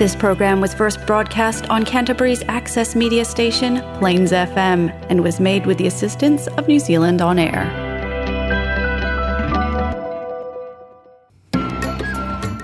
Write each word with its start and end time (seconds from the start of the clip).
This 0.00 0.16
program 0.16 0.62
was 0.62 0.72
first 0.72 1.04
broadcast 1.06 1.68
on 1.68 1.84
Canterbury's 1.84 2.42
access 2.48 2.96
media 2.96 3.22
station, 3.22 3.82
Plains 3.98 4.32
FM, 4.32 4.88
and 5.10 5.22
was 5.22 5.38
made 5.38 5.66
with 5.66 5.76
the 5.76 5.86
assistance 5.86 6.46
of 6.46 6.66
New 6.66 6.78
Zealand 6.78 7.20
On 7.20 7.38
Air. 7.38 7.66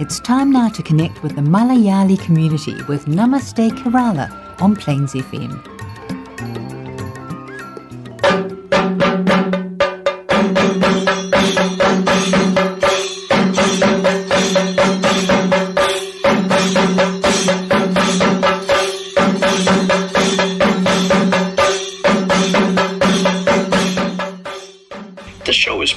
It's 0.00 0.18
time 0.20 0.50
now 0.50 0.70
to 0.70 0.82
connect 0.82 1.22
with 1.22 1.36
the 1.36 1.42
Malayali 1.42 2.18
community 2.18 2.82
with 2.84 3.04
Namaste 3.04 3.68
Kerala 3.80 4.62
on 4.62 4.74
Plains 4.74 5.12
FM. 5.12 5.75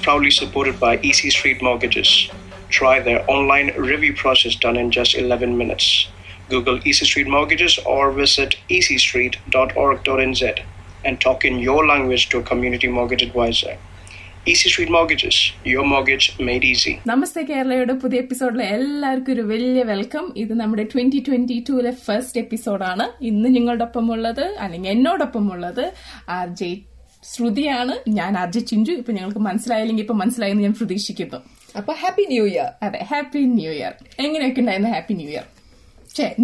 proudly 0.09 0.31
supported 0.31 0.81
by 0.81 0.97
EC 0.99 1.31
Street 1.31 1.61
Mortgages. 1.61 2.31
Try 2.71 3.01
their 3.01 3.23
online 3.29 3.69
review 3.77 4.15
process 4.15 4.55
done 4.57 4.77
in 4.77 4.91
just 4.91 5.15
11 5.15 5.57
minutes. 5.57 6.09
Google 6.49 6.81
EC 6.85 6.95
Street 7.05 7.29
Mortgages 7.29 7.79
or 7.87 8.13
visit 8.13 8.57
ecstreet.org.nz 8.71 10.43
and 11.05 11.21
talk 11.21 11.45
in 11.45 11.59
your 11.59 11.87
language 11.87 12.29
to 12.31 12.39
a 12.39 12.43
community 12.43 12.89
mortgage 12.89 13.23
advisor. 13.23 13.75
EC 14.47 14.63
Street 14.67 14.91
Mortgages, 14.91 15.37
your 15.65 15.85
mortgage 15.85 16.27
made 16.41 16.65
easy. 16.65 16.95
നമസ്തേ 17.13 17.43
കേരളയുടെ 17.43 17.95
പുതിയ 18.03 18.19
എപ്പിസോഡിലെ 18.21 18.65
എല്ലാവർക്കും 18.77 19.33
ഒരു 19.35 19.45
വലിയ 19.53 19.83
welcome 19.83 20.25
ഇത് 20.43 20.53
നമ്മുടെ 20.61 20.85
twenty 20.93 21.21
twenty 21.29 21.57
ടൂലെ 21.69 21.93
first 22.07 22.41
എപ്പിസോഡാണ് 22.41 23.07
ഇന്ന് 23.29 23.51
നിങ്ങളോടൊപ്പം 23.55 24.09
ഉള്ളത് 24.17 24.45
അല്ലെങ്കിൽ 24.65 24.93
എന്നോടൊപ്പം 24.97 25.47
ഉള്ളത് 25.55 25.85
ആർ 26.39 26.49
ജെ 26.61 26.71
ശ്രുതിയാണ് 27.32 27.94
ഞാൻ 28.18 28.34
ആർജി 28.42 28.62
ചിഞ്ചു. 28.72 28.94
ഇപ്പൊ 29.02 29.12
ഞങ്ങൾക്ക് 29.18 29.42
മനസ്സിലായില്ലെങ്കിൽ 29.48 30.04
ഇപ്പൊ 30.06 30.16
മനസ്സിലായെന്ന് 30.22 30.64
ഞാൻ 30.64 30.74
പ്രതീക്ഷിക്കുന്നു. 30.80 31.40
അപ്പൊ 31.80 31.92
ഹാപ്പി 32.02 32.24
ന്യൂ 32.32 32.46
ഇയർ. 32.52 32.70
അതെ 32.86 33.00
ഹാപ്പി 33.12 33.42
ന്യൂ 33.58 33.72
ഇയർ. 33.80 33.94
എങ്ങനെയൊക്കെ 34.26 34.62
ഉണ്ടായിരുന്നു 34.64 34.92
happy 34.96 35.16
new 35.22 35.30
year? 35.34 35.46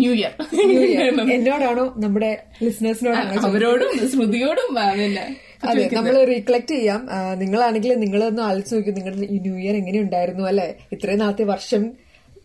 New 0.02 0.12
year. 0.20 0.34
എന്നോടാണോ 1.36 1.86
നമ്മുടെ 2.04 2.30
ലിസണേഴ്സിനോടാണോ 2.66 3.40
അവരോടും 3.48 3.90
ശ്രുതിയോടും 4.14 4.68
പിന്നെ 5.00 5.26
അതെ 5.70 5.84
നമ്മൾ 5.96 6.16
റീകളക്ട് 6.32 6.72
ചെയ്യാം. 6.74 7.02
നിങ്ങളാണെങ്കിൽ 7.42 7.92
നിങ്ങളൊന്ന് 8.04 8.42
ആലോചിച്ച് 8.48 8.76
നോക്കി 8.76 8.92
നിങ്ങളുടെ 8.98 9.28
ഈ 9.36 9.40
ന്യൂ 9.46 9.56
ഇയർ 9.64 9.76
എങ്ങനെ 9.82 10.00
ഉണ്ടായിരുന്നു 10.06 10.44
അല്ലെ? 10.52 10.68
ഇത്രയും 10.96 11.20
നാളത്തെ 11.24 11.46
വർഷം 11.54 11.84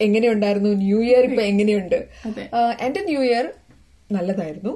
എങ്ങനെയുണ്ടായിരുന്നു? 0.06 0.70
ന്യൂ 0.84 0.98
ഇയർ 1.08 1.24
ഇപ്പൊ 1.30 1.42
എങ്ങനെയുണ്ട്? 1.50 1.98
എന്റെ 2.86 3.00
ന്യൂ 3.10 3.20
ഇയർ 3.28 3.46
നല്ലതായിരുന്നു. 4.10 4.72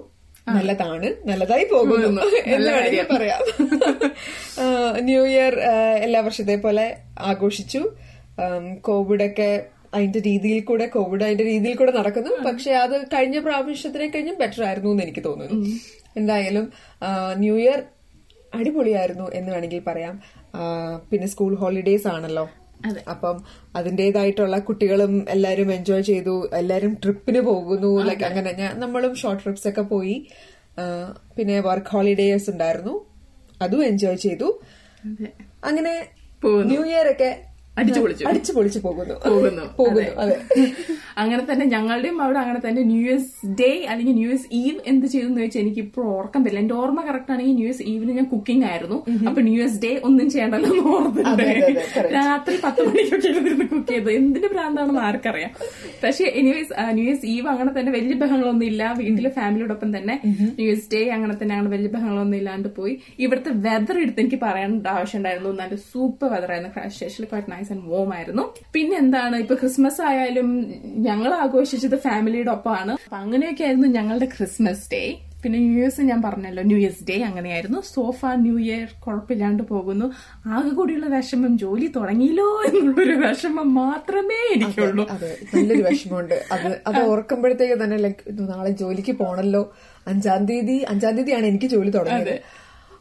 നല്ലതാണ് 0.49 1.29
നല്ലതായി 1.29 1.65
പോകുന്നു. 1.73 2.21
എന്ന് 2.47 2.69
വേണമെങ്കിൽ 2.69 3.17
പറയാം. 3.17 3.41
ന്യൂ 5.05 5.27
ഇയർ 5.27 5.55
എല്ലാ 5.97 6.21
വർഷത്തെ 6.21 6.57
പോലെ 6.57 6.97
ആഘോഷിച്ചു. 7.19 7.91
കോവിഡ് 8.81 9.23
ഒക്കെ 9.23 9.67
അതിന്റെ 9.95 10.19
രീതിയിൽ 10.19 10.61
കൂടെ 10.61 10.87
കോവിഡ് 10.87 11.25
അതിന്റെ 11.25 11.45
രീതിയിൽ 11.45 11.77
കൂടെ 11.77 11.93
നടക്കുന്നു. 11.93 12.51
പക്ഷെ 12.51 12.73
അത് 12.73 13.07
കഴിഞ്ഞ 13.07 13.39
പ്രാവശ്യത്തിനെ 13.39 14.09
കഴിഞ്ഞും 14.09 14.37
ബെറ്റർ 14.41 14.65
ആയിരുന്നു 14.65 14.91
എന്ന് 14.91 15.03
എനിക്ക് 15.03 15.25
തോന്നുന്നു. 15.25 15.67
എന്തായാലും 16.17 16.73
ന്യൂ 17.37 17.57
ഇയർ 17.57 17.83
അടിപൊളിയായിരുന്നു 18.55 19.31
എന്ന് 19.35 19.53
വേണമെങ്കിൽ 19.53 19.83
പറയാം. 19.87 20.23
പിന്നെ 21.11 21.27
സ്കൂൾ 21.29 21.55
ഹോളിഡേസ് 21.55 22.07
ആണല്ലോ. 22.07 22.51
അപ്പം 23.09 23.37
അതിന്റേതായിട്ടുള്ള 23.77 24.59
കുട്ടികളും 24.59 25.27
എല്ലാരും 25.31 25.73
എൻജോയ് 25.73 26.03
ചെയ്തു. 26.03 26.51
എല്ലാരും 26.55 26.93
ട്രിപ്പിന് 27.05 27.41
പോകുന്നു. 27.41 27.93
ലൈക്ക് 28.09 28.25
അങ്ങനെ 28.25 28.53
ഞാൻ 28.53 28.81
നമ്മളും 28.81 29.15
ഷോർട്ട് 29.15 29.45
ട്രിപ്സ് 29.45 29.69
ഒക്കെ 29.69 29.85
പോയി. 29.95 30.17
പിന്നെ 31.37 31.61
വർക്ക് 31.61 31.87
ഹോളിഡേസ് 31.87 32.51
ഉണ്ടായിരുന്നു. 32.51 32.95
അതും 33.63 33.85
എൻജോയ് 33.85 34.17
ചെയ്തു. 34.17 34.49
അങ്ങനെ. 35.65 35.95
ന്യൂ 36.71 36.83
ഇയർ 36.85 37.07
ഒക്കെ 37.11 37.31
അടിച്ചു 37.77 38.01
പൊളിച്ചു. 38.01 38.25
അടിച്ചു 38.31 38.53
പൊളിച്ചു 38.53 38.79
പോകുന്നു. 38.79 39.15
പോകുന്നു. 39.27 39.65
പോകുന്നു 39.79 40.13
അതെ. 40.23 40.37
അങ്ങനെ 41.23 41.43
തന്നെ 41.49 41.65
ഞങ്ങളുടെയും 41.67 42.17
അവിടെ 42.23 42.39
അങ്ങനെ 42.39 42.61
തന്നെ 42.61 42.83
ന്യൂ 42.83 43.01
ഇയേഴ്സ് 43.03 43.29
ഡേ 43.61 43.69
അല്ലെങ്കിൽ 43.91 44.15
ന്യൂ 44.15 44.29
ഇയേഴ്സ് 44.29 44.47
ഈവ് 44.53 44.79
എന്ത് 44.87 45.07
ചെയ്തു 45.07 45.27
എന്ന് 45.27 45.43
വെച്ചാൽ 45.43 45.61
എനിക്ക് 45.61 45.81
ഇപ്പോൾ 45.81 46.05
ഓർക്കാൻ 46.15 46.41
പറ്റില്ല. 46.43 46.61
എന്റെ 46.61 46.75
ഓർമ്മ 46.75 47.01
കറക്റ്റ് 47.09 47.33
ആണെങ്കിൽ 47.35 47.55
ന്യൂ 47.55 47.67
ഇയേഴ്സ് 47.67 47.85
ഈവിന് 47.93 48.13
ഞാൻ 48.13 48.27
കുക്കിംഗ് 48.33 48.65
ആയിരുന്നു. 48.71 48.99
അപ്പൊ 49.29 49.41
ന്യൂ 49.41 49.55
ഇയേഴ്സ് 49.55 49.79
ഡേ 49.85 49.93
ഒന്നും 50.09 50.29
ചെയ്യണ്ടല്ലോ 50.31 50.71
എന്ന് 50.73 50.85
ഓർത്തിട്ട് 50.95 51.31
correct. 51.95 52.15
രാത്രി 52.17 52.57
പത്ത് 52.65 52.81
മണിക്കൊക്കെ 52.89 53.29
ഇരുന്നിരുന്ന് 53.31 53.67
കുക്ക് 53.73 53.89
ചെയ്തു 53.93 54.11
എന്തിന്റെ 54.19 54.51
ഭ്രാന്താണെന്ന് 54.55 55.03
ആർക്കറിയാം. 55.09 55.53
പക്ഷെ 56.05 56.25
എനിവേസ് 56.41 56.73
ന്യൂ 56.93 57.05
ഇയേഴ്സ് 57.07 57.27
ഈവ് 57.35 57.49
അങ്ങനെ 57.55 57.73
തന്നെ 57.79 57.93
വലിയ 57.93 58.17
ബഹങ്ങളൊന്നും 58.23 58.67
ഇല്ല. 58.71 58.83
വീട്ടിലെ 59.01 59.33
ഫാമിലിയോടൊപ്പം 59.39 59.93
തന്നെ 59.97 60.17
ന്യൂ 60.27 60.67
ഇയേഴ്സ് 60.67 60.89
ഡേ 60.95 61.03
അങ്ങനെ 61.17 61.37
തന്നെ 61.43 61.55
അങ്ങനെ 61.57 61.73
വലിയ 61.77 61.93
ബഹങ്ങളൊന്നും 61.97 62.39
ഇല്ലാണ്ട് 62.41 62.71
പോയി. 62.79 62.97
ഇവിടുത്തെ 63.19 63.53
വെതർ 63.69 63.99
എടുത്ത് 63.99 64.21
എനിക്ക് 64.21 64.41
പറയേണ്ട 64.47 64.87
ആവശ്യം 64.97 65.21
ഉണ്ടായിരുന്നു 65.21 65.55
നല്ല 65.63 65.77
സൂപ്പർ 65.91 66.29
വെതർ 66.35 66.53
ആയിരുന്നു. 66.55 66.73
Specially 66.97 67.29
quite 67.31 67.51
nice 67.65 67.73
and 67.73 67.87
warm 67.93 68.15
ആയിരുന്നു 68.15 68.45
പിന്നെ 68.73 68.97
എന്താണ് 68.97 69.37
ഇപ്പൊ 69.37 69.55
ക്രിസ്മസ് 69.55 70.03
ആയാലും 70.03 70.49
ഞങ്ങൾ 71.09 71.35
ആഘോഷിച്ചത് 71.35 71.97
ഫാമിലിയുടെ 71.97 72.51
ഒപ്പമാണ് 72.51 72.93
അപ്പൊ 73.05 73.17
അങ്ങനെയൊക്കെ 73.17 73.65
ആയിരുന്നു 73.65 73.89
ഞങ്ങളുടെ 73.99 74.29
ക്രിസ്മസ് 74.37 74.89
ഡേ 74.93 75.05
പിന്നെ 75.43 75.59
ന്യൂ 75.59 75.73
ഇയേഴ്സ് 75.79 76.03
ഞാൻ 76.11 76.21
പറഞ്ഞല്ലോ 76.23 76.63
ന്യൂ 76.63 76.77
ഇയേഴ്സ് 76.79 77.03
ഡേ 77.09 77.17
അങ്ങനെയായിരുന്നു. 77.23 77.79
സോഫ 77.95 78.21
ന്യൂ 78.45 78.55
ഇയർ 78.59 78.87
കുഴപ്പമില്ലാണ്ട് 79.05 79.63
പോകുന്നു. 79.63 80.07
ആകെ 80.55 80.71
കൂടിയുള്ള 80.71 81.07
വിഷമം 81.07 81.59
ജോലി 81.59 81.89
തുടങ്ങിയില്ലോ 81.97 82.47
എന്നുള്ളൊരു 82.69 83.17
വിഷമം 83.25 83.75
മാത്രമേ 83.75 84.39
എനിക്കുള്ളൂ. 84.55 85.05
അതെ 85.11 85.39
നല്ലൊരു 85.55 85.83
വിഷമമുണ്ട്. 85.83 86.37
അത് 86.53 86.69
അത് 86.89 87.01
ഓർക്കുമ്പോഴത്തേക്ക് 87.13 87.85
തന്നെ 87.85 87.97
ലൈക്ക് 87.97 88.49
നാളെ 88.51 88.71
ജോലിക്ക് 88.71 89.13
പോണല്ലോ. 89.13 89.73
അഞ്ചാം 90.07 90.45
തീയതി 90.45 90.79
അഞ്ചാം 90.93 91.17
തീയതിയാണ് 91.17 91.47
എനിക്ക് 91.47 91.67
ജോലി 91.67 91.91
തുടങ്ങിയത്. 91.91 92.37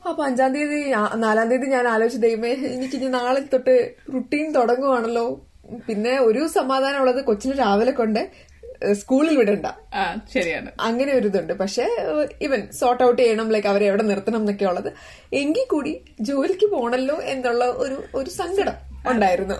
അപ്പൊ 0.09 0.21
അഞ്ചാം 0.25 0.53
തീയതി 0.55 0.79
നാലാം 1.15 1.49
തീയതി 1.49 1.65
ഞാൻ 1.65 1.87
ആലോചിച്ച 1.87 2.17
ദൈവമേ 2.17 2.51
എനിക്ക് 2.75 2.95
ഇനി 2.95 3.09
നാളെ 3.17 3.41
തൊട്ട് 3.53 3.75
റുട്ടീൻ 4.13 4.53
തുടങ്ങുവാണല്ലോ. 4.53 5.25
പിന്നെ 5.87 6.19
ഒരു 6.19 6.47
സമാധാനം 6.47 6.99
ഉള്ളത് 6.99 7.21
കൊച്ചിന് 7.25 7.53
രാവിലെ 7.57 7.91
കൊണ്ട് 7.91 8.21
സ്കൂളിൽ 8.93 9.37
വിടണ്ട. 9.37 9.67
ശരിയാണ്. 10.33 10.69
അങ്ങനെ 10.79 11.11
ഒരു 11.13 11.27
ഇതുണ്ട്. 11.27 11.53
പക്ഷെ 11.53 11.85
ഇവൻ 12.41 12.61
സോർട്ട് 12.79 13.03
ഔട്ട് 13.03 13.21
ചെയ്യണം 13.21 13.51
ലൈക്ക് 13.51 13.67
അവരെ 13.67 13.85
എവിടെ 13.85 14.03
നിർത്തണം 14.03 14.37
എന്നൊക്കെ 14.37 14.65
ഉള്ളത്. 14.65 14.89
എങ്കിൽ 15.33 15.65
കൂടി 15.69 15.93
ജോലിക്ക് 16.21 16.67
പോണല്ലോ 16.71 17.17
എന്നുള്ള 17.33 17.65
ഒരു 17.83 18.03
ഒരു 18.15 18.29
സങ്കടം 18.29 18.77
ഉണ്ടായിരുന്നു. 19.11 19.57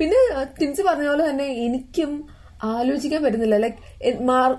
പിന്നെ 0.00 0.18
ടിൻസ് 0.60 0.82
പറഞ്ഞ 0.82 1.08
പോലെ 1.08 1.30
തന്നെ 1.30 1.48
എനിക്കും 1.66 2.12
ആലോചിക്കാൻ 2.64 3.20
പറ്റുന്നില്ല. 3.24 3.56
ലൈക് 3.56 3.80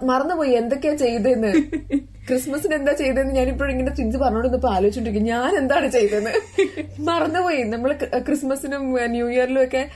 മറന്നുപോയി 0.03 0.51
എന്തൊക്കെയാ 0.51 0.95
ചെയ്തതെന്ന് 0.95 1.53
ക്രിസ്മസിന് 2.29 2.75
എന്താ 2.75 2.93
ചെയ്തതെന്ന് 2.93 3.33
ഞാനിപ്പോഴും 3.35 3.71
ഇങ്ങനെ 3.71 3.91
ടിൻസ് 3.95 4.17
പറഞ്ഞോണ്ടിപ്പോ 4.17 4.69
ആലോചിച്ചോണ്ടിരിക്കും. 4.69 5.27
ഞാൻ 5.27 5.57
എന്താണ് 5.57 5.87
ചെയ്തതെന്ന്. 5.87 6.33
മറന്നുപോയി. 7.09 7.63
നമ്മൾ 7.63 7.91
ക്രിസ്മസിനും 8.27 8.83
ന്യൂ 9.11 9.29
ഇയറിലും 9.29 9.63
ഒക്കെ 9.63 9.89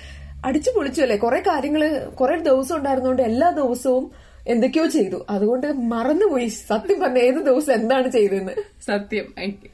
അടിച്ചു 0.46 0.72
പൊളിച്ചു 0.76 1.02
അല്ലേ 1.02 1.18
കുറെ 1.18 1.40
കാര്യങ്ങൾ 1.40 1.84
കുറെ 2.16 2.38
ദിവസം 2.38 2.78
ഉണ്ടായിരുന്നോണ്ട് 2.78 3.22
എല്ലാ 3.22 3.50
ദിവസവും 3.52 4.06
എന്തൊക്കെയോ 4.48 4.86
ചെയ്തു. 4.86 5.26
അതുകൊണ്ട് 5.30 5.68
മറന്നുപോയി. 5.74 6.48
സത്യം 6.48 7.00
പറഞ്ഞ 7.00 7.18
ഏത് 7.18 7.36
ദിവസം 7.36 7.74
എന്താണ് 7.74 8.12
ചെയ്തതെന്ന്. 8.12 8.52
സത്യം. 8.88 9.26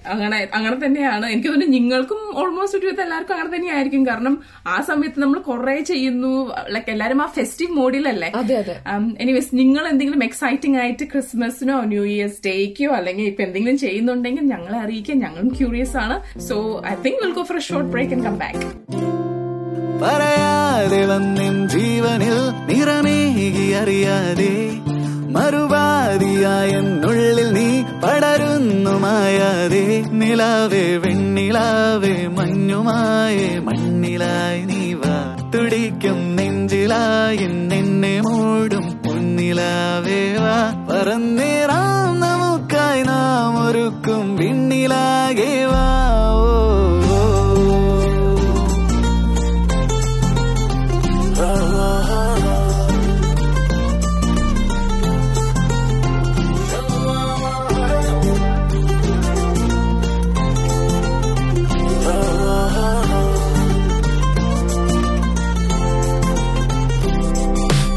അങ്ങനെ 0.07 0.47
അങ്ങനെ 0.53 0.85
തന്നെയാണ്. 0.85 1.25
എനിക്ക് 1.25 1.47
തോന്നുന്നു 1.47 1.77
നിങ്ങൾക്കും 1.77 2.39
ഓൾമോസ്റ്റ് 2.39 2.79
ഒരു 2.79 2.87
വിധം 2.87 3.03
എല്ലാവർക്കും 3.03 3.33
അങ്ങനെ 3.33 3.55
തന്നെയായിരിക്കും. 3.55 4.05
കാരണം 4.05 4.43
ആ 4.67 4.81
സമയത്ത് 4.81 5.19
നമ്മൾ 5.19 5.39
കുറെ 5.39 5.79
ചെയ്യുന്നു. 5.79 6.55
ലൈക്ക് 6.69 6.91
എല്ലാരും 6.91 7.21
ആ 7.21 7.25
ഫെസ്റ്റീവ് 7.25 7.71
മോഡിലല്ലേ 7.71 8.31
അതെ 8.35 8.55
അതെ. 8.55 8.75
എനിവേസ് 9.19 9.49
നിങ്ങൾ 9.53 9.87
എന്തെങ്കിലും 9.87 10.23
എക്സൈറ്റിംഗ് 10.23 10.77
ആയിട്ട് 10.77 11.03
ക്രിസ്മസിനോ 11.03 11.81
ന്യൂ 11.81 12.03
ഇയേഴ്സ് 12.03 12.37
ഡേക്കോ 12.45 12.91
അല്ലെങ്കിൽ 12.91 13.23
ഇപ്പൊ 13.23 13.43
എന്തെങ്കിലും 13.43 13.77
ചെയ്യുന്നുണ്ടെങ്കിൽ 13.77 14.41
ഞങ്ങളെ 14.41 14.77
അറിയിക്കാൻ 14.77 15.19
ഞങ്ങളും 15.19 15.47
ക്യൂറിയസ് 15.47 15.97
ആണ്. 15.97 16.39
So 16.39 16.83
I 16.87 16.95
think 16.95 17.25
will 17.25 17.33
go 17.33 17.43
for 17.43 17.59
short 17.59 17.89
break 17.89 18.13
and 18.13 18.25
come 18.25 18.39
back 18.39 19.08
പറയാതെ 20.01 21.05
വന്നിൻ 21.05 21.67
ജീവനിൽ 21.67 22.39
നിറമേകി 22.69 23.73
അറിയാതെ 23.73 24.79
മറുപാതിയായെന്നുള്ളിൽ 25.31 27.53
നീ 27.53 27.83
പടരുന്നു 28.03 28.99
മായാതെ 28.99 30.03
നിലാവേ 30.11 30.97
വെണ്ണിലാവേ 30.97 32.27
മഞ്ഞുമായേ 32.27 33.59
മണ്ണിലായി 33.59 34.65
നീ 34.65 34.93
വാ. 34.93 35.35
തുടിക്കും 35.55 36.35
നെഞ്ചിലായി 36.35 37.47
നിന്നെ 37.71 38.21
മൂടും 38.21 39.05
പൊന്നിലാവേ 39.05 40.37
വാ. 40.37 40.73
പറന്നേറാം 40.89 42.19
നമുക്കായി 42.19 43.03
നാം 43.03 43.67
ഒരുക്കും 43.67 44.37
പിന്നിലാകേ 44.37 45.65
വാ. 45.65 45.88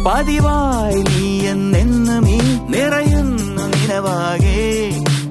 പതിവായി 0.06 1.00
നീ 1.08 1.24
എന്നെന്നും 1.50 2.24
ഈ 2.28 2.38
നിറയുന്നു 2.72 3.64
നിലവാകെ 3.72 4.62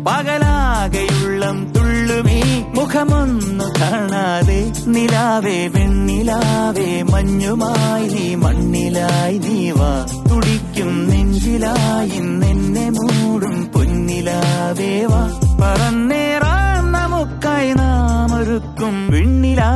പകലാകെയുള്ളം 0.07 1.57
തുള്ളുമീ 1.73 2.39
മുഖമൊന്നു 2.77 3.68
കാണാതെ 3.79 4.59
നിലാവേ 4.88 5.57
വെണ്ണിലാവേ 5.75 6.89
മഞ്ഞുമായി 7.12 8.07
നീ 8.13 8.27
മണ്ണിലായി 8.44 9.38
നീവ 9.39 9.79
തുടിക്കും 10.29 10.94
നെഞ്ചിലായി 11.09 12.19
നിന്നെ 12.41 12.88
മൂടും 12.97 13.57
പൊന്നിലാവേവ 13.73 15.12
പറന്നേറാം 15.62 16.85
നമുക്കായി 16.91 17.73
നാം 17.73 18.31
ഒരുക്കും 18.35 18.95
വിണ്ണിലാ 19.13 19.71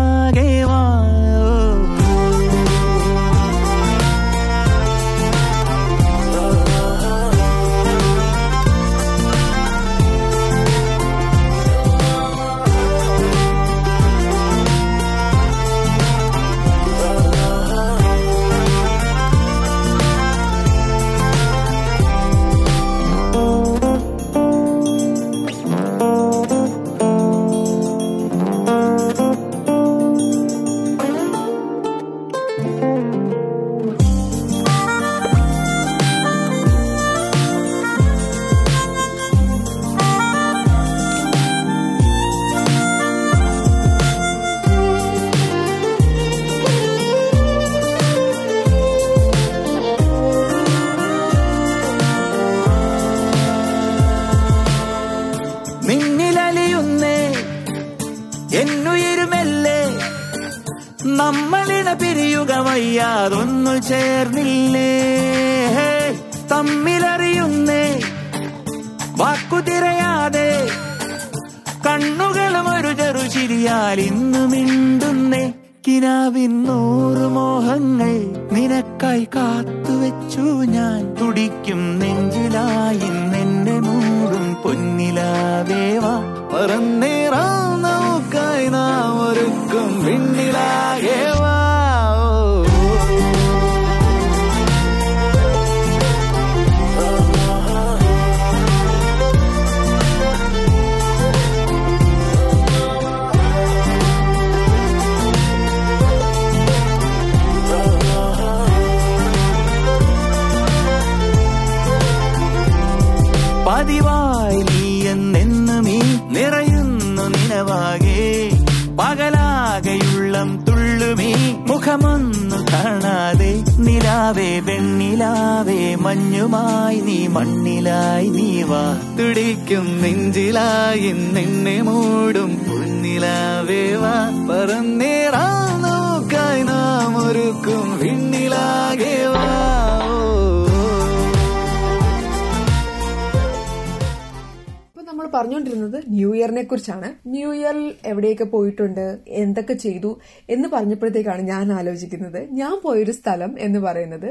കുറിച്ചാണ്. 146.66 147.10
ന്യൂ 147.28 147.54
ഇയറിൽ 147.54 147.96
എവിടെയൊക്കെ 148.06 148.44
പോയിട്ടുണ്ട്? 148.44 149.06
എന്തൊക്കെ 149.28 149.74
ചെയ്തു? 149.74 150.12
എന്ന് 150.50 150.70
പറഞ്ഞപ്പോഴത്തേക്കാണ് 150.70 151.42
ഞാൻ 151.42 151.74
ആലോചിക്കുന്നത്. 151.74 152.48
ഞാൻ 152.52 152.76
പോയൊരു 152.84 153.12
സ്ഥലം 153.12 153.56
എന്ന് 153.60 153.80
പറയുന്നത് 153.80 154.30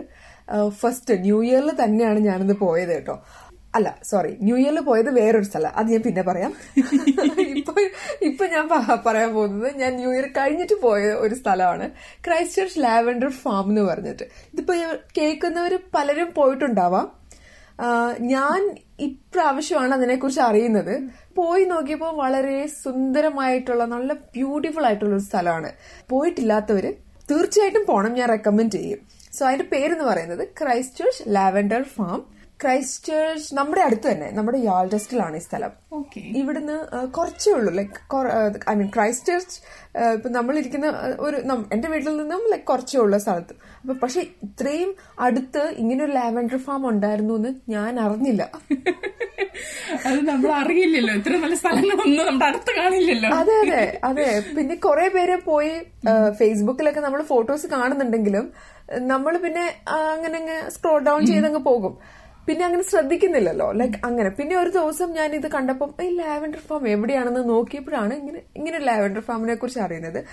ഫസ്റ്റ് 0.69 1.15
ന്യൂ 1.21 1.43
ഇയറിൽ 1.43 1.71
തന്നെയാണ് 1.85 2.19
ഞാനിന്ന് 2.19 2.55
പോയത് 2.55 2.89
കേട്ടോ. 2.89 3.17
അല്ല 3.75 3.99
സോറി 4.03 4.37
ന്യൂ 4.43 4.57
ഇയറിൽ 4.57 4.81
പോയത് 4.81 5.11
വേറൊരു 5.15 5.45
സ്ഥലം. 5.45 5.73
അത് 5.77 5.87
ഞാൻ 5.87 6.03
പിന്നെ 6.03 6.23
പറയാം. 6.23 6.53
ഇപ്പൊ 7.61 7.73
ഇപ്പൊ 8.23 8.45
ഞാൻ 8.47 8.69
പറയാൻ 9.07 9.35
പോകുന്നത് 9.35 9.77
ഞാൻ 9.77 9.93
ന്യൂ 9.95 10.11
ഇയർ 10.13 10.27
കഴിഞ്ഞിട്ട് 10.37 10.77
പോയ 10.83 11.03
ഒരു 11.15 11.35
സ്ഥലമാണ്. 11.35 11.87
ക്രൈസ്റ്റ് 12.27 12.63
ചർച്ച് 12.63 12.81
ലാവൻഡർ 12.81 13.29
ഫാം 13.29 13.69
എന്ന് 13.69 13.83
പറഞ്ഞിട്ട്. 13.83 14.23
ഇതിപ്പോ 14.55 14.75
കേൾക്കുന്നവർ 15.19 15.79
പലരും 15.95 16.33
പോയിട്ടുണ്ടാവാം. 16.37 17.24
ഞാൻ 18.19 18.77
ഇപ്രാവശ്യമാണ് 19.01 19.95
അതിനെക്കുറിച്ച് 19.95 20.41
അറിയുന്നത്. 20.41 21.11
പോയി 21.35 21.65
നോക്കിയപ്പോൾ 21.65 22.17
വളരെ 22.17 22.67
സുന്ദരമായിട്ടുള്ള 22.67 23.85
നല്ല 23.85 24.13
ബ്യൂട്ടിഫുൾ 24.13 24.87
ആയിട്ടുള്ള 24.87 25.15
ഒരു 25.15 25.23
സ്ഥലമാണ്. 25.23 25.73
പോയിട്ടില്ലാത്തവര് 26.09 26.93
തീർച്ചയായിട്ടും 27.31 27.85
പോണം 27.89 28.13
ഞാൻ 28.13 28.29
റെക്കമെൻഡ് 28.29 28.71
ചെയ്യും. 28.71 28.99
സോ 29.33 29.47
അതിന്റെ 29.47 29.65
പേരെന്ന് 29.65 30.05
പറയുന്നത് 30.05 30.49
Christ 30.49 30.99
church 30.99 31.25
lavender 31.29 31.83
farm. 31.83 32.34
Christ 32.61 33.07
church 33.09 33.55
നമ്മുടെ 33.59 33.83
അടുത്ത് 33.87 34.07
തന്നെ 34.11 34.29
നമ്മുടെ 34.37 34.59
യാൾഡസ്റ്റിലാണ് 34.69 35.37
ഈ 35.41 35.43
സ്ഥലം. 35.47 35.73
ഇവിടുന്ന് 36.41 36.77
കുറച്ചേ 37.17 37.51
ഉള്ളൂ. 37.57 37.71
Like 37.79 37.99
I 38.73 38.75
mean 38.81 38.89
Christ 38.97 39.31
church 39.33 39.57
ഇപ്പൊ 40.17 40.29
നമ്മളിരിക്കുന്ന 40.37 40.87
ഒരു 41.27 41.37
എന്റെ 41.75 41.89
വീട്ടിൽ 41.93 42.13
നിന്നും 42.21 42.43
ലൈക്ക് 42.53 42.67
കുറച്ചേ 42.71 42.99
ഉള്ള 43.05 43.19
സ്ഥലത്ത്. 43.25 43.55
അപ്പൊ 43.83 43.95
പക്ഷെ 44.03 44.21
ഇത്രയും 44.47 44.91
അടുത്ത് 45.27 45.63
ഇങ്ങനെ 45.83 46.01
ഒരു 46.07 46.15
ലാവൻഡർ 46.21 46.61
ഫാം 46.67 46.85
ഉണ്ടായിരുന്നു 46.93 47.37
എന്ന് 47.41 47.53
ഞാൻ 47.77 47.93
അറിഞ്ഞില്ല. 48.07 48.43
അത് 50.09 50.21
നമ്മൾ 50.29 50.51
അറിയില്ലല്ലോ. 50.61 51.13
ഇത്ര 51.19 51.35
നല്ല 51.43 51.57
സ്ഥലങ്ങളൊന്നും 51.61 52.27
നമ്മുടെ 52.29 52.47
അടുത്ത് 52.51 52.73
കാണില്ലല്ലോ. 52.79 53.29
അതെ 53.41 53.55
അതെ 53.65 53.83
അതെ. 54.09 54.27
പിന്നെ 54.57 54.75
കുറെ 54.87 55.07
പേര് 55.17 55.37
പോയി 55.51 55.73
ഫേസ്ബുക്കിലൊക്കെ 56.41 57.03
നമ്മൾ 57.07 57.21
ഫോട്ടോസ് 57.33 57.67
കാണുന്നുണ്ടെങ്കിലും 57.75 58.47
നമ്മൾ 59.13 59.35
പിന്നെ 59.45 59.65
അങ്ങനെ 60.15 60.41
സ്ക്രോൾ 60.77 60.99
ഡൗൺ 61.09 61.23
ചെയ്തങ്ങ് 61.31 61.63
പോകും. 61.71 61.95
പിന്നെ 62.47 62.65
അങ്ങനെ 62.65 62.83
ശ്രദ്ധിക്കുന്നില്ലല്ലോ. 62.83 63.73
ലൈക്ക് 63.73 63.95
അങ്ങനെ. 64.05 64.31
പിന്നെ 64.31 64.57
ഒരു 64.57 64.71
ദിവസം 64.71 65.13
ഞാൻ 65.13 65.35
ഇത് 65.35 65.49
കണ്ടപ്പോൾ 65.49 66.03
ഈ 66.03 66.17
ലാവൻഡർ 66.17 66.59
ഫാം 66.59 66.89
എവിടെയാണെന്ന് 66.89 67.49
നോക്കിയപ്പോഴാണ് 67.49 68.15
ഇങ്ങനെ 68.15 68.41
ഇങ്ങനെ 68.57 68.79
ലാവൻഡർ 68.79 69.21
ഫാമിനെ 69.21 69.55
കുറിച്ച് 69.55 69.81
അറിയുന്നത്. 69.81 70.25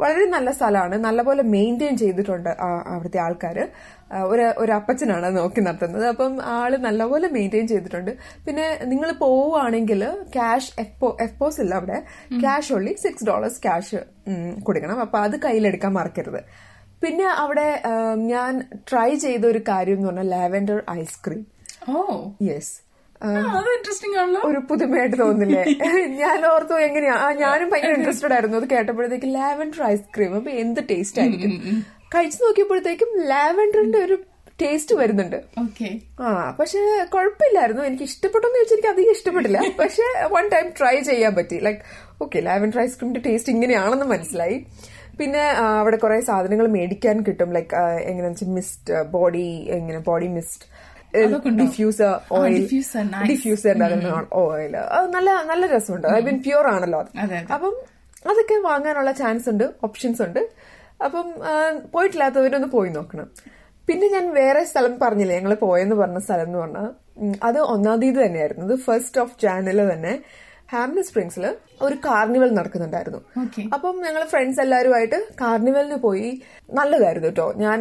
വളരെ 0.00 0.26
നല്ല 0.26 0.50
സ്ഥലമാണ്. 0.50 0.96
നല്ലപോലെ 0.96 1.42
മെയിന്റെയിൻ 1.42 1.96
ചെയ്തിട്ടുണ്ട് 1.96 2.48
ആ- 2.48 2.84
അവിടുത്തെ 2.86 3.18
ആൾക്കാർ 3.18 3.68
ഒരു 4.12 4.52
ഒരു 4.58 4.72
അപ്പച്ചനാണ് 4.72 5.36
നോക്കി 5.36 5.60
നടത്തുന്നത്. 5.60 6.06
അപ്പം 6.06 6.44
ആൾ 6.44 6.76
നല്ലപോലെ 6.76 7.28
മെയിന്റെയിൻ 7.28 7.68
ചെയ്തിട്ടുണ്ട്. 7.68 8.10
പിന്നെ 8.46 8.78
നിങ്ങൾ 8.84 9.12
പോവുകയാണെങ്കിൽ 9.12 10.08
ക്യാഷ് 10.32 10.72
എഫ്പോസ് 10.80 11.60
ഇല്ല 11.60 11.74
അവിടെ. 11.74 12.02
Cash 12.40 12.72
only 12.72 12.92
six 12.92 13.26
dollars 13.26 13.62
cash 13.62 13.96
കൊടുക്കണം. 14.62 15.00
അപ്പൊ 15.00 15.18
അത് 15.18 15.40
കയ്യിലെടുക്കാൻ 15.40 15.92
മറക്കരുത്. 15.92 16.40
പിന്നെ 17.02 17.26
അവിടെ 17.26 17.82
ഞാൻ 18.14 18.64
ട്രൈ 18.90 19.14
ചെയ്ത 19.14 19.46
ഒരു 19.46 19.58
കാര്യം 19.58 19.94
എന്ന് 19.94 20.06
പറഞ്ഞാൽ 20.06 20.28
ലാവൻഡർ 20.28 20.82
ഐസ്ക്രീം. 20.90 21.53
യെസ് 22.50 22.72
ഒരു 24.48 24.60
പുതുമയായിട്ട് 24.68 25.16
തോന്നില്ലേ 25.18 25.62
ഞാൻ 26.20 26.46
ഓർത്തു 26.46 26.74
എങ്ങനെയാ? 26.86 27.14
ആ 27.14 27.32
ഞാനും 27.32 27.68
ഭയങ്കര 27.70 27.92
ഇൻട്രസ്റ്റഡ് 27.98 28.34
ആയിരുന്നു. 28.36 28.56
അത് 28.56 28.66
കേട്ടപ്പോഴത്തേക്ക് 28.70 29.28
ലാവൻഡർ 29.34 29.82
ഐസ്ക്രീം 29.84 30.32
അപ്പൊ 30.36 30.50
എന്ത് 30.62 30.80
ടേസ്റ്റ് 30.90 31.20
ആയിരിക്കും? 31.22 31.52
കഴിച്ചു 32.14 32.38
നോക്കിയപ്പോഴത്തേക്കും 32.44 33.10
ലാവൻഡറിന്റെ 33.32 33.98
ഒരു 33.98 34.16
ടേസ്റ്റ് 34.62 34.94
വരുന്നുണ്ട്. 34.94 35.38
ഓക്കെ 35.58 35.88
ആ 36.20 36.26
പക്ഷെ 36.60 36.80
കുഴപ്പമില്ലായിരുന്നു. 37.14 37.82
എനിക്ക് 37.82 38.02
ഇഷ്ടപ്പെട്ടെന്ന് 38.02 38.58
ചോദിച്ചാൽ 38.58 38.76
എനിക്ക് 38.76 38.90
അധികം 38.94 39.14
ഇഷ്ടപ്പെട്ടില്ല 39.18 39.58
പക്ഷെ 39.82 40.04
വൺ 40.36 40.44
ടൈം 40.54 40.68
ട്രൈ 40.78 40.96
ചെയ്യാൻ 41.10 41.34
പറ്റി. 41.34 41.58
ലൈക് 41.58 41.80
ഓക്കെ 42.22 42.40
ലാവൻഡർ 42.40 42.80
ഐസ്ക്രീമിന്റെ 42.80 43.22
ടേസ്റ്റ് 43.28 43.52
ഇങ്ങനെയാണെന്ന് 43.52 44.04
മനസ്സിലായി. 44.04 44.58
പിന്നെ 45.18 45.42
അവിടെ 45.80 45.96
കുറെ 45.96 46.20
സാധനങ്ങൾ 46.28 46.66
മേടിക്കാൻ 46.76 47.16
കിട്ടും. 47.28 47.50
ലൈക് 47.52 47.74
എങ്ങനെയാണെന്ന് 48.10 48.30
വെച്ചാൽ 48.30 48.52
മിസ്റ്റ് 48.58 49.02
ബോഡി 49.16 49.46
എങ്ങനെ 49.78 49.98
body 50.10 50.28
mist? 50.28 50.64
Diffuser 51.62 52.20
oil 52.32 52.60
diffuser. 52.60 53.04
ഡിഫ്യൂസറിന്റെ 53.30 54.12
oil 54.32 54.76
അത് 54.76 55.06
നല്ല 55.12 55.30
നല്ല 55.30 55.66
രസമുണ്ട്. 55.66 56.06
ഐ 56.08 56.20
മീൻ 56.20 56.42
പ്യൂർ 56.42 56.66
ആണല്ലോ 56.66 57.00
അത്. 57.00 57.34
അപ്പം 57.52 57.74
അതൊക്കെ 58.30 58.54
വാങ്ങാനുള്ള 58.68 59.12
ചാൻസ് 59.12 59.48
ഉണ്ട് 59.48 59.64
ഓപ്ഷൻസ് 59.84 60.22
ഉണ്ട്. 60.22 60.48
അപ്പം 61.04 61.34
പോയിട്ടില്ലാത്തവരൊന്ന് 61.92 62.68
പോയി 62.68 62.90
നോക്കണം. 62.90 63.28
പിന്നെ 63.86 64.08
ഞാൻ 64.08 64.34
വേറെ 64.34 64.64
സ്ഥലം 64.64 64.98
പറഞ്ഞില്ലേ? 64.98 65.36
ഞങ്ങൾ 65.36 65.54
പോയെന്ന് 65.54 65.96
പറഞ്ഞ 65.96 66.18
സ്ഥലം 66.18 66.42
എന്ന് 66.42 66.58
പറഞ്ഞാൽ 66.58 66.88
അത് 67.42 67.58
ഒന്നാം 67.58 68.00
തീയതി 68.00 68.26
തന്നെയായിരുന്നു. 68.26 68.64
അത് 68.66 68.76
ഫസ്റ്റ് 68.78 69.20
ഓഫ് 69.20 69.34
ജാനിൽ 69.42 69.92
തന്നെ. 69.92 70.20
ഹാംലി 70.74 71.02
സ്പ്രിങ്സിൽ 71.08 71.44
ഒരു 71.84 71.96
കാർണിവൽ 72.06 72.50
നടക്കുന്നുണ്ടായിരുന്നു. 72.56 73.20
അപ്പം 73.76 73.94
ഞങ്ങൾ 74.06 74.22
ഫ്രണ്ട്സ് 74.32 74.60
എല്ലാവരുമായിട്ട് 74.64 75.18
കാർണിവലിന് 75.40 75.96
പോയി 76.04 76.28
നല്ലതായിരുന്നു 76.78 77.28
കേട്ടോ 77.30 77.46
ഞാൻ 77.62 77.78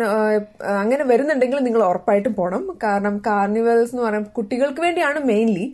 അങ്ങനെ 0.81 1.03
വരുന്നുണ്ടെങ്കിൽ 1.11 1.59
നിങ്ങൾ 1.67 1.81
ഉറപ്പായിട്ടും 1.89 2.33
പോകണം 2.39 2.63
കാരണം 2.85 3.15
കാർണിവൽസ് 3.27 3.91
എന്ന് 3.93 4.03
പറയുമ്പോൾ 4.07 4.33
കുട്ടികൾക്ക് 4.37 4.81
വേണ്ടിയാണ് 4.85 5.19
മെയിൻലി 5.31 5.65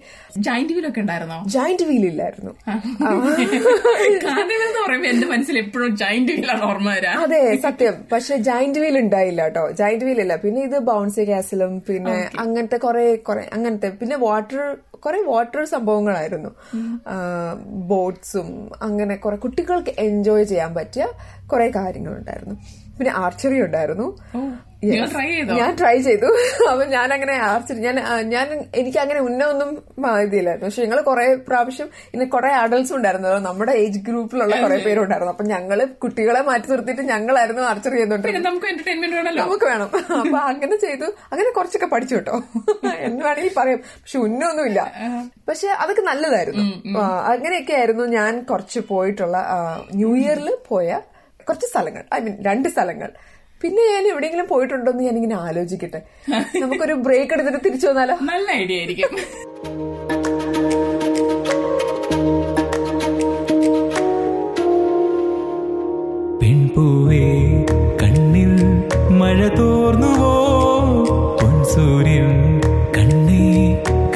ജൈന്റ് 0.47 0.73
വീലൊക്കെ 0.77 1.01
ഉണ്ടായിരുന്നോ? 1.03 1.37
ജോയിന്റ് 1.55 1.85
വീൽ 1.89 2.03
ഇല്ലായിരുന്നു. 2.11 2.51
കാർണിവൽ 4.25 4.65
എന്ന് 4.67 4.81
പറയുമ്പോൾ 4.85 5.09
എന്റെ 5.13 5.27
മനസ്സിൽ 5.33 5.57
എപ്പോഴും 5.63 5.95
ജൈന്റ് 6.03 6.35
വീലാണ് 6.39 6.63
ഓർമ്മ 6.71 6.89
വരാ. 6.97 7.13
അതെ 7.23 7.41
സത്യം. 7.67 7.95
പക്ഷെ 8.13 8.37
ജോയിന്റ് 8.49 8.81
വീൽ 8.85 8.97
ഉണ്ടായില്ല 9.03 9.41
കേട്ടോ 9.47 9.65
ജോയിന്റ് 9.81 10.07
വീൽ 10.09 10.21
ഇല്ല. 10.25 10.37
പിന്നെ 10.45 10.61
ഇത് 10.69 10.77
ബൗൺസി 10.91 11.25
കാസിലും 11.31 11.73
പിന്നെ 11.89 12.17
അങ്ങനത്തെ 12.45 12.79
കുറെ 12.87 13.07
കുറെ 13.29 13.45
അങ്ങനത്തെ. 13.57 13.91
പിന്നെ 14.03 14.17
വാട്ടർ 14.27 14.61
കുറെ 15.05 15.21
വാട്ടർ 15.21 15.65
സംഭവങ്ങളായിരുന്നു. 15.65 16.49
ബോട്ട്സും 17.87 18.49
അങ്ങനെ 18.81 19.15
കുറെ 19.15 19.35
കുട്ടികൾക്ക് 19.35 19.93
എൻജോയ് 19.99 20.43
ചെയ്യാൻ 20.43 20.73
പറ്റിയ 20.73 21.07
കുറെ 21.47 21.67
കാര്യങ്ങളുണ്ടായിരുന്നു. 21.75 22.55
പിന്നെ 22.97 23.11
ആർച്ചറി 23.15 23.61
ഉണ്ടായിരുന്നു. 23.61 24.07
നിങ്ങൾ 24.83 25.07
ട്രൈ 25.07 25.27
ചെയ്തു? 25.27 25.53
ഞാൻ 25.59 25.75
ട്രൈ 25.75 25.97
ചെയ്തു. 26.01 26.27
അപ്പൊ 26.71 26.83
ഞാൻ 26.85 27.13
അങ്ങനെ 27.13 27.33
ആർച്ചിട്ട് 27.37 27.81
ഞാൻ 27.81 27.95
ഞാൻ 28.29 28.47
എനിക്ക് 28.75 28.97
അങ്ങനെ 28.97 29.19
ഉന്നൊന്നും 29.19 29.69
ഇതില്ലായിരുന്നു 30.21 30.65
പക്ഷെ 30.65 30.83
ഞങ്ങൾ 30.83 31.01
കുറെ 31.01 31.35
പ്രാവശ്യം 31.47 31.89
ഇന്ന് 32.13 32.25
കുറെ 32.29 32.47
അഡൾട്സ് 32.47 32.93
ഉണ്ടായിരുന്നു. 32.93 33.29
നമ്മുടെ 33.39 33.71
ഏജ് 33.71 33.99
ഗ്രൂപ്പിലുള്ള 33.99 34.61
കുറെ 34.61 34.77
പേരുണ്ടായിരുന്നു 34.77 35.31
അപ്പൊ 35.31 35.45
ഞങ്ങൾ 35.45 35.85
കുട്ടികളെ 35.85 36.41
മാറ്റി 36.41 36.71
നിർത്തിയിട്ട് 36.71 37.01
ഞങ്ങളായിരുന്നു 37.01 37.61
ആർച്ചറി 37.61 37.97
ചെയ്തോണ്ടിരുന്നത് 37.97 38.45
നമുക്ക് 38.45 38.67
എന്റർടൈൻമെന്റ് 38.67 39.15
വേണമല്ലോ. 39.15 39.43
നമുക്ക് 39.43 39.65
വേണം. 39.65 39.89
അപ്പൊ 40.21 40.37
അങ്ങനെ 40.37 40.77
ചെയ്തു. 40.77 41.05
അങ്ങനെ 41.31 41.51
കുറച്ചൊക്കെ 41.51 41.85
പഠിച്ചു 41.85 42.15
കേട്ടോ. 42.15 42.37
എന്ന് 43.05 43.23
വേണമെങ്കിൽ 43.23 43.53
പറയാം. 43.57 43.81
പക്ഷെ 44.01 44.19
ഉന്നൊന്നുമില്ല 44.19 44.81
പക്ഷെ 45.47 45.67
അതൊക്കെ 45.67 46.01
നല്ലതായിരുന്നു. 46.01 46.65
അങ്ങനെയൊക്കെ 47.25 47.73
ആയിരുന്നു 47.73 48.03
ഞാൻ 48.03 48.43
കുറച്ച് 48.43 48.79
പോയിട്ടുള്ള 48.79 49.37
ന്യൂ 49.95 50.15
ഇയറിൽ 50.15 50.57
പോയ 50.67 50.87
കുറച്ച് 51.39 51.67
സ്ഥലങ്ങൾ. 51.67 52.05
ഐ 52.13 52.19
മീൻ 52.19 52.37
രണ്ട് 52.43 52.69
സ്ഥലങ്ങൾ. 52.69 53.11
പിന്നെ 53.61 53.81
ഞാൻ 53.93 54.03
എവിടെയെങ്കിലും 54.07 54.47
പോയിട്ടുണ്ടോന്ന് 54.47 55.03
ഞാൻ 55.03 55.15
ഇങ്ങനെ 55.15 55.35
ആലോചിക്കട്ടെ. 55.35 55.99
നമുക്കൊരു 56.61 56.93
ബ്രേക്ക് 56.93 57.33
എടുത്തിട്ട് 57.33 57.59
തിരിച്ചു 57.65 57.87
വന്നാലോ? 57.87 58.15
നല്ല 58.21 58.51
ഐഡിയ 58.51 58.77
ആയിരിക്കും. 58.77 59.11
പെൺപൂവേ 66.41 67.25
കണ്ണിൽ 68.01 68.55
മഴ 69.21 69.39
തോർന്നുവോ? 69.57 70.33
പൊൻസൂര്യൻ 71.41 72.31
കണ്ണേ 72.97 73.45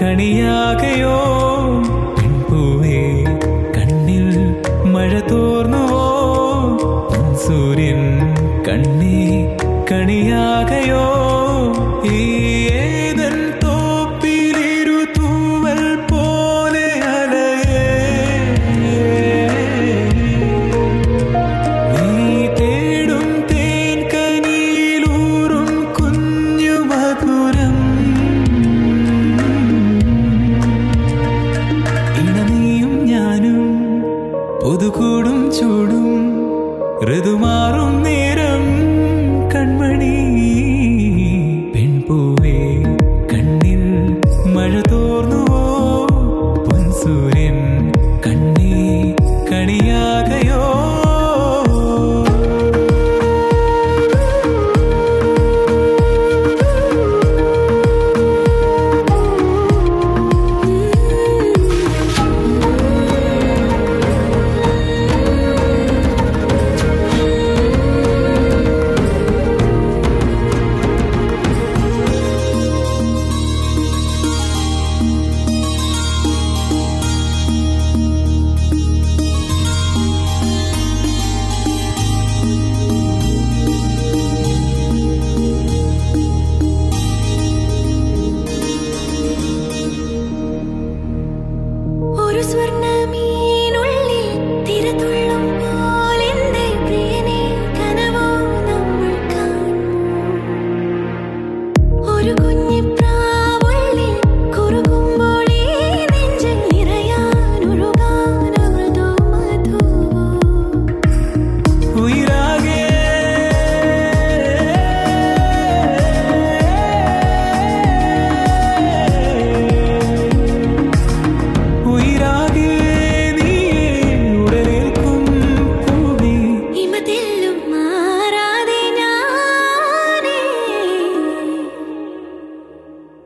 കണിയാകയോ? 0.01 1.17
കണിയാകയോ 10.15 10.72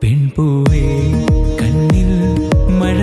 പെൺപൂവേ 0.01 0.83
കണ്ണിൽ 1.59 2.11
മഴ 2.79 2.97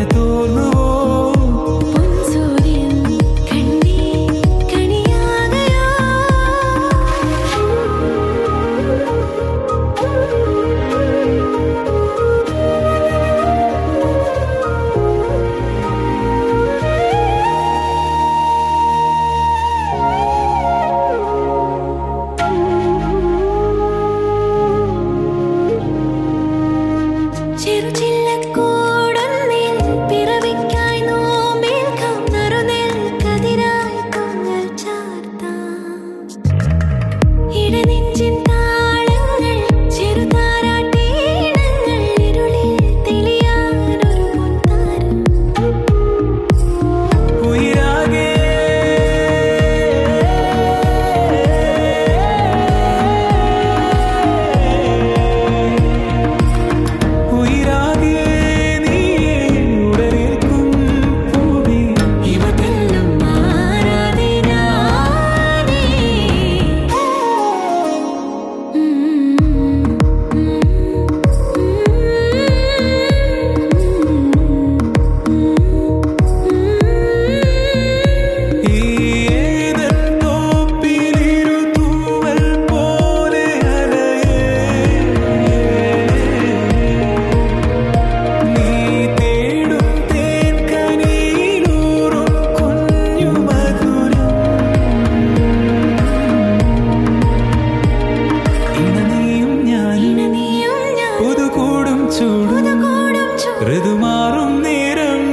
ചൂടും 102.14 102.66
കൂടും 102.82 103.30
ചൂട് 103.42 103.62
ഋതുമാറും 103.70 104.52
നേരം 104.66 105.24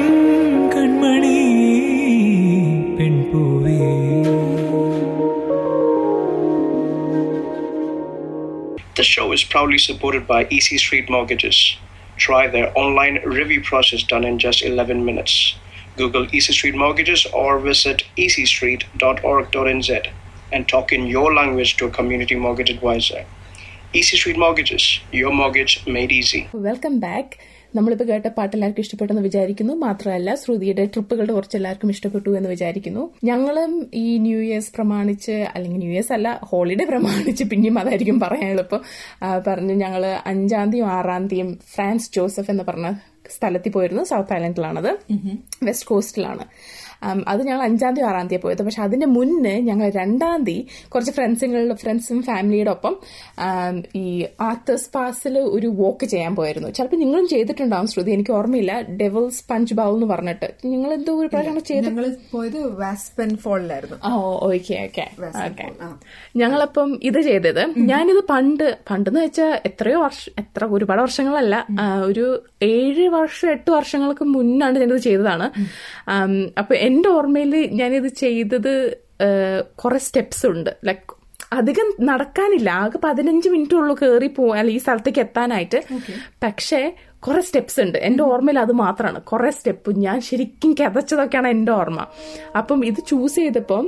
കൺമണി 0.75 1.41
പെൺപൂവേ 2.97 3.75
This 8.99 9.09
show 9.15 9.27
is 9.33 9.43
proudly 9.45 9.81
supported 9.87 10.23
by 10.27 10.41
Easy 10.49 10.79
Street 10.79 11.09
Mortgages. 11.15 11.59
Try 12.19 12.43
their 12.47 12.69
online 12.83 13.17
review 13.39 13.61
process 13.63 14.03
done 14.13 14.25
in 14.25 14.37
just 14.39 14.61
11 14.63 15.05
minutes. 15.05 15.35
Google 15.97 16.25
Easy 16.33 16.53
Street 16.53 16.75
Mortgages 16.75 17.23
or 17.35 17.51
visit 17.61 17.99
easystreet.org.nz 18.17 19.91
and 20.53 20.69
talk 20.75 20.93
in 20.93 21.05
your 21.07 21.29
language 21.41 21.73
to 21.79 21.87
a 21.87 21.97
community 21.99 22.37
mortgage 22.37 22.71
advisor. 22.71 23.23
Easy 24.00 24.18
Street 24.18 24.42
Mortgages 24.42 24.90
your 25.20 25.34
mortgage 25.40 25.74
made 25.96 26.14
easy 26.18 26.40
welcome 26.68 26.94
back 27.00 27.34
നമ്മളിപ്പോൾ 27.78 28.08
കേട്ട 28.10 28.28
പാട്ട് 28.38 28.54
എല്ലാവർക്കും 28.56 28.84
ഇഷ്ടപ്പെട്ടെന്ന് 28.84 29.24
വിചാരിക്കുന്നു. 29.24 29.74
മാത്രമല്ല 29.84 30.36
ശ്രുതിയുടെ 30.36 30.84
ട്രിപ്പുകളുടെ 30.94 31.34
കുറച്ച് 31.38 31.58
എല്ലാവർക്കും 31.58 31.90
ഇഷ്ടപ്പെട്ടു 31.94 32.30
എന്ന് 32.38 32.50
വിചാരിക്കുന്നു. 32.50 33.04
ഞങ്ങളും 33.30 33.74
ഈ 34.04 34.06
ന്യൂ 34.18 34.40
ഇയേഴ്സ് 34.48 34.72
പ്രമാണിച്ച് 34.78 35.36
അല്ലെങ്കിൽ 35.54 35.82
ന്യൂ 35.84 35.92
ഇയേഴ്സ് 35.92 36.14
അല്ല 36.18 36.40
ഹോളിഡേ 36.52 36.86
പ്രമാണിച്ച് 36.92 37.44
പിന്നെയും 37.44 37.80
അതായിരിക്കും 37.80 38.20
പറയാൻ 38.20 38.50
എളുപ്പം 38.56 38.82
പറഞ്ഞു 39.48 39.76
ഞങ്ങൾ 39.84 40.06
അഞ്ചാം 40.34 40.72
തീയതി 40.76 40.90
ആറാം 40.98 41.26
തീയതി 41.34 41.58
ഫ്രാൻസ് 41.76 42.10
ജോസഫ് 42.18 42.52
എന്ന് 42.52 42.66
പറഞ്ഞ 42.70 42.90
സ്ഥലത്തിൽ 43.36 43.72
പോയിരുന്നു. 43.72 44.04
സൗത്ത് 44.04 44.34
ഐലൻഡിലാണത്. 44.34 44.92
വെസ്റ്റ് 45.64 45.88
കോസ്റ്റിലാണ് 45.88 46.46
അത് 47.32 47.42
ഞങ്ങൾ 47.48 47.62
അഞ്ചാം 47.68 47.94
തീയതി 47.96 48.08
ആറാം 48.10 48.28
തീയതി 48.32 48.44
പോയത്. 48.44 48.64
പക്ഷെ 48.68 48.82
അതിന്റെ 48.88 49.08
മുന്നേ 49.16 49.56
ഞങ്ങൾ 49.70 49.88
രണ്ടാം 50.00 50.40
തീയതി 50.48 50.68
കുറച്ച് 50.94 51.14
ഫ്രണ്ട്സുകളുടെ 51.18 51.78
ഫ്രണ്ട്സും 51.84 52.20
ഫാമിലിയുടെ 52.30 52.72
ഒപ്പം 52.76 52.96
ഈ 54.02 54.06
ആർത്തേഴ്സ് 54.48 54.90
പാസിൽ 54.96 55.38
ഒരു 55.58 55.70
വോക്ക് 55.82 56.06
ചെയ്യാൻ 56.14 56.34
പോയിരുന്നു. 56.40 56.70
ചിലപ്പോൾ 56.78 57.02
നിങ്ങളും 57.04 57.28
ചെയ്തിട്ടുണ്ടാവും 57.34 57.88
ശ്രുതി. 57.94 58.12
എനിക്ക് 58.18 58.34
ഓർമ്മയില്ല. 58.40 58.74
ഡെവൽസ് 59.02 59.42
പഞ്ച് 59.52 59.74
ബൗൾ 59.80 59.94
എന്ന് 59.98 60.10
പറഞ്ഞിട്ട്. 60.14 60.50
നിങ്ങൾ 60.74 60.90
എന്തോ 60.98 61.16
ഒരു 61.22 61.30
പ്രാവശ്യം 61.34 61.64
ചെയ്ത് 61.72 61.90
പോയത് 62.36 62.60
വാസ്പെൻ 62.82 63.32
ഫോളിലായിരുന്നു 63.46 63.98
ഓ 64.10 64.12
ഓക്കെ 64.50 64.78
ഓക്കെ. 64.86 65.06
ഞങ്ങളപ്പം 66.42 66.90
ഇത് 67.10 67.20
ചെയ്തത്. 67.30 67.64
ഞാനിത് 67.92 68.22
പണ്ട് 68.32 68.66
പണ്ടെന്ന് 68.90 69.22
വെച്ചാൽ 69.26 69.52
എത്രയോ 69.70 69.98
വർഷം 70.06 70.32
എത്ര 70.42 70.66
ഒരുപാട് 70.76 71.02
വർഷങ്ങളല്ല. 71.06 71.56
ഒരു 72.10 72.26
ഏഴ് 72.72 73.06
വർഷം 73.18 73.48
എട്ട് 73.56 73.70
വർഷങ്ങൾക്ക് 73.78 74.26
മുന്നാണ് 74.36 74.78
ഞാനിത് 74.84 75.04
ചെയ്തതാണ്. 75.08 75.48
അപ്പൊ 76.62 76.74
എന്റെ 76.92 77.10
ഓർമ്മയിൽ 77.10 77.54
ഞാനിത് 77.80 78.08
ചെയ്തത് 78.24 78.74
കുറെ 79.84 79.98
സ്റ്റെപ്സ് 79.98 80.46
ഉണ്ട്. 80.46 80.72
ലൈക്ക് 80.86 81.16
അധികം 81.54 81.88
നടക്കാനില്ല. 82.06 82.70
ആകെ 82.84 83.00
പതിനഞ്ച് 83.04 83.50
മിനിറ്റ് 83.50 83.76
ഉള്ളു 83.76 83.94
കയറി 84.02 84.28
പോകാൻ 84.28 84.68
ഈ 84.70 84.78
സ്ഥലത്തേക്ക് 84.78 85.20
എത്താനായിട്ട്. 85.20 85.80
പക്ഷേ 86.44 86.80
കുറെ 87.20 87.42
സ്റ്റെപ്സ് 87.42 87.80
ഉണ്ട്. 87.82 87.98
എന്റെ 87.98 88.24
ഓർമ്മയിൽ 88.24 88.60
അത് 88.60 88.74
മാത്രമാണ് 88.84 89.20
കുറെ 89.22 89.52
സ്റ്റെപ്പ് 89.52 89.90
ഞാൻ 90.06 90.22
ശരിക്കും 90.22 90.72
കിതച്ചതൊക്കെയാണ് 90.80 91.48
എന്റെ 91.48 91.72
ഓർമ്മ. 91.72 92.06
അപ്പം 92.58 92.86
ഇത് 92.86 93.02
ചൂസ് 93.08 93.36
ചെയ്തപ്പം 93.36 93.86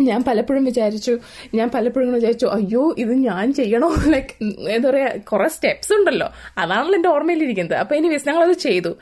ഞാൻ 0.00 0.20
പലപ്പോഴും 0.26 0.64
വിചാരിച്ചു 0.64 1.18
ഞാൻ 1.54 1.70
പലപ്പോഴും 1.74 2.12
വിചാരിച്ചു 2.12 2.46
അയ്യോ 2.46 2.82
ഇത് 2.98 3.12
ഞാൻ 3.26 3.46
ചെയ്യണോ? 3.54 3.88
ലൈക്ക് 4.14 4.32
എന്താ 4.68 4.90
പറയാ 4.90 5.08
കുറെ 5.32 5.48
സ്റ്റെപ്സ് 5.48 5.92
ഉണ്ടല്ലോ. 5.92 6.28
അതാണല്ലോ 6.58 6.94
എന്റെ 6.94 7.08
ഓർമ്മയിലിരിക്കുന്നത്. 7.08 7.78
അപ്പൊ 7.78 7.96
ഇനി 7.96 8.08
ഞങ്ങളത് 8.28 8.56
ചെയ്തു. 8.66 8.92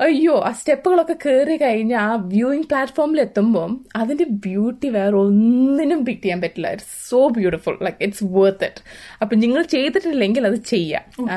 അയ്യോ 0.00 0.40
ആ 0.40 0.52
സ്റ്റെപ്പുകളൊക്കെ 0.52 1.16
കയറി 1.26 1.56
കഴിഞ്ഞ് 1.56 1.94
ആ 1.94 2.14
വ്യൂയിങ് 2.14 2.62
പ്ലാറ്റ്ഫോമിൽ 2.62 3.20
എത്തുമ്പോൾ 3.20 3.78
അതിന്റെ 3.96 4.24
ബ്യൂട്ടി 4.30 4.88
വേറെ 4.88 5.16
ഒന്നിനും 5.16 6.04
ബീറ്റ് 6.04 6.22
ചെയ്യാൻ 6.22 6.40
പറ്റില്ല. 6.40 6.68
It's 6.68 7.10
so 7.10 7.28
beautiful 7.28 7.78
like 7.82 7.98
it's 8.00 8.24
worth 8.24 8.64
it 8.64 8.82
അപ്പൊ 9.22 9.36
നിങ്ങൾ 9.36 9.62
ചെയ്തിട്ടില്ലെങ്കിൽ 9.62 10.46
അത് 10.46 10.54
ചെയ്യാം. 10.54 11.28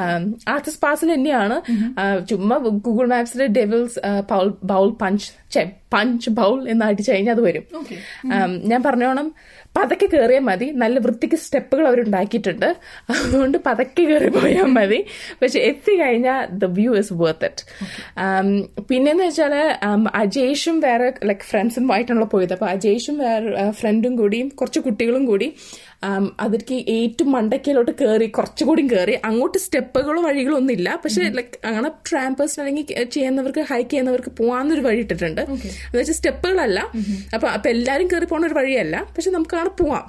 ആർട്ടിസ്റ്റ് 0.48 0.82
പാസിൽ 0.82 1.14
തന്നെയാണ്. 1.14 1.62
ആ, 2.00 2.18
ചുമ്മാ 2.20 2.58
Google 2.58 3.08
മാപ്സിലെ 3.08 3.48
Devil's 3.48 4.00
Bowl 4.64 4.90
Punch 4.90 5.32
Punch 5.94 6.30
Bowl 6.30 6.70
എന്ന് 6.70 6.86
അടിച്ചു 6.86 7.12
കഴിഞ്ഞാൽ 7.12 7.34
അത് 7.36 7.42
വരും. 7.42 7.66
ആം, 8.34 8.54
ഞാൻ 8.72 8.84
പറഞ്ഞോണം 8.84 9.28
പതക്കെ 9.78 10.06
കയറിയാൽ 10.06 10.40
മതി. 10.40 10.68
നല്ല 10.82 11.00
വൃത്തിക്ക് 11.00 11.36
സ്റ്റെപ്പുകൾ 11.36 11.88
അവരുണ്ടാക്കിയിട്ടുണ്ട്. 11.88 12.66
അതുകൊണ്ട് 13.10 13.58
പതക്കെ 13.66 14.04
കയറി 14.04 14.30
പോയാൽ 14.30 14.70
മതി. 14.78 15.00
പക്ഷെ 15.42 15.60
എത്തിക്കഴിഞ്ഞാൽ 15.60 16.46
the 16.62 16.66
view 16.80 16.96
is 16.96 17.14
worth 17.14 17.46
it 17.46 17.64
പിന്നെന്ന് 18.90 19.24
വെച്ചാൽ 19.24 19.54
ആം, 19.84 20.04
അജേഷും 20.16 20.80
വേറെ 20.80 21.14
ലൈക്ക് 21.26 21.42
ഫ്രണ്ട്സും 21.42 21.94
ആയിട്ടാണല്ലോ 21.94 22.30
പോയത്. 22.34 22.54
അപ്പൊ 22.54 22.68
അജേഷും 22.68 23.18
വേറെ 23.18 23.72
ഫ്രണ്ടും 23.72 24.16
കൂടിയും 24.16 24.50
കുറച്ച് 24.50 24.80
കുട്ടികളും 24.80 25.26
കൂടി 25.26 25.50
അതിലേക്ക് 26.44 26.78
ഏറ്റവും 26.88 27.32
മണ്ടക്കയിലോട്ട് 27.32 27.92
കയറി 27.92 28.28
കുറച്ചുകൂടി 28.28 28.82
കയറി 28.82 29.14
അങ്ങോട്ട് 29.30 29.58
സ്റ്റെപ്പുകളോ 29.58 30.22
വഴികളോ 30.22 30.58
ഒന്നും 30.58 30.74
ഇല്ല 30.74 31.00
പക്ഷെ 31.04 31.24
ലൈക്ക് 31.38 31.60
അങ്ങനെ 31.66 31.90
ട്രാമ്പേഴ്സിന് 32.10 32.64
അല്ലെങ്കിൽ 32.64 33.10
ചെയ്യുന്നവർക്ക് 33.16 33.60
ഹൈക്ക് 33.72 33.90
ചെയ്യുന്നവർക്ക് 33.90 34.30
പോകാമെന്നൊരു 34.30 34.82
വഴി 34.82 35.00
ഇട്ടിട്ടുണ്ട് 35.00 35.42
എന്ന് 35.42 35.98
വെച്ചാൽ 36.00 36.14
സ്റ്റെപ്പുകളല്ല 36.14 36.80
അപ്പൊ 37.36 37.48
അപ്പൊ 37.48 37.70
എല്ലാരും 37.70 38.08
കയറി 38.08 38.26
പോകുന്ന 38.26 38.48
ഒരു 38.48 38.54
വഴിയല്ല. 38.54 39.08
പക്ഷെ 39.16 39.32
നമുക്ക് 39.32 39.56
അങ്ങനെ 39.56 39.74
പോവാം. 39.82 40.06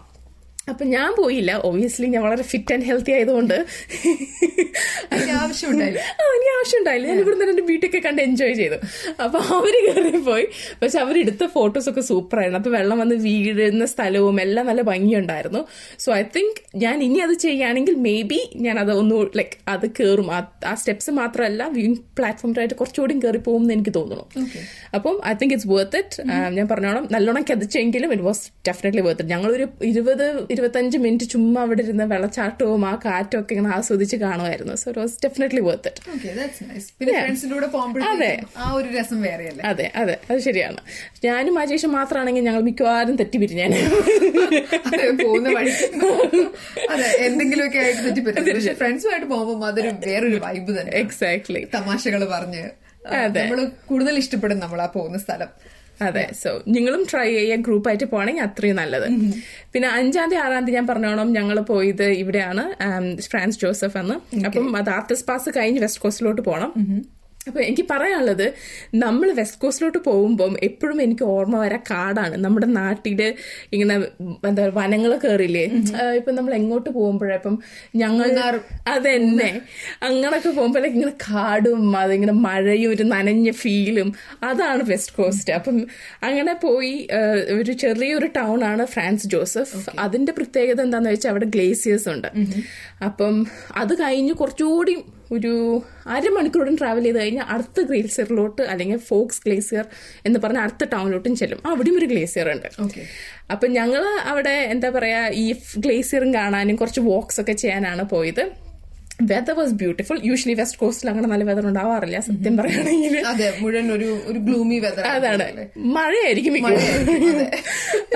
അപ്പൊ 0.69 0.85
ഞാൻ 0.85 1.15
പോയില്ല. 1.19 1.53
ഒബിയസ്ലി 1.65 2.07
ഞാൻ 2.07 2.23
വളരെ 2.23 2.43
ഫിറ്റ് 2.43 2.75
ആൻഡ് 2.75 2.85
ഹെൽത്തി 2.85 3.11
ആയതുകൊണ്ട്. 3.11 3.55
ആവശ്യമുണ്ടായില്ല 5.39 5.99
ആ, 5.99 6.25
എനിക്ക് 6.35 6.59
ആവശ്യമുണ്ടായില്ല 6.59 7.07
ഞാൻ 7.07 7.19
ഇവിടുന്ന് 7.21 7.45
എന്റെ 7.45 7.63
ബ്യൂട്ടിയൊക്കെ 7.63 7.99
കണ്ട് 7.99 8.23
എൻജോയ് 8.23 8.55
ചെയ്തു. 8.55 8.75
അപ്പൊ 9.23 9.39
അവർ 9.57 9.75
കയറി 9.87 10.19
പോയി 10.21 10.47
പക്ഷെ 10.83 10.99
അവരെടുത്ത 10.99 11.47
ഫോട്ടോസ് 11.47 11.91
ഒക്കെ 11.91 12.01
സൂപ്പർ 12.01 12.39
ആയിരുന്നു. 12.39 12.59
അപ്പൊ 12.59 12.71
വെള്ളം 12.71 12.99
വന്ന് 12.99 13.15
വീഴുന്ന 13.17 13.87
സ്ഥലവും 13.87 14.41
എല്ലാം 14.41 14.67
നല്ല 14.67 14.83
ഭംഗിയുണ്ടായിരുന്നു. 14.83 15.61
സോ 15.99 16.15
ഐ 16.15 16.23
തിങ്ക് 16.37 16.61
ഞാൻ 16.77 17.03
ഇനി 17.03 17.19
അത് 17.19 17.33
ചെയ്യുകയാണെങ്കിൽ 17.35 17.95
മേ 17.95 18.23
ബി 18.23 18.51
ഞാൻ 18.57 18.79
അത് 18.81 18.93
ഒന്ന് 18.93 19.27
ലൈക്ക് 19.37 19.57
അത് 19.69 19.91
കയറും 19.91 20.35
ആ- 20.35 20.59
ആ 20.67 20.75
സ്റ്റെപ്സ് 20.75 21.11
മാത്രമല്ല 21.11 21.69
വ്യൂയിങ് 21.69 21.97
പ്ലാറ്റ്ഫോമിലായിട്ട് 22.19 22.75
കുറച്ചുകൂടി 22.75 23.19
കയറി 23.25 23.37
പോകും 23.39 23.63
എന്ന് 23.63 23.75
എനിക്ക് 23.75 23.95
തോന്നുന്നു. 23.95 24.27
അപ്പം 24.95 25.21
I 25.27 25.33
think 25.35 25.55
it's 25.55 25.69
worth 25.69 25.97
it 25.97 26.23
ഞാൻ 26.51 26.69
പറഞ്ഞോളാം. 26.69 27.09
നല്ലോണം 27.13 27.45
കെതിച്ചെങ്കിലും 27.51 28.13
it 28.13 28.23
was 28.23 28.51
definitely 28.69 29.03
worth 29.03 29.23
it 29.23 29.31
ഞങ്ങളൊരു 29.31 29.69
ഇരുപത് 29.83 30.25
ഇരുപത്തഞ്ച് 30.59 30.99
മിനിറ്റ് 30.99 31.25
ചുമ്മാ 31.25 31.63
അവിടെ 31.63 31.83
ഇരുന്ന് 31.83 32.05
വെള്ളച്ചാട്ടവും 32.05 32.89
ആ 32.89 32.99
കാറ്റും 33.05 33.41
ഒക്കെ 33.41 33.55
ഇങ്ങനെ 33.55 33.77
ആസ്വദിച്ച് 33.77 34.17
കാണുമായിരുന്നു. 34.17 34.75
So 34.75 34.91
it 34.91 35.01
was 35.01 35.19
definitely 35.25 35.61
worth 35.61 35.89
it 35.89 36.11
അതെ. 38.05 38.43
ആ 38.57 38.73
ഒരു 38.73 38.89
രസം 38.89 39.23
വേറെയല്ലേ? 39.23 39.65
അതെ 39.65 39.93
അതെ. 39.97 40.19
അത് 40.31 40.39
ശരിയാണ്. 40.39 40.77
ഞാനും 41.25 41.59
അജേഷും 41.59 41.93
മാത്രമാണെങ്കിൽ 41.93 42.43
ഞങ്ങൾ 42.43 42.61
മിക്കവാറും 42.61 43.17
വഴി. 45.55 45.73
അതെ 46.91 47.17
എന്തെങ്കിലുമൊക്കെ 47.21 47.79
ആയിട്ട് 47.79 48.05
തെറ്റിപ്പറ്റും. 48.05 48.45
പക്ഷെ 48.45 48.75
ഫ്രണ്ട്സുമായിട്ട് 48.75 49.27
പോകുമ്പോൾ 49.27 49.67
അതൊരു 49.67 49.91
വേറൊരു 50.07 50.37
വൈബ് 50.37 50.81
തന്നെ. 50.81 50.93
എക്സാക്ട്ലി 50.93 51.69
തമാശകൾ 51.75 52.25
പറഞ്ഞ്. 52.25 52.71
നമ്മൾ 53.39 53.71
കൂടുതൽ 53.87 54.19
ഇഷ്ടപ്പെടും 54.19 54.59
നമ്മൾ 54.59 54.83
ആ 54.83 54.87
പോകുന്ന 54.87 55.19
സ്ഥലം. 55.19 55.78
അതെ. 56.03 56.31
സോ 56.43 56.63
നിങ്ങളും 56.69 57.03
ട്രൈ 57.11 57.29
ചെയ്യുക 57.35 57.61
ഗ്രൂപ്പായിട്ട് 57.61 58.05
പോകണമെങ്കിൽ 58.05 58.43
അത്രയും 58.43 58.77
നല്ലത്. 58.77 59.07
പിന്നെ 59.73 59.89
അഞ്ചാം 59.89 60.31
തീയതി 60.31 60.43
ആറാം 60.45 60.65
തീയതി 60.65 60.77
ഞാൻ 60.77 60.87
പറഞ്ഞോണം 60.87 61.33
ഞങ്ങൾ 61.33 61.61
പോയത് 61.61 62.09
ഇവിടെയാണ് 62.23 62.65
ഫ്രാൻസ് 63.31 63.61
ജോസഫ് 63.61 63.99
എന്ന്. 63.99 64.45
അപ്പം 64.47 64.77
അത് 64.77 64.91
ആർട്ടിസ്റ്റ് 64.91 65.29
പാസ് 65.29 65.51
കഴിഞ്ഞ് 65.57 65.81
വെസ്റ്റ് 65.81 66.03
കോസ്റ്റിലോട്ട് 66.03 66.41
പോകണം 66.41 66.73
അപ്പൊ 67.49 67.61
എനിക്ക് 67.69 67.85
പറയാനുള്ളത് 67.91 68.47
നമ്മൾ 69.05 69.29
വെസ്റ്റ് 69.39 69.61
കോസ്റ്റിലോട്ട് 69.63 70.01
പോകുമ്പം 70.09 70.53
എപ്പോഴും 70.69 70.99
എനിക്ക് 71.07 71.25
ഓർമ്മ 71.35 71.57
വരാ 71.65 71.79
കാടാണ്. 71.91 72.35
നമ്മുടെ 72.45 72.69
നാട്ടിൽ 72.79 73.21
ഇങ്ങനെ 73.75 73.95
എന്താ 74.51 74.65
വനങ്ങൾ 74.81 75.13
കയറില്ലേ 75.25 75.65
ഇപ്പൊ 76.19 76.31
നമ്മൾ 76.39 76.53
എങ്ങോട്ട് 76.61 76.91
പോകുമ്പോഴപ്പം 76.99 77.55
ഞങ്ങൾ 78.03 78.31
അതെന്നെ. 78.95 79.51
അങ്ങനൊക്കെ 80.09 80.51
പോകുമ്പോൾ 80.59 80.87
ഇങ്ങനെ 80.93 81.15
കാടും 81.27 81.83
അതിങ്ങനെ 82.03 82.35
മഴയും 82.47 82.91
ഒരു 82.95 83.07
നനഞ്ഞ 83.15 83.51
ഫീലും 83.63 84.09
അതാണ് 84.51 84.83
വെസ്റ്റ് 84.93 85.15
കോസ്റ്റ് 85.19 85.53
അപ്പം 85.59 85.77
അങ്ങനെ 86.29 86.55
പോയി 86.65 86.95
ഒരു 87.59 87.73
ചെറിയൊരു 87.85 88.31
ടൗൺ 88.41 88.59
ആണ് 88.71 88.85
ഫ്രാൻസ് 88.95 89.27
ജോസഫ്. 89.35 89.79
അതിന്റെ 90.05 90.33
പ്രത്യേകത 90.39 90.81
എന്താന്ന് 90.87 91.11
വെച്ചാൽ 91.15 91.31
അവിടെ 91.33 91.47
ഗ്ലേസിയേഴ്സ് 91.55 92.09
ഉണ്ട്. 92.15 92.29
അപ്പം 93.09 93.35
അത് 93.83 93.95
കഴിഞ്ഞ് 94.03 94.35
കുറച്ചുകൂടി 94.41 94.95
ഒരു 95.33 95.83
അരമണിക്കൂറും 96.07 96.79
ട്രാവൽ 96.79 97.03
ചെയ്ത് 97.03 97.19
കഴിഞ്ഞാൽ 97.19 97.45
അടുത്ത 97.45 97.81
ഗ്ലേസിയറിലോട്ട് 97.81 98.63
അല്ലെങ്കിൽ 98.63 98.99
ഫോക്സ് 98.99 99.43
ഗ്ലേസിയർ 99.47 99.87
എന്ന് 100.27 100.41
പറഞ്ഞ 100.45 100.59
അടുത്ത 100.59 100.85
ടൗണിലോട്ടും 100.85 101.37
ചെല്ലും. 101.37 101.61
അവിടെയും 101.67 101.99
ഒരു 101.99 102.07
ഗ്ലേസിയർ 102.07 102.49
ഉണ്ട്. 102.51 102.69
അപ്പം 103.51 103.73
ഞങ്ങൾ 103.73 104.05
അവിടെ 104.25 104.51
എന്താ 104.51 104.91
പറയാ 104.91 105.29
ഈ 105.29 105.55
ഗ്ലേസിയറും 105.79 106.35
കാണാനും 106.35 106.77
കുറച്ച് 106.77 107.01
വോക്സ് 107.01 107.41
ഒക്കെ 107.41 107.53
ചെയ്യാനാണ് 107.53 108.03
പോയത്. 108.09 108.68
Weather 109.19 109.55
was 109.59 109.73
beautiful 109.73 110.19
usually 110.23 110.55
West 110.61 110.79
കോസ്റ്റിൽ 110.79 111.11
അങ്ങനെ 111.11 111.29
നല്ല 111.29 111.45
വെതർ 111.45 111.67
ഉണ്ടാവാറില്ല 111.67 112.19
സത്യം 112.21 112.57
പറയുകയാണെങ്കിൽ. 112.57 113.15
അതെ 113.27 113.49
മുഴുവൻ 113.61 113.93
ഒരു 113.93 114.09
ഒരു 114.27 114.39
ഗ്ലൂമി 114.39 114.79
വെതർ 114.79 115.07
അതാണ്. 115.07 115.47
മഴയായിരിക്കും. 115.77 116.55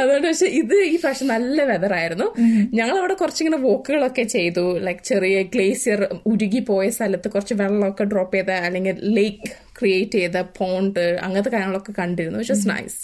അതുകൊണ്ട് 0.03 0.29
പക്ഷെ 0.29 0.47
ഇത് 0.47 0.77
ഈ 0.93 0.97
പ്രാവശ്യം 0.97 1.29
നല്ല 1.29 1.65
വെതർ 1.65 1.95
ആയിരുന്നു. 1.95 2.29
ഞങ്ങൾ 2.75 2.99
അവിടെ 2.99 3.15
കുറച്ചിങ്ങനെ 3.15 3.57
വോക്കുകളൊക്കെ 3.57 4.23
ചെയ്തു. 4.23 4.79
ലൈക് 4.79 5.05
ചെറിയ 5.05 5.43
ഗ്ലേസിയർ 5.43 6.09
ഉരുകി 6.27 6.59
പോയ 6.59 6.91
സ്ഥലത്ത് 6.91 7.29
കുറച്ച് 7.29 7.55
വെള്ളമൊക്കെ 7.55 8.05
ഡ്രോപ്പ് 8.05 8.37
ചെയ്ത 8.37 8.51
അല്ലെങ്കിൽ 8.51 8.99
ലേക്ക് 9.19 9.51
ക്രിയേറ്റ് 9.79 10.19
ചെയ്ത 10.19 10.41
പോണ്ട് 10.59 11.19
അങ്ങനത്തെ 11.23 11.51
കാര്യങ്ങളൊക്കെ 11.51 11.93
കണ്ടിരുന്നു 11.93 12.39
വിച്ച് 12.39 12.53
വാസ് 12.53 12.69
നൈസ് 12.69 12.99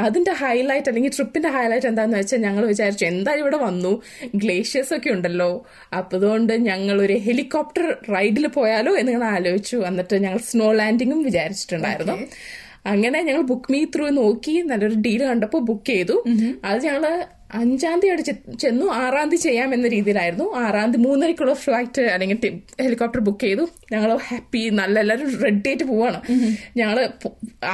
അതിന്റെ 0.00 0.32
ഹൈലൈറ്റ് 0.32 0.88
അല്ലെങ്കിൽ 0.88 1.12
ട്രിപ്പിന്റെ 1.16 1.48
ഹൈലൈറ്റ് 1.48 1.86
എന്താന്ന് 1.86 2.18
വെച്ചാൽ 2.18 2.38
ഞങ്ങൾ 2.38 2.66
വിചാരിച്ചു 2.66 3.04
എന്തായാലും 3.04 3.42
ഇവിടെ 3.42 3.56
വന്നു? 3.56 3.92
ഗ്ലേഷ്യേഴ്സ് 4.34 4.94
ഒക്കെ 4.94 5.10
ഉണ്ടല്ലോ. 5.10 5.50
അപ്പൊ 5.98 6.16
അതുകൊണ്ട് 6.16 6.52
ഞങ്ങൾ 6.68 7.02
ഒരു 7.02 7.16
ഹെലികോപ്റ്റർ 7.26 7.86
റൈഡിൽ 8.14 8.46
പോയാലോ 8.46 8.92
എന്ന് 8.96 9.12
ഞങ്ങൾ 9.12 9.26
ആലോചിച്ചു. 9.26 9.76
എന്നിട്ട് 9.76 10.16
ഞങ്ങൾ 10.24 10.38
സ്നോ 10.38 10.72
ലാൻഡിങ്ങും 10.72 11.22
വിചാരിച്ചിട്ടുണ്ടായിരുന്നു. 11.22 12.16
അങ്ങനെ 12.86 13.18
ഞങ്ങൾ 13.22 13.42
ബുക്ക് 13.42 13.72
മീ 13.72 13.84
ത്രൂ 13.84 14.08
നോക്കി. 14.08 14.54
നല്ലൊരു 14.70 14.94
ഡീൽ 14.94 15.22
കണ്ടപ്പോൾ 15.24 15.62
ബുക്ക് 15.70 15.86
ചെയ്തു. 15.86 16.16
അത് 16.64 16.80
ഞങ്ങൾ 16.84 17.04
അഞ്ചാം 17.58 18.00
തീയതി 18.00 18.12
അവിടെ 18.14 18.24
ചെന്നു 18.62 18.86
ആറാം 19.02 19.28
തീയതി 19.30 19.42
ചെയ്യാം 19.42 19.74
എന്ന 19.74 19.86
രീതിയിലായിരുന്നു. 19.88 20.46
ആറാം 20.62 20.88
തീയതി 20.92 21.02
മൂന്നരക്കുള്ള 21.06 21.54
ഫ്ലൈറ്റ് 21.54 22.02
അല്ലെങ്കിൽ 22.02 22.38
ഹെലികോപ്റ്റർ 22.82 23.20
ബുക്ക് 23.20 23.44
ചെയ്തു. 23.44 23.64
ഞങ്ങൾ 23.92 24.10
ഹാപ്പി 24.28 24.62
നല്ല 24.80 24.96
എല്ലാവരും 25.00 25.30
റെഡി 25.44 25.68
ആയിട്ട് 25.68 25.84
പോവാണ്. 25.84 26.20
ഞങ്ങൾ 26.76 26.98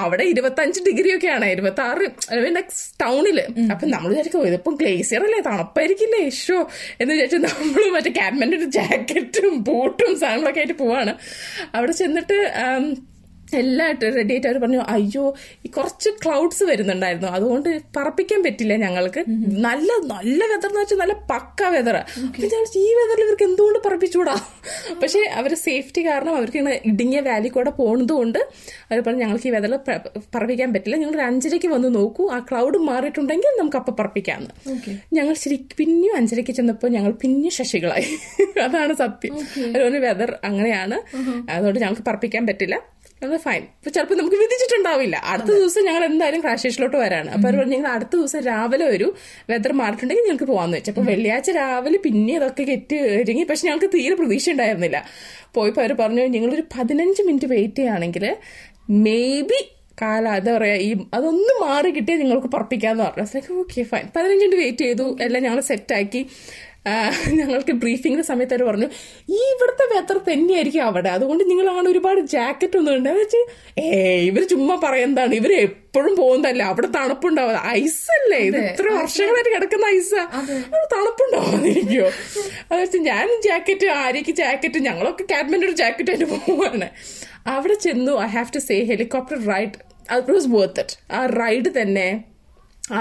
അവിടെ 0.02 0.24
ഇരുപത്തഞ്ച് 0.24 0.80
ഡിഗ്രി 0.86 1.10
ഒക്കെയാണ് 1.16 1.46
ഇരുപത്തി 1.46 1.80
ആറ് 1.80 2.06
ടൗണിൽ 3.02 3.40
അപ്പൊ 3.72 3.86
നമ്മൾ 3.86 4.08
വിചാരിക്കും 4.12 4.46
ഇതിപ്പം 4.50 4.76
ഗ്ലേസിയർ 4.82 5.24
അല്ലേ? 5.28 5.40
തണുപ്പായിരിക്കില്ലേ? 5.48 6.22
ഇഷോ 6.32 6.58
എന്ന് 7.00 7.12
വിചാരിച്ചു 7.14 7.36
നമ്മൾ 7.36 7.90
മറ്റേ 7.96 8.10
ക്യാബിന്റെ 8.10 8.56
ഒരു 8.56 8.64
ജാക്കറ്റും 8.64 9.62
ബൂട്ടും 9.68 10.18
സാധനങ്ങളൊക്കെ 10.20 10.60
ആയിട്ട് 10.60 10.78
പോവാണ്. 10.84 11.14
അവിടെ 11.74 11.92
ചെന്നിട്ട് 11.92 12.38
ആം, 13.46 13.58
എല്ലാം 13.60 13.88
റെഡി 14.16 14.32
ആയിട്ട് 14.34 14.48
അവർ 14.48 14.58
പറഞ്ഞു 14.62 14.80
അയ്യോ 14.92 15.24
ഈ 15.64 15.70
കുറച്ച് 15.70 16.10
ക്ലൗഡ്സ് 16.22 16.64
വരുന്നുണ്ടായിരുന്നു. 16.70 17.28
അതുകൊണ്ട് 17.36 17.68
പറപ്പിക്കാൻ 17.96 18.40
പറ്റില്ല 18.46 18.74
ഞങ്ങൾക്ക്. 18.84 19.20
നല്ല 19.66 19.90
നല്ല 20.12 20.40
വെതർ 20.52 20.68
എന്ന് 20.70 20.80
വെച്ചാൽ 20.80 21.00
നല്ല 21.02 21.14
പക്ക 21.30 21.60
വെതർ 21.74 21.96
ഈ 22.80 22.88
വെതറിൽ 22.98 23.22
ഇവർക്ക് 23.26 23.46
എന്തുകൊണ്ട് 23.48 23.78
പറപ്പിച്ചൂടാ 23.86 24.34
പക്ഷെ 25.00 25.20
അവർ 25.38 25.52
സേഫ്റ്റി 25.64 26.00
കാരണം 26.06 26.32
അവർക്ക് 26.38 26.58
ഇങ്ങനെ 26.60 26.76
ഇടുങ്ങിയ 26.90 27.20
വാലി 27.26 27.48
കൂടെ 27.48 27.70
പോണത് 27.78 28.12
കൊണ്ട് 28.12 28.40
അവർ 28.86 28.98
പറഞ്ഞു 29.06 29.22
ഞങ്ങൾക്ക് 29.24 29.48
ഈ 29.48 29.54
വെതറിൽ 29.54 29.76
പറപ്പിക്കാൻ 30.34 30.68
പറ്റില്ല. 30.74 30.96
ഞങ്ങൾ 31.04 31.20
അഞ്ചരയ്ക്ക് 31.28 31.68
വന്ന് 31.74 31.88
നോക്കൂ. 31.96 32.24
ആ 32.28 32.38
ക്ലൗഡ് 32.48 32.78
മാറിയിട്ടുണ്ടെങ്കിൽ 32.88 33.52
നമുക്ക് 33.60 33.78
അപ്പം 33.80 33.96
പറപ്പിക്കാമെന്ന് 34.00 34.54
ഞങ്ങൾ 35.18 35.34
ശരി 35.44 35.58
പിന്നെയും 35.78 36.14
അഞ്ചരയ്ക്ക് 36.18 36.54
ചെന്നപ്പോൾ 36.58 36.90
ഞങ്ങൾ 36.96 37.12
പിന്നെ 37.22 37.50
ശശികളായി. 37.58 38.08
അതാണ് 38.66 38.92
സത്യം. 39.02 39.34
അതുപോലെ 39.66 39.98
വെതർ 40.06 40.30
അങ്ങനെയാണ്. 40.48 40.98
അതുകൊണ്ട് 41.54 41.80
ഞങ്ങൾക്ക് 41.80 42.06
പറപ്പിക്കാൻ 42.08 42.44
പറ്റില്ല. 42.50 42.76
അത് 43.24 43.34
ഫൈൻ 43.44 43.62
ഇപ്പൊ 43.78 43.90
ചിലപ്പോൾ 43.94 44.16
നമുക്ക് 44.18 44.38
വിധിച്ചിട്ടുണ്ടാവില്ല. 44.42 45.16
അടുത്ത 45.32 45.50
ദിവസം 45.58 45.82
ഞങ്ങൾ 45.88 46.02
എന്തായാലും 46.08 46.40
ക്രാഷേഷിലോട്ട് 46.44 46.98
വരാണ്. 47.02 47.28
അപ്പൊ 47.34 47.46
അവർ 47.48 47.56
പറഞ്ഞു 47.58 47.76
ഞങ്ങൾ 47.76 47.90
അടുത്ത 47.96 48.12
ദിവസം 48.20 48.40
രാവിലെ 48.48 48.86
ഒരു 48.94 49.06
വെതർ 49.50 49.72
മാറിയിട്ടുണ്ടെങ്കിൽ 49.80 50.26
ഞങ്ങൾക്ക് 50.28 50.48
പോകാന്ന് 50.52 50.76
വെച്ചു. 50.78 50.90
അപ്പൊ 50.92 51.04
വെള്ളിയാഴ്ച 51.10 51.50
രാവിലെ 51.60 51.98
പിന്നെ 52.06 52.34
അതൊക്കെ 52.40 52.66
കെറ്റ് 52.72 52.98
ഒരുങ്ങി. 53.20 53.44
പക്ഷെ 53.50 53.64
ഞങ്ങൾക്ക് 53.68 53.90
തീരെ 53.96 54.16
പ്രതീക്ഷ 54.20 54.48
ഉണ്ടായിരുന്നില്ല. 54.54 55.00
പോയപ്പോൾ 55.56 55.82
അവർ 55.84 55.94
പറഞ്ഞു 56.02 56.26
ഞങ്ങളൊരു 56.36 56.66
പതിനഞ്ച് 56.76 57.22
മിനിറ്റ് 57.28 57.48
വെയിറ്റ് 57.54 57.80
ചെയ്യുകയാണെങ്കിൽ 57.80 58.26
മേ 59.06 59.20
ബി 59.50 59.60
കാല 60.02 60.28
എന്താ 60.38 60.52
പറയാ 60.56 60.76
ഈ 60.86 60.88
അതൊന്നും 61.16 61.56
മാറി 61.66 61.90
കിട്ടിയാൽ 61.96 62.18
നിങ്ങൾക്ക് 62.22 62.48
പറപ്പിക്കാന്ന് 62.54 63.04
പറഞ്ഞു. 63.04 63.42
ഓക്കെ 63.62 63.82
ഫൈൻ 63.92 64.06
പതിനഞ്ച് 64.16 64.42
മിനിറ്റ് 64.44 64.62
വെയിറ്റ് 64.62 64.84
ചെയ്തു. 64.86 65.06
എല്ലാം 65.26 65.42
ഞങ്ങൾ 65.46 65.60
സെറ്റാക്കി 65.70 66.20
ഞങ്ങൾക്ക് 67.36 67.72
ബ്രീഫിങ്ങിന്റെ 67.80 68.26
സമയത്ത് 68.26 68.54
അവർ 68.54 68.64
പറഞ്ഞു 68.64 68.88
ഈ 69.28 69.40
ഇവിടുത്തെ 69.52 69.84
വെതർ 69.92 70.18
തന്നെയായിരിക്കും 70.26 70.84
അവിടെ. 70.86 71.10
അതുകൊണ്ട് 71.10 71.42
നിങ്ങൾ 71.50 71.66
അങ്ങനെ 71.70 71.88
ഒരുപാട് 71.92 72.20
ജാക്കറ്റ് 72.32 72.76
ഒന്നും 72.80 72.92
ഉണ്ട് 72.96 73.10
വെച്ച് 73.18 73.40
ഏ 73.80 73.86
ഇവർ 74.28 74.42
ചുമ്മാ 74.52 74.76
പറയുന്നതാണ്. 74.84 75.34
ഇവർ 75.34 75.52
എപ്പോഴും 75.60 76.12
പോകുന്നതല്ല. 76.16 76.62
അവിടെ 76.72 76.88
തണുപ്പുണ്ടാവും. 76.96 77.56
അല്ലേ? 78.16 78.40
ഇത് 78.48 78.58
ഇത്ര 78.64 78.86
വർഷങ്ങളായിട്ട് 78.96 79.52
കിടക്കുന്ന 79.54 79.86
ഐസാ 79.94 80.22
അവിടെ 80.36 80.86
തണുപ്പുണ്ടാവുന്നിരിക്കോ 80.94 82.06
അത് 82.66 82.78
വെച്ച് 82.80 83.00
ഞാൻ 83.08 83.26
ജാക്കറ്റ് 83.46 83.88
ആര്യക്ക് 84.00 84.34
ജാക്കറ്റ് 84.40 84.80
ഞങ്ങളൊക്കെ 84.86 85.26
കാഡ്മിന്റെ 85.32 85.68
ഒരു 85.68 85.76
ജാക്കറ്റ് 85.82 86.12
ആയിട്ട് 86.12 86.28
പോവാണ്. 86.36 86.88
അവിടെ 87.48 87.76
ചെന്നു. 87.82 88.14
I 88.20 88.30
have 88.32 88.54
to 88.54 88.62
say 88.64 88.78
helicopter 88.84 89.40
ride 89.50 89.76
അത് 90.10 90.30
വാസ് 90.30 90.48
വർത്ത് 90.52 90.82
ഇറ്റ് 90.82 90.96
ആ 91.12 91.20
റൈഡ് 91.38 91.70
തന്നെ 91.78 92.08
ആ, 92.90 92.98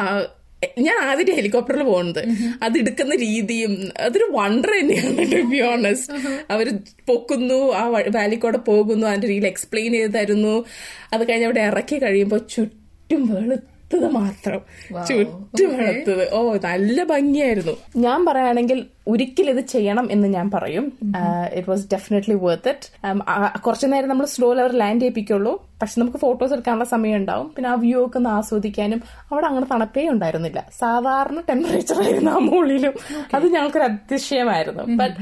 ഞാൻ 0.80 0.98
ആദ്യം 1.02 1.36
ഹെലികോപ്റ്ററിൽ 1.36 1.84
പോകുന്നത്. 1.84 2.28
അത് 2.64 2.78
എടുക്കുന്ന 2.78 3.16
രീതിയും 3.16 3.92
അതൊരു 4.00 4.28
വണ്ടർ 4.32 4.70
തന്നെയാണ് 4.80 5.32
ടു 5.32 5.42
ബി 5.42 5.62
ഓണസ്റ്റ് 5.62 6.14
അവർ 6.52 6.80
പൊക്കുന്നു 7.08 7.74
ആ 7.74 7.88
വാലി 7.88 8.36
കൂടെ 8.36 8.58
പോകുന്നു 8.58 9.08
അതിന്റെ 9.08 9.28
രീതിയിൽ 9.28 9.48
എക്സ്പ്ലെയിൻ 9.48 9.92
ചെയ്ത് 9.92 10.14
തരുന്നു. 10.14 10.66
അത് 11.14 11.30
കഴിഞ്ഞ് 11.30 11.46
അവിടെ 11.46 11.62
ഇറക്കി 11.62 12.00
കഴിയുമ്പോൾ 12.00 12.38
ചുറ്റും 12.38 13.34
വെളുത്തത് 13.34 14.12
മാത്രം. 14.12 14.62
ചുറ്റും 15.08 15.78
വെളുത്തത്. 15.78 16.34
ഓ 16.34 16.58
നല്ല 16.64 17.04
ഭംഗിയായിരുന്നു. 17.04 17.78
ഞാൻ 17.96 18.26
പറയുകയാണെങ്കിൽ 18.26 18.86
ഒരിക്കലും 19.08 19.52
ഇത് 19.54 19.64
ചെയ്യണം 19.74 20.06
എന്ന് 20.12 20.28
ഞാൻ 20.36 20.52
പറയും. 20.52 20.86
It 21.58 21.70
was 21.70 21.86
definitely 21.94 22.36
worth 22.44 22.70
it 22.70 23.60
കുറച്ചു 23.66 23.88
നേരം 23.88 24.10
നമ്മൾ 24.10 24.26
സ്ലോ 24.26 24.54
ലെവർ 24.54 24.74
ലാൻഡ് 24.82 25.02
ചെയ്യിപ്പിക്കുള്ളൂ. 25.02 25.54
പക്ഷെ 25.82 25.96
നമുക്ക് 26.02 26.18
ഫോട്ടോസ് 26.18 26.54
എടുക്കാനുള്ള 26.54 26.88
സമയം 26.94 27.16
ഉണ്ടാവും. 27.18 27.48
പിന്നെ 27.56 27.70
ആ 27.70 27.76
വ്യൂ 27.84 28.06
ഒക്കെ 28.06 28.18
ഒന്ന് 28.18 28.30
ആസ്വദിക്കാനും 28.30 29.02
അവിടെ 29.32 29.46
അങ്ങനെ 29.46 29.68
തണുപ്പേ 29.72 30.08
ഉണ്ടായിരുന്നില്ല. 30.10 30.60
സാധാരണ 30.80 31.40
ടെമ്പറേച്ചർ 31.50 32.00
ആയിരുന്നു 32.06 32.32
ആ 32.32 32.42
മുകളിലും. 32.48 32.94
അത് 33.36 33.46
ഞങ്ങൾക്കൊരു 33.56 33.84
അതിശയമായിരുന്നു. 33.84 34.84
But 35.02 35.16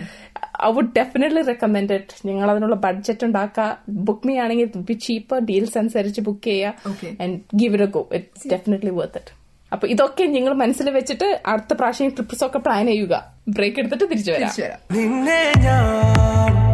I 0.65 0.71
would 0.75 0.93
definitely 0.99 1.41
recommend 1.51 1.93
it 1.93 2.27
നിങ്ങൾ 2.27 2.47
അതിനുള്ള 2.51 2.75
ബഡ്ജറ്റ് 2.87 3.25
ഉണ്ടാക്കുക. 3.25 3.69
ബുക്ക് 4.09 4.27
മീ 4.27 4.35
ആണെങ്കിൽ 4.45 4.97
ചീപ്പ് 5.07 5.35
ഡീൽസ് 5.51 5.77
അനുസരിച്ച് 5.77 6.21
ബുക്ക് 6.21 6.43
ചെയ്യുക. 6.43 6.91
And 7.23 7.39
give 7.55 7.73
it 7.73 7.87
a 7.89 7.93
go 7.97 8.03
it's 8.19 8.47
definitely 8.55 8.93
worth 8.99 9.19
it 9.21 9.42
അപ്പൊ 9.73 9.87
ഇതൊക്കെ 9.87 10.23
നിങ്ങൾ 10.23 10.53
മനസ്സിൽ 10.53 10.89
വെച്ചിട്ട് 10.89 11.41
അടുത്ത 11.45 11.73
പ്രാവശ്യം 11.73 12.09
ട്രിപ്സ് 12.09 12.43
ഒക്കെ 12.45 12.59
പ്ലാൻ 12.59 12.85
ചെയ്യുക. 12.85 13.15
ബ്രേക്ക് 13.47 13.79
എടുത്തിട്ട് 13.79 14.09
തിരിച്ചു 14.11 14.31
വരാം. 14.31 14.79
നിന്നെ 14.91 15.53
ഞാൻ 15.57 16.72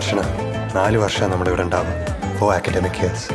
ദർശന. 0.00 0.20
നാല് 0.74 0.98
വർഷം 0.98 1.30
നമ്മുടെ 1.30 1.50
ഇവിടെ 1.50 1.62
ഉണ്ടാവും. 1.62 1.88
ഓ 2.42 2.46
അക്കാഡമിക് 2.52 2.98
ഇയേഴ്സ് 3.00 3.26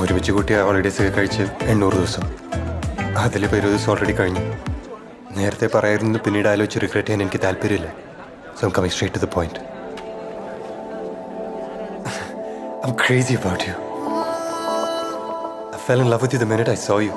ഒരുമിച്ച് 0.00 0.32
കൂട്ടിയ 0.32 0.56
ഹോളിഡേസ് 0.60 0.98
ഒക്കെ 1.02 1.12
കഴിച്ച് 1.16 1.44
എണ്ണൂറ് 1.72 1.92
ദിവസം. 1.92 2.24
അതിലിപ്പോൾ 3.18 3.56
ഇരുപത് 3.56 3.74
ദിവസം 3.74 3.90
ഓൾറെഡി 3.92 4.14
കഴിഞ്ഞു. 4.20 4.42
നേരത്തെ 5.36 5.66
പറയായിരുന്നു 5.74 6.18
പിന്നീട് 6.24 6.48
ആലോചിച്ച് 6.52 6.80
റിഗ്രറ്റ് 6.84 7.08
ചെയ്യാൻ 7.08 7.22
എനിക്ക് 7.26 7.40
താല്പര്യമില്ല. 7.44 7.88
So 8.60 8.68
coming 8.68 8.94
straight 8.94 9.16
to 9.16 9.22
the 9.26 9.28
point 9.36 9.62
I'm 12.84 12.96
crazy 13.04 13.34
about 13.40 13.62
you. 13.68 13.76
I 15.76 15.80
fell 15.86 16.02
in 16.04 16.10
love 16.12 16.22
with 16.24 16.34
you 16.36 16.42
the 16.44 16.50
minute 16.54 16.70
I 16.76 16.78
saw 16.88 16.98
you. 17.06 17.14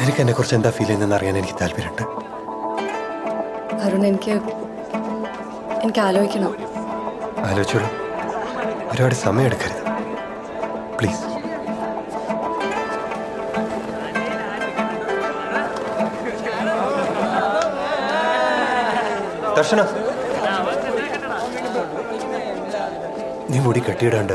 നിനക്ക് 0.00 0.20
എന്നെ 0.24 0.32
കുറിച്ച് 0.32 0.56
എന്താ 0.60 0.70
ഫീൽ 0.70 0.84
ചെയ്യുന്നതെന്ന് 0.84 1.16
അറിയാൻ 1.16 1.36
എനിക്ക് 1.42 1.58
താല്പര്യമുണ്ട്. 1.60 2.04
അരുൺ 3.86 4.04
എനിക്ക് 4.12 4.34
എനിക്ക് 5.84 6.00
ആലോചിക്കണം. 6.08 6.67
ആലോചിച്ചോളൂ. 7.46 7.88
ഒരുപാട് 8.92 9.14
സമയം 9.14 9.46
എടുക്കരുത്. 9.46 9.82
പ്ലീസ് 10.98 11.24
ദർശന. 19.56 19.82
നീ 23.50 23.58
മുടി 23.58 23.80
കെട്ടിയിടാണ്ട് 23.80 24.32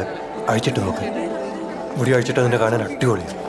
അഴിച്ചിട്ട് 0.49 0.79
നോക്ക്. 0.79 1.05
മുടി 1.97 2.11
അഴിച്ചിട്ട് 2.11 2.39
നിന്നെ 2.39 2.57
കാണാൻ 2.57 2.81
അടിപൊളിയാണ് 2.81 3.42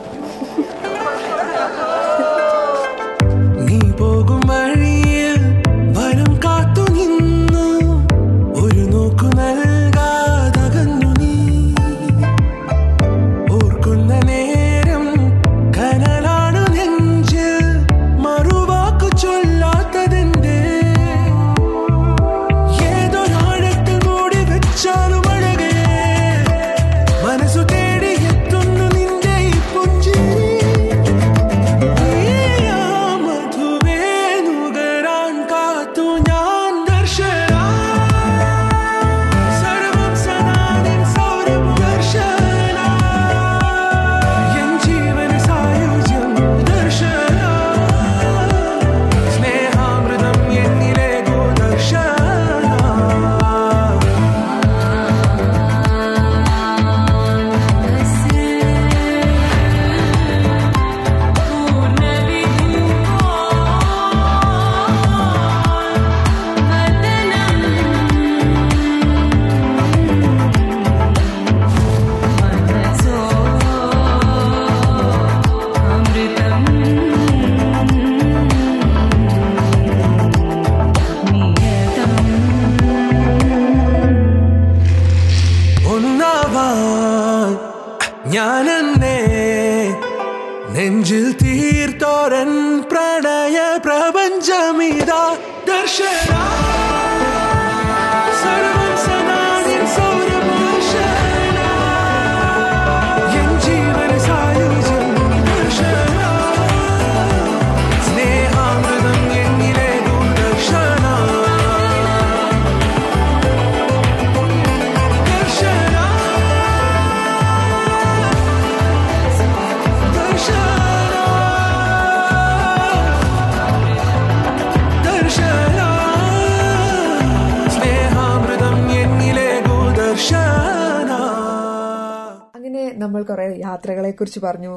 കുറിച്ച് 134.25 134.43
പറഞ്ഞു. 134.49 134.75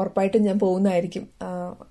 ഉറപ്പായിട്ടും 0.00 0.42
ഞാൻ 0.48 0.56
പോകുന്നതായിരിക്കും. 0.64 1.24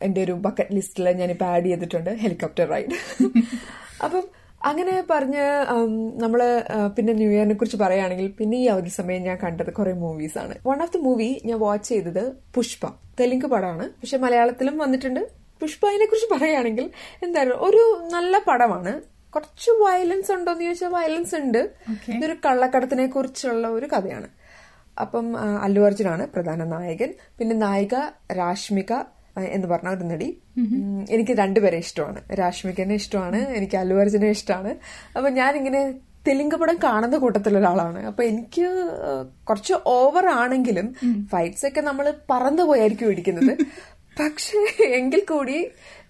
എന്റെ 0.05 0.19
ഒരു 0.25 0.33
ബക്കറ്റ് 0.45 0.75
ലിസ്റ്റിൽ 0.77 1.07
ഞാനിപ്പോൾ 1.21 1.47
ആഡ് 1.53 1.67
ചെയ്തിട്ടുണ്ട്. 1.71 2.11
ഹെലികോപ്റ്റർ 2.23 2.67
റൈഡ് 2.73 2.97
അപ്പം 4.05 4.23
അങ്ങനെ 4.69 4.93
പറഞ്ഞ് 5.09 5.43
നമ്മൾ 6.23 6.39
നമ്മൾ 6.39 6.39
പിന്നെ 6.95 7.11
ന്യൂ 7.19 7.27
ഇയറിനെ 7.33 7.55
കുറിച്ച് 7.55 7.77
പറയുകയാണെങ്കിൽ 7.81 8.27
പിന്നെ 8.39 8.57
ഈ 8.63 8.65
അവധി 8.73 8.91
സമയം 8.99 9.21
ഞാൻ 9.27 9.37
കണ്ടത് 9.43 9.71
കുറെ 9.79 9.93
മൂവീസ് 10.03 10.37
ആണ്. 10.43 10.55
വൺ 10.69 10.79
ഓഫ് 10.85 10.93
ദി 10.95 11.01
മൂവി 11.07 11.29
ഞാൻ 11.49 11.59
വാച്ച് 11.65 11.87
ചെയ്തത് 11.91 12.23
പുഷ്പ. 12.55 12.81
തെലുങ്ക് 13.19 13.47
പടമാണ്. 13.53 13.85
പക്ഷെ 14.01 14.17
മലയാളത്തിലും 14.25 14.77
വന്നിട്ടുണ്ട്. 14.83 15.21
പുഷ്പ 15.61 15.81
അതിനെ 15.91 16.05
കുറിച്ച് 16.05 16.29
പറയുകയാണെങ്കിൽ 16.33 16.87
എന്തായാലും 17.25 17.59
ഒരു 17.67 17.83
നല്ല 18.15 18.41
പടമാണ്. 18.47 18.93
കുറച്ച് 19.35 19.71
വയലൻസ് 19.83 20.31
ഉണ്ടോ 20.37 20.51
എന്ന് 20.51 20.65
ചോദിച്ചാൽ 20.65 20.91
വയലൻസ് 20.97 21.35
ഉണ്ട് 21.41 21.61
ഇതൊരു 22.15 22.35
കള്ളക്കടത്തിനെ 22.45 23.07
കുറിച്ചുള്ള 23.15 23.67
ഒരു 23.77 23.87
കഥയാണ്. 23.93 24.27
അപ്പം 25.01 25.37
അല്ലു 25.37 25.81
അർജുനാണ് 25.81 26.27
പ്രധാന 26.27 26.63
നായകൻ. 26.63 27.13
പിന്നെ 27.39 27.55
നായിക 27.55 27.95
രാഷ്മിക 28.33 28.93
എന്ന് 29.37 29.67
പറഞ്ഞ 29.67 29.89
ഒരു 29.89 30.03
നടി. 30.03 30.29
എനിക്ക് 31.09 31.31
രണ്ടുപേരെ 31.31 31.77
ഇഷ്ടമാണ്. 31.77 32.21
രാഷ്മികനെ 32.33 32.95
ഇഷ്ടമാണ് 32.95 33.39
എനിക്ക് 33.57 33.77
അല്ലു 33.77 33.95
അർജുനെ 33.95 34.29
ഇഷ്ടമാണ്. 34.29 34.75
അപ്പൊ 35.17 35.29
ഞാനിങ്ങനെ 35.29 35.81
തെലുങ്ക് 36.27 36.55
പടം 36.55 36.77
കാണുന്ന 36.83 37.17
കൂട്ടത്തിലൊരാളാണ് 37.17 38.05
അപ്പൊ 38.05 38.23
എനിക്ക് 38.23 38.67
കുറച്ച് 39.49 39.73
ഓവർ 39.85 40.25
ആണെങ്കിലും 40.27 40.87
ഫൈറ്റ്സ് 41.31 41.65
ഒക്കെ 41.65 41.81
നമ്മൾ 41.81 42.13
പറന്നു 42.29 42.63
പോയായിരിക്കും 42.63 43.09
ഇടിക്കുന്നത്. 43.09 43.53
പക്ഷേ 44.21 44.61
എങ്കിൽ 44.85 45.21
കൂടി 45.29 45.57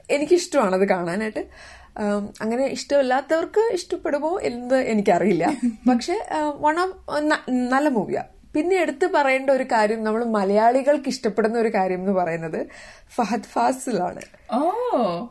എനിക്കിഷ്ടമാണ് 0.10 0.76
അത് 0.76 0.88
കാണാനായിട്ട്. 0.89 1.43
അങ്ങനെ 2.41 2.65
ഇഷ്ടമില്ലാത്തവർക്ക് 2.65 3.62
ഇഷ്ടപ്പെടുമോ 3.74 4.39
എന്ന് 4.43 4.76
എനിക്കറിയില്ല. 4.76 5.45
പക്ഷെ 5.89 6.15
വൺ 6.62 6.80
ഓഫ് 6.80 6.95
നല്ല 7.74 7.89
മൂവിയാ. 7.89 8.24
പിന്നെ 8.56 8.76
എടുത്തു 8.78 9.08
പറയേണ്ട 9.15 9.50
ഒരു 9.52 9.63
കാര്യം 9.72 10.04
നമ്മൾ 10.04 10.24
മലയാളികൾക്ക് 10.38 11.10
ഇഷ്ടപ്പെടുന്ന 11.10 11.60
ഒരു 11.60 11.72
കാര്യം 11.74 12.00
എന്ന് 12.00 12.12
പറയുന്നത് 12.13 12.62
ഫഹദ് 13.15 13.52
ഫാസിലാണ്. 13.54 14.24
ഓ. 14.54 14.60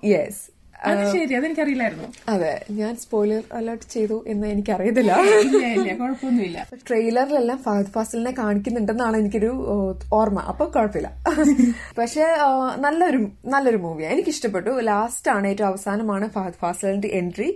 യെസ് 0.07 0.43
അത് 0.85 1.03
ശരി 1.13 1.35
അതെനിക്കറിയില്ലായിരുന്നു. 1.35 2.07
അതെ 2.29 2.51
ഞാൻ 2.71 2.97
സ്പോയിലർ 2.97 3.43
അലേർട്ട് 3.53 3.87
ചെയ്തു 3.91 4.25
എന്ന് 4.27 4.47
എനിക്കറിയത്തില്ല. 4.47 5.13
കുഴപ്പമൊന്നുമില്ല. 6.01 6.59
ട്രെയിലറിലെല്ലാം 6.89 7.59
ഫഹദ് 7.59 7.93
ഫാസിലിനെ 7.93 8.33
കാണിക്കുന്നുണ്ടെന്നാണ് 8.33 9.17
എനിക്കൊരു 9.17 9.51
ഓർമ്മ. 10.13 10.41
അപ്പൊ 10.43 10.65
കുഴപ്പമില്ല. 10.67 11.11
പക്ഷെ 11.99 12.27
നല്ലൊരു 12.77 13.21
നല്ലൊരു 13.47 13.77
മൂവിയാണ് 13.77 14.15
എനിക്ക് 14.15 14.29
ഇഷ്ടപ്പെട്ടു 14.29 14.71
ലാസ്റ്റ് 14.91 15.31
ആണ് 15.31 15.49
ഏറ്റവും 15.49 15.69
അവസാനമാണ് 15.69 16.29
ഫഹദ് 16.29 16.61
ഫാസിലിന്റെ 16.61 17.09
എൻട്രി 17.21 17.49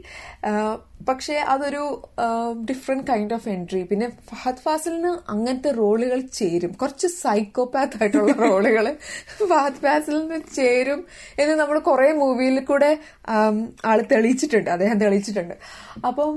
പക്ഷെ 1.07 1.35
അതൊരു 1.53 1.83
ഡിഫറെന്റ് 2.69 3.05
കൈൻഡ് 3.11 3.35
ഓഫ് 3.37 3.49
എൻട്രി 3.53 3.81
പിന്നെ 3.91 4.07
ഫഹദ് 4.31 4.63
ഫാസിലിന് 4.65 5.11
അങ്ങനത്തെ 5.33 5.71
റോളുകൾ 5.79 6.21
ചേരും. 6.39 6.73
കുറച്ച് 6.81 7.09
സൈക്കോപാത്ത് 7.23 7.97
ആയിട്ടുള്ള 8.01 8.33
റോളുകൾ 8.47 8.87
ഫഹദ് 9.53 9.81
ഫാസിലിന് 9.85 10.39
ചേരും 10.57 11.01
എന്ന് 11.43 11.55
നമ്മൾ 11.61 11.79
കുറെ 11.89 12.09
മൂവിയിൽ 12.23 12.59
കൂടെ 12.71 12.91
ആൾ 13.37 13.57
ആൾ 13.91 14.01
തെളിയിച്ചിട്ടുണ്ട്. 14.13 14.71
അദ്ദേഹം 14.77 14.99
തെളിയിച്ചിട്ടുണ്ട്. 15.05 15.57
അപ്പം 16.09 16.33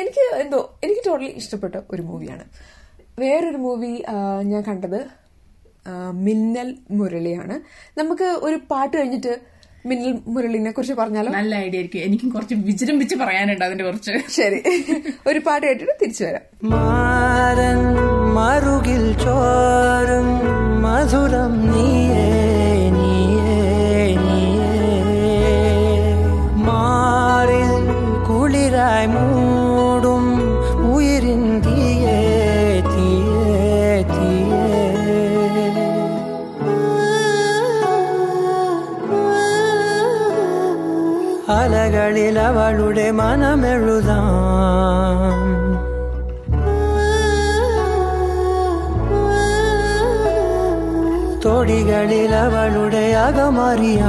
എനിക്ക് 0.00 0.24
എന്തോ 0.44 0.60
എനിക്ക് 0.86 1.04
ടോട്ടലി 1.08 1.30
ഇഷ്ടപ്പെട്ട 1.42 1.76
ഒരു 1.94 2.02
മൂവിയാണ് 2.10 2.46
വേറൊരു 3.24 3.60
മൂവി 3.66 3.92
ഞാൻ 4.52 4.62
കണ്ടത് 4.70 5.00
മിന്നൽ 6.26 6.68
മുരളിയാണ്. 6.98 7.54
നമുക്ക് 8.00 8.28
ഒരു 8.46 8.56
പാട്ട് 8.70 8.94
കഴിഞ്ഞിട്ട് 8.96 9.34
മിന്നൽ 9.88 10.18
മുരളിനെ 10.26 10.70
കുറിച്ച് 10.70 10.94
പറഞ്ഞാലോ? 10.94 11.32
നല്ല 11.32 11.54
ഐഡിയ 11.54 11.78
ആയിരിക്കും. 11.78 11.98
എനിക്കും 11.98 12.28
കുറച്ച് 12.28 12.54
വിജൃംഭിച്ച് 12.54 13.16
പറയാനുണ്ട് 13.16 13.64
അതിന്റെ 13.64 13.84
കുറച്ച്. 13.84 14.12
ശരി. 14.30 14.62
ഒരു 15.26 15.38
പാട്ട് 15.38 15.66
കേട്ടിട്ട് 15.66 15.92
തിരിച്ചു 16.02 16.24
വരാം. 16.24 16.70
മാരൻ 16.70 17.80
മറുകിൽ 18.34 19.18
ചോരും 19.18 20.28
മധുരം 20.82 21.72
നീയേ 21.72 21.88
നീയേ. 21.88 22.27
അവളുടെ 42.47 43.11
മനമെഴുതാം 43.11 44.23
തൊടികളിൽ 51.43 52.33
അവളുടെ 52.35 53.15
അകമറിയാം 53.15 54.03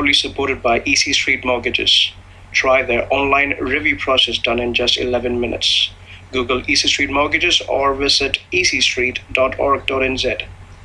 proudly 0.00 0.12
supported 0.14 0.62
by 0.62 0.80
EC 0.82 1.12
Street 1.12 1.44
Mortgages. 1.44 2.12
Try 2.52 2.82
their 2.82 3.06
online 3.10 3.50
review 3.62 3.96
process 3.98 4.38
done 4.38 4.58
in 4.58 4.72
just 4.72 4.96
11 4.96 5.38
minutes. 5.38 5.90
Google 6.32 6.62
EC 6.62 6.78
Street 6.86 7.10
Mortgages 7.10 7.60
or 7.68 7.94
visit 7.94 8.38
ecstreet.org.nz 8.50 10.24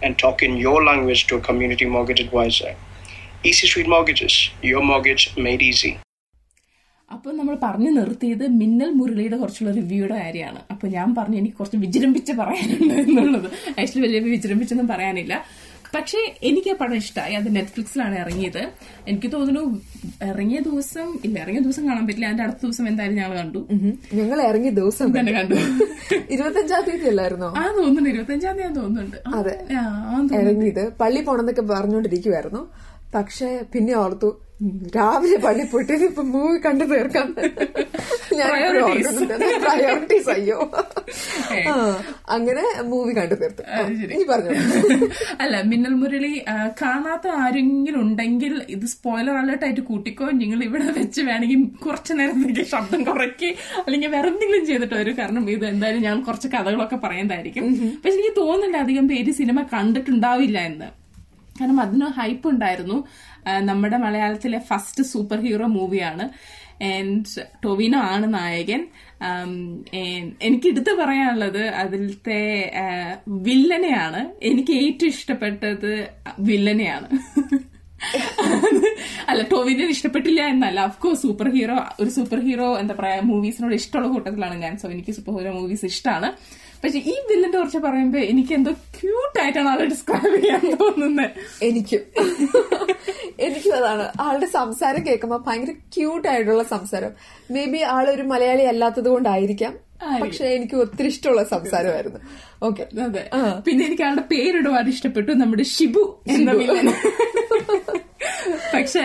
and 0.04 0.20
talk 0.20 0.44
in 0.44 0.58
your 0.58 0.84
language 0.84 1.28
to 1.28 1.38
a 1.38 1.42
community 1.42 1.86
mortgage 1.86 2.20
advisor. 2.20 2.76
EC 3.46 3.54
Street 3.54 3.88
Mortgages, 3.88 4.50
your 4.62 4.84
mortgage 4.84 5.26
made 5.38 5.64
easy. 5.64 5.94
അപ്പൊ 7.12 7.32
നമ്മൾ 7.32 7.56
പറഞ്ഞു 7.64 7.90
നിർത്തിയത് 7.92 8.46
മിന്നൽ 8.60 8.92
മുരളിയുടെ 8.92 9.38
കുറച്ചുള്ള 9.38 9.72
റിവ്യൂയുടെ 9.72 10.16
കാര്യമാണ് 10.22 10.60
അപ്പൊ 10.72 10.86
ഞാൻ 10.88 11.10
പറഞ്ഞു 11.16 11.38
എനിക്ക് 11.38 11.58
കുറച്ച് 11.58 11.78
വിജൃംഭിച്ച് 11.78 12.34
പറയാനുണ്ട് 12.40 12.96
എന്നുള്ളത് 13.02 13.48
ആക്ച്വലി 13.80 14.04
വലിയ 14.06 14.20
വിജൃംഭിച്ചൊന്നും 14.26 14.88
പറയാനില്ല 14.94 15.34
പക്ഷേ 15.96 16.36
എനിക്ക് 16.44 16.70
ആ 16.70 16.74
പടം 16.74 16.96
ഇഷ്ടമായി 16.96 17.34
അത് 17.34 17.56
നെറ്റ്ഫ്ലിക്സിലാണ് 17.56 18.20
ഇറങ്ങിയത്. 18.20 18.62
എനിക്ക് 19.08 19.32
തോന്നുന്നു 19.32 19.82
ഇറങ്ങിയ 20.26 20.60
ദിവസം 20.60 21.20
ഇല്ല 21.26 21.40
ഇറങ്ങിയ 21.40 21.62
ദിവസം 21.62 21.88
കാണാൻ 21.88 22.08
പറ്റില്ല. 22.08 22.26
അതിന്റെ 22.26 22.44
അടുത്ത 22.44 22.58
ദിവസം 22.62 22.88
എന്തായാലും 22.88 23.18
ഞങ്ങൾ 23.18 23.38
കണ്ടു. 23.38 23.68
ഞങ്ങൾ 24.14 24.42
ഇറങ്ങിയ 24.42 24.72
ദിവസം 24.72 25.20
തന്നെ. 25.20 25.32
കണ്ടു. 25.32 25.56
ഇരുപത്തഞ്ചാം 26.30 26.84
തീയതി 26.88 27.08
അല്ലായിരുന്നോ? 27.08 27.48
ആ 27.48 27.76
തോന്നുന്നു 27.78 28.10
ഇരുപത്തഞ്ചാം 28.10 28.58
തീയതി 28.58 28.74
തോന്നുന്നുണ്ട്. 28.74 29.18
അതെ. 29.36 29.56
ഇറങ്ങിയത് 30.42 30.94
പള്ളി 31.02 31.22
പോണെന്നൊക്കെ 31.22 31.62
പറഞ്ഞുകൊണ്ടിരിക്കുവായിരുന്നു 31.62 32.64
പക്ഷെ 33.16 33.66
പിന്നെ 33.74 33.94
ഓർത്തു 33.96 34.30
രാവിലെ 34.96 35.38
പള്ളി 35.38 35.64
പോയിട്ട് 35.64 35.94
ഇപ്പൊ 35.94 36.24
മൂവി 36.24 36.58
കണ്ടു 36.58 36.84
തീർക്കാൻ 36.84 37.36
ഞാൻ. 38.34 38.50
പ്രയോറിറ്റീസ് 39.62 40.30
അയ്യോ. 40.30 40.72
അങ്ങനെ 42.30 42.82
മൂവി 42.82 43.14
കണ്ടു 43.14 43.36
തീർത്തു. 43.36 43.62
പറഞ്ഞു. 44.30 44.56
അല്ല 45.40 45.62
മിന്നൽ 45.62 45.94
മുരളി 45.94 46.46
കാണാത്ത 46.82 47.28
ആരെങ്കിലും 47.28 48.02
ഉണ്ടെങ്കിൽ 48.02 48.62
ഇത് 48.70 48.86
സ്പോയിലർ 48.86 49.34
അലേർട്ട് 49.34 49.66
ആയിട്ട് 49.66 49.82
കൂട്ടിക്കോ. 49.82 50.26
നിങ്ങൾ 50.26 50.64
ഇവിടെ 50.64 50.84
വെച്ച് 50.84 51.22
വേണമെങ്കിൽ 51.22 51.64
കുറച്ചു 51.86 52.14
നേരം 52.14 52.66
ശബ്ദം 52.66 53.04
കുറയ്ക്ക്. 53.04 53.46
അല്ലെങ്കിൽ 53.80 54.08
വേറെ 54.08 54.28
എന്തെങ്കിലും 54.28 54.66
ചെയ്തിട്ട് 54.66 54.96
വരും. 54.96 55.18
കാരണം 55.18 55.50
ഇത് 55.50 55.66
എന്തായാലും 55.66 56.02
ഞാൻ 56.02 56.24
കുറച്ച് 56.24 56.48
കഥകളൊക്കെ 56.48 56.96
പറയുന്നതായിരിക്കും. 56.96 57.74
പക്ഷെ 57.74 58.18
എനിക്ക് 58.18 58.36
തോന്നുന്നില്ല 58.38 58.78
അധികം 58.78 59.08
പേര് 59.08 59.32
സിനിമ 59.32 59.62
കണ്ടിട്ടുണ്ടാവില്ല 59.62 60.60
എന്ന്. 60.60 60.86
കാരണം 61.62 61.82
അതിന് 61.82 62.06
ഹൈപ്പ് 62.06 62.48
ഉണ്ടായിരുന്നു. 62.48 63.08
നമ്മുടെ 63.70 63.98
മലയാളത്തിലെ 63.98 64.60
ഫസ്റ്റ് 64.70 65.04
സൂപ്പർ 65.04 65.40
ഹീറോ 65.46 65.68
മൂവിയാണ് 65.78 66.26
ആൻഡ് 66.92 67.44
ടൊവിനോ 67.64 68.00
ആണ് 68.14 68.34
നായകൻ. 68.34 68.82
എനിക്ക് 70.48 70.68
എടുത്തു 70.68 70.92
പറയാനുള്ളത് 71.02 71.64
അതിലത്തെ 71.84 72.42
വില്ലനെയാണ്. 73.48 74.22
എനിക്ക് 74.50 74.74
ഏറ്റവും 74.86 75.12
ഇഷ്ടപ്പെട്ടത് 75.16 75.92
വില്ലനെയാണ്. 76.50 77.08
അല്ല 79.30 79.42
ടോവിനെ 79.52 79.86
ഇഷ്ടപ്പെട്ടില്ല 79.96 80.42
എന്നല്ല. 80.54 80.80
അഫ്കോഴ്സ് 80.90 81.22
സൂപ്പർ 81.22 81.48
ഹീറോ 81.56 81.78
ഒരു 82.02 82.10
സൂപ്പർ 82.18 82.40
ഹീറോ 82.48 82.68
എന്താ 82.82 82.96
പറയാ 83.00 83.22
മൂവീസിനോട് 83.32 83.76
ഇഷ്ടമുള്ള 83.82 84.10
കൂട്ടത്തിലാണ് 84.14 84.58
ഞാൻ. 84.66 84.74
സോ 84.82 84.88
എനിക്ക് 84.96 85.14
സൂപ്പർ 85.18 85.34
ഹീറോ 85.38 85.54
മൂവീസ് 85.60 85.86
ഇഷ്ടമാണ് 85.86 86.30
പക്ഷെ 86.86 86.98
ഈ 86.98 87.14
വില്ലന്റെ 87.30 87.58
കുറിച്ച് 87.58 87.78
പറയുമ്പോ 87.78 88.20
എനിക്ക് 88.20 88.54
എന്തോ 88.54 88.72
ക്യൂട്ട് 88.72 89.42
ആയിട്ടാണ് 89.42 89.70
ആളെ 89.70 89.86
ഡിസ്ക്രൈബ് 89.86 90.42
ചെയ്യാൻ 90.42 90.78
തോന്നുന്നത് 90.82 91.30
എനിക്കും. 91.64 92.00
എനിക്കും 93.40 93.76
അതാണ്. 93.76 94.12
ആളുടെ 94.20 94.46
സംസാരം 94.46 95.06
കേൾക്കുമ്പോ 95.08 95.44
ഭയങ്കര 95.48 95.72
ക്യൂട്ട് 95.72 96.28
ആയിട്ടുള്ള 96.28 96.64
സംസാരം 96.64 97.12
മേ 97.52 97.66
ബി 97.66 97.78
ആളൊരു 97.78 98.22
മലയാളി 98.24 98.62
അല്ലാത്തത് 98.64 99.10
കൊണ്ടായിരിക്കാം. 99.10 99.74
പക്ഷെ 100.22 100.46
എനിക്ക് 100.46 100.76
ഒത്തിരി 100.76 101.08
ഇഷ്ടമുള്ള 101.08 101.44
സംസാരമായിരുന്നു. 101.44 102.20
ഓക്കെ 102.64 102.88
അതെ. 103.04 103.30
പിന്നെ 103.68 103.86
എനിക്ക് 103.86 104.04
ആളുടെ 104.04 104.22
പേര് 104.22 104.62
ഒരുപാട് 104.62 104.90
ഇഷ്ടപ്പെട്ടു 104.90 105.32
നമ്മുടെ 105.32 105.64
ഷിബു 105.64 106.22
എന്ന 106.28 106.52
വില്ലൻ. 106.52 106.88
പക്ഷെ 108.76 109.04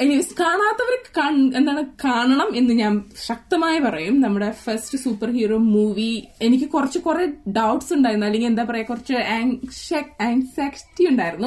എനിവേസ് 0.00 0.34
കാണാത്തവർക്ക് 0.40 1.20
കാൺ- 1.20 1.56
എന്താണ് 1.56 1.84
കാണണം 2.04 2.56
എന്ന് 2.56 2.74
ഞാൻ 2.74 3.04
ശക്തമായി 3.26 3.78
പറയും. 3.78 4.20
നമ്മുടെ 4.20 4.50
ഫസ്റ്റ് 4.50 4.98
സൂപ്പർ 4.98 5.30
ഹീറോ 5.30 5.56
മൂവി 5.56 6.24
എനിക്ക് 6.42 6.64
കുറച്ച് 6.64 6.98
കുറെ 6.98 7.26
ഡൗട്ട്സ് 7.50 7.94
ഉണ്ടായിരുന്നു. 7.94 8.26
അല്ലെങ്കിൽ 8.26 8.48
എന്താ 8.48 8.62
പറയാ 8.62 8.82
കുറച്ച് 8.82 9.12
ആൻസാക്സിറ്റി 10.22 11.08
ഉണ്ടായിരുന്നു. 11.08 11.46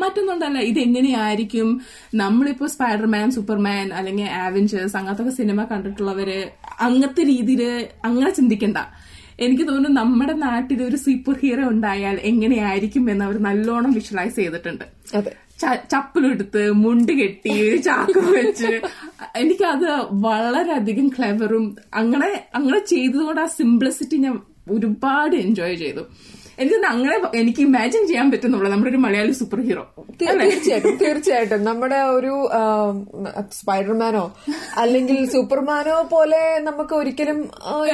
മറ്റൊന്നുണ്ടല്ല 0.00 0.58
ഇത് 0.58 0.78
എങ്ങനെയായിരിക്കും 0.78 1.80
നമ്മളിപ്പോ 2.14 2.66
സ്പൈഡർമാൻ 2.66 3.30
സൂപ്പർമാൻ 3.30 3.92
അല്ലെങ്കിൽ 3.92 4.24
ആവഞ്ചേഴ്സ് 4.24 4.96
അങ്ങനത്തെ 4.96 5.30
സിനിമ 5.30 5.64
കണ്ടിട്ടുള്ളവര് 5.64 6.50
അങ്ങനത്തെ 6.80 7.22
രീതിയിൽ 7.22 7.86
അങ്ങനെ 8.04 8.30
ചിന്തിക്കണ്ട. 8.30 8.76
എനിക്ക് 9.40 9.68
തോന്നുന്നു 9.68 10.00
നമ്മുടെ 10.00 10.32
നാട്ടിൽ 10.32 10.82
ഒരു 10.82 10.96
സൂപ്പർ 10.96 11.34
ഹീറോ 11.42 11.68
ഉണ്ടായാൽ 11.68 12.18
എങ്ങനെയായിരിക്കും 12.22 13.10
എന്ന് 13.10 13.24
അവർ 13.24 13.38
നല്ലോണം 13.38 13.92
വിഷ്വലൈസ് 13.92 14.36
ചെയ്തിട്ടുണ്ട്. 14.36 14.84
ചപ്പലെടുത്ത് 15.60 16.72
മുണ്ട് 16.72 17.12
കെട്ടി 17.12 17.76
ചാക്ക് 17.76 18.18
വെച്ച്. 18.18 18.80
എനിക്കത് 19.36 19.90
വളരെയധികം 20.12 21.08
ക്ലെവറും 21.08 21.76
അങ്ങനെ 21.94 22.44
അങ്ങനെ 22.54 22.78
ചെയ്തതുകൊണ്ട് 22.78 23.40
ആ 23.40 23.46
സിംപ്ലിസിറ്റി 23.46 24.16
ഞാൻ 24.16 24.40
ഒരുപാട് 24.70 25.36
എൻജോയ് 25.36 25.76
ചെയ്തു. 25.76 26.00
എനിക്ക് 26.62 26.78
അങ്ങനെ 26.92 27.14
എനിക്ക് 27.40 27.60
ഇമാജിൻ 27.66 28.02
ചെയ്യാൻ 28.10 28.26
പറ്റുന്നുള്ളൂ. 28.32 28.68
നമ്മുടെ 28.72 28.90
ഒരു 28.92 29.00
മലയാളി 29.04 29.34
സൂപ്പർ 29.40 29.60
ഹീറോ 29.66 29.84
തീർച്ചയായിട്ടും 30.20 30.96
തീർച്ചയായിട്ടും. 31.02 31.60
നമ്മുടെ 31.68 32.00
ഒരു 32.16 32.32
സ്പൈഡർമാനോ 33.58 34.24
അല്ലെങ്കിൽ 34.82 35.18
സൂപ്പർമാനോ 35.34 35.96
പോലെ 36.14 36.42
നമുക്ക് 36.68 36.94
ഒരിക്കലും 37.00 37.38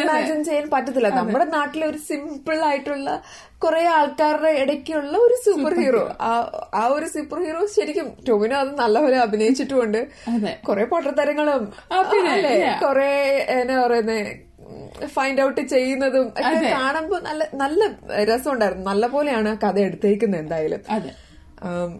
ഇമാജിൻ 0.00 0.40
ചെയ്യാൻ 0.48 0.66
പറ്റത്തില്ല. 0.74 1.10
നമ്മുടെ 1.20 1.46
നാട്ടിലെ 1.56 1.86
ഒരു 1.92 2.00
സിമ്പിൾ 2.08 2.58
ആയിട്ടുള്ള 2.70 3.10
കുറെ 3.64 3.82
ആൾക്കാരുടെ 3.98 4.50
ഇടയ്ക്കുള്ള 4.62 5.14
ഒരു 5.26 5.36
സൂപ്പർ 5.44 5.74
ഹീറോ 5.82 6.02
ആ 6.80 6.82
ഒരു 6.96 7.06
സൂപ്പർ 7.14 7.38
ഹീറോ 7.44 7.62
ശരിക്കും 7.76 8.08
ടോമിനോ 8.28 8.56
അത് 8.64 8.72
നല്ലപോലെ 8.82 9.18
അഭിനയിച്ചിട്ടുമുണ്ട്. 9.26 10.00
കുറെ 10.68 10.84
പൊട്ടത്തരങ്ങളും 10.94 11.62
കുറെ 12.84 13.12
എന്നാ 13.58 13.76
പറയുന്നേ 13.84 14.20
ഫൈൻഡ് 15.14 15.42
ഔട്ട് 15.42 15.60
ചെയ്യുന്നതും 15.60 16.26
ഒക്കെ. 16.28 16.70
കാണുമ്പോൾ 16.70 17.20
നല്ല 17.20 17.42
നല്ല 17.54 17.80
രസമുണ്ടായിരുന്നു. 18.30 18.84
നല്ല 18.90 19.06
പോലെയാണ് 19.06 19.56
കഥ 19.64 19.78
എടുത്തേക്കുന്നത് 19.78 20.40
എന്തായാലും. 20.40 20.82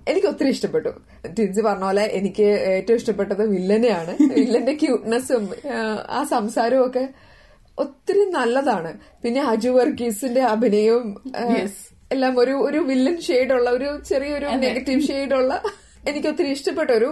എനിക്ക് 0.09 0.29
ഒത്തിരി 0.29 0.49
ഇഷ്ടപ്പെട്ടു. 0.49 0.91
ടിൻസി 1.39 1.61
പറഞ്ഞ 1.61 1.85
പോലെ 1.85 2.05
എനിക്ക് 2.19 2.47
ഏറ്റവും 2.75 2.97
ഇഷ്ടപ്പെട്ടത് 2.97 3.43
വില്ലനെയാണ്. 3.55 4.13
വില്ലന്റെ 4.39 4.75
ക്യൂട്ട്നെസ്സും 4.75 5.45
ആ 6.09 6.21
സംസാരവും 6.35 6.87
ഒക്കെ 6.87 7.05
ഒത്തിരി 7.79 8.25
നല്ലതാണ്. 8.31 8.91
പിന്നെ 9.23 9.41
അജു 9.53 9.71
വർഗീസിന്റെ 9.71 10.43
അഭിനയവും 10.55 11.09
എല്ലാം 12.13 12.35
ഒരു 12.41 12.55
ഒരു 12.69 12.79
വില്ലൻ 12.79 13.17
ഷെയ്ഡുള്ള 13.21 13.71
ഒരു 13.71 13.89
ചെറിയൊരു 14.09 14.49
നെഗറ്റീവ് 14.65 15.01
ഷെയ്ഡുള്ള 15.01 15.53
എനിക്ക് 16.11 16.29
ഒത്തിരി 16.31 16.49
ഇഷ്ടപ്പെട്ട 16.57 16.91
ഒരു 16.99 17.09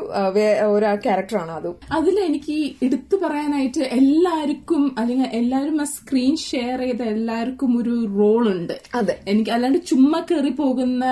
ഒരു 0.75 0.87
ക്യാരക്ടറാണ് 1.05 1.53
അതും. 1.59 1.75
അതിൽ 1.99 2.17
എനിക്ക് 2.29 2.57
എടുത്തു 2.87 3.17
പറയാനായിട്ട് 3.23 3.83
എല്ലാവർക്കും 3.99 4.83
അല്ലെങ്കിൽ 5.01 5.29
എല്ലാവരും 5.41 5.79
ആ 5.85 5.87
സ്ക്രീൻ 5.95 6.35
ഷെയർ 6.49 6.79
ചെയ്ത 6.85 7.03
എല്ലാവർക്കും 7.15 7.71
ഒരു 7.81 7.95
റോൾ 8.19 8.45
ഉണ്ട് 8.55 8.75
അതെ. 9.01 9.15
എനിക്ക് 9.33 9.53
അല്ലാണ്ട് 9.57 9.81
ചുമ്മാ 9.91 10.21
കയറി 10.31 10.53
പോകുന്ന 10.63 11.05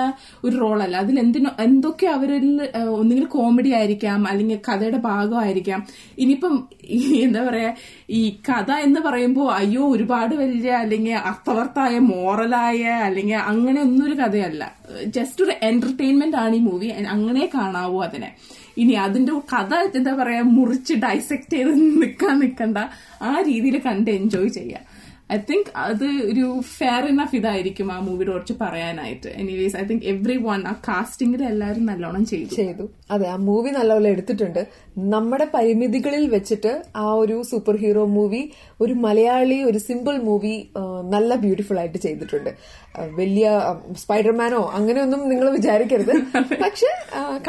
ഒരു 0.45 0.55
റോളല്ല. 0.65 0.97
അതിൽ 1.05 1.17
എന്തിനോ 1.25 1.53
എന്തൊക്കെ 1.67 2.09
അവരിൽ 2.17 2.47
ഒന്നുകിൽ 3.01 3.25
കോമഡി 3.37 3.73
ആയിരിക്കാം 3.81 4.21
അല്ലെങ്കിൽ 4.33 4.61
കഥയുടെ 4.69 5.01
ഭാഗമായിരിക്കാം. 5.09 5.81
ഇനിയിപ്പം 6.25 6.55
എന്താ 7.27 7.43
പറയാ 7.49 7.73
ഈ 8.21 8.23
കഥ 8.49 8.71
എന്ന് 8.87 9.01
പറയുമ്പോൾ 9.09 9.49
അയ്യോ 9.59 9.83
ഒരുപാട് 9.95 10.35
വലിയ 10.43 10.71
അല്ലെങ്കിൽ 10.85 11.17
അർത്ഥവർത്തായ 11.31 11.95
മോറലായ 12.13 12.81
അല്ലെങ്കിൽ 13.09 13.41
അങ്ങനെ 13.53 13.79
ഒന്നും 13.87 14.05
ഒരു 14.09 14.17
കഥയല്ല. 14.23 14.63
ജസ്റ്റ് 15.17 15.41
ഒരു 15.45 15.53
എന്റർടൈൻമെന്റ് 15.69 16.39
ആണ് 16.45 16.55
ഈ 16.59 16.63
മൂവി 16.69 16.89
അങ്ങനെ 17.15 17.43
കാണാവൂ 17.73 18.03
അതിനെ. 18.03 18.37
ഇനി 18.77 18.93
അതിന്റെ 18.93 19.33
കഥ 19.33 19.75
എന്താ 19.97 20.15
പറയാ 20.15 20.43
മുറിച്ച് 20.43 20.95
ഡൈസെക്ട് 20.95 21.53
ചെയ്ത് 21.53 21.71
നിൽക്കാൻ 22.03 22.39
നിൽക്കണ്ട 22.39 22.79
ആ 23.23 23.41
രീതിയിൽ 23.41 23.79
കണ്ട് 23.79 24.11
എൻജോയ് 24.11 24.49
ചെയ്യാം. 24.49 24.85
ഐ 25.35 25.37
തിങ്ക് 25.49 25.69
അത് 25.85 26.05
ഒരു 26.31 26.47
ഫെയർ 26.77 27.03
ഇനഫ് 27.11 27.35
ഇതായിരിക്കും 27.39 27.89
ആ 27.95 27.97
മൂവിയുടെ 28.07 28.33
കുറച്ച് 28.35 28.55
പറയാനായിട്ട്. 28.63 29.29
Anyways 29.43 29.77
I 29.81 29.85
think 29.91 30.05
every 30.13 30.37
one 30.47 30.61
ആ 30.71 30.73
കാസ്റ്റിംഗിൽ 30.89 31.43
എല്ലാവരും 31.51 31.85
നല്ലോണം 31.91 32.25
ചെയ്തു. 32.33 32.51
ചെയ്തു. 32.61 32.85
അതെ 33.15 33.27
ആ 33.35 33.37
മൂവി 33.49 33.71
നല്ലപോലെ 33.79 34.09
എടുത്തിട്ടുണ്ട്. 34.15 34.63
നമ്മുടെ 35.15 35.47
പരിമിതികളിൽ 35.55 36.25
വെച്ചിട്ട് 36.37 36.73
ആ 37.05 37.07
ഒരു 37.23 37.37
സൂപ്പർ 37.51 37.77
ഹീറോ 37.85 38.05
മൂവി 38.17 38.43
ഒരു 38.85 38.97
മലയാളി 39.07 39.59
ഒരു 39.71 39.81
സിമ്പിൾ 39.89 40.17
മൂവി 40.29 40.55
നല്ല 41.15 41.35
ബ്യൂട്ടിഫുൾ 41.45 41.79
ആയിട്ട് 41.83 42.01
ചെയ്തിട്ടുണ്ട്. 42.07 42.51
വലിയ 43.21 43.47
സ്പൈഡർമാനോ 44.03 44.61
അങ്ങനെയൊന്നും 44.81 45.23
നിങ്ങൾ 45.33 45.49
വിചാരിക്കരുത്. 45.59 46.15
പക്ഷെ 46.65 46.91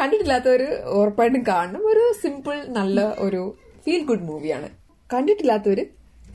കണ്ടിട്ടില്ലാത്തവര് 0.00 0.68
ഉറപ്പായിട്ടും 1.00 1.44
കാണണം. 1.52 1.82
ഒരു 1.92 2.04
സിമ്പിൾ 2.22 2.56
നല്ല 2.78 3.00
ഒരു 3.26 3.42
ഫീൽ 3.84 4.02
ഗുഡ് 4.10 4.26
മൂവിയാണ് 4.30 4.68
കണ്ടിട്ടില്ലാത്തവര് 5.10 5.84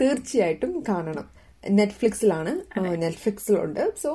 തീർച്ചയായിട്ടും 0.02 0.72
കാണണം. 0.90 1.26
നെറ്റ്ഫ്ലിക്സിലാണ് 1.71 2.53
ആ, 2.79 2.83
നെറ്റ്ഫ്ലിക്സിലുണ്ട് 2.97 3.83
സോ 4.03 4.11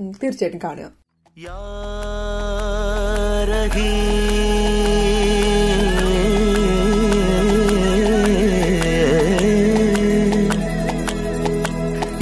ഉം, 0.00 0.12
തീർച്ചയായിട്ടും 0.22 0.60
കാണുക 0.64 0.90
या 1.38 1.58
रही 3.44 3.90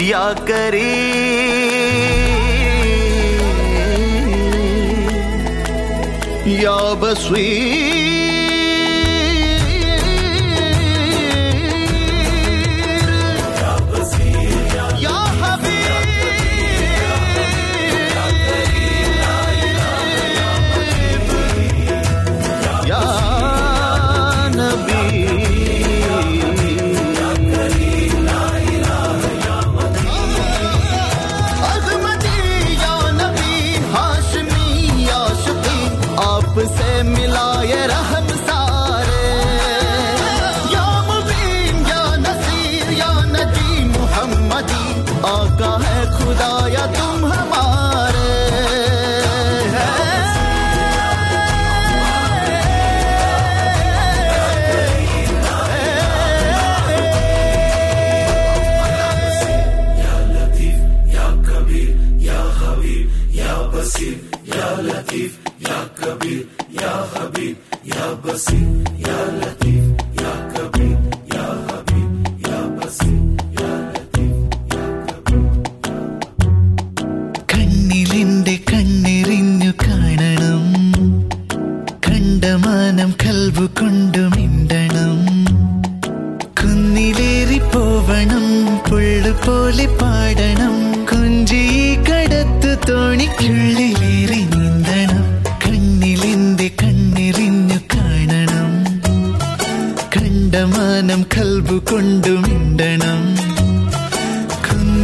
या 0.02 0.22
करी 0.42 0.90
या 6.56 6.76
बसवी 7.02 7.48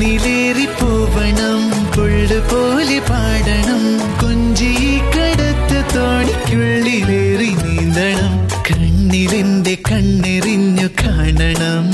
കുന്നിലേറി 0.01 0.65
പോവണം 0.65 1.59
പുള്ളു 1.93 2.39
പോലെ 2.51 2.99
പാടണം 2.99 3.83
കൊഞ്ചി 4.21 4.99
കടത്ത് 5.13 5.83
തോണിക്കുള്ളിലേറി 5.95 7.49
നീന്തണം. 7.63 8.33
കണ്ണിലെന്റെ 8.71 9.77
കണ്ണെറിഞ്ഞു 9.91 10.87
കാണണം. 10.87 11.90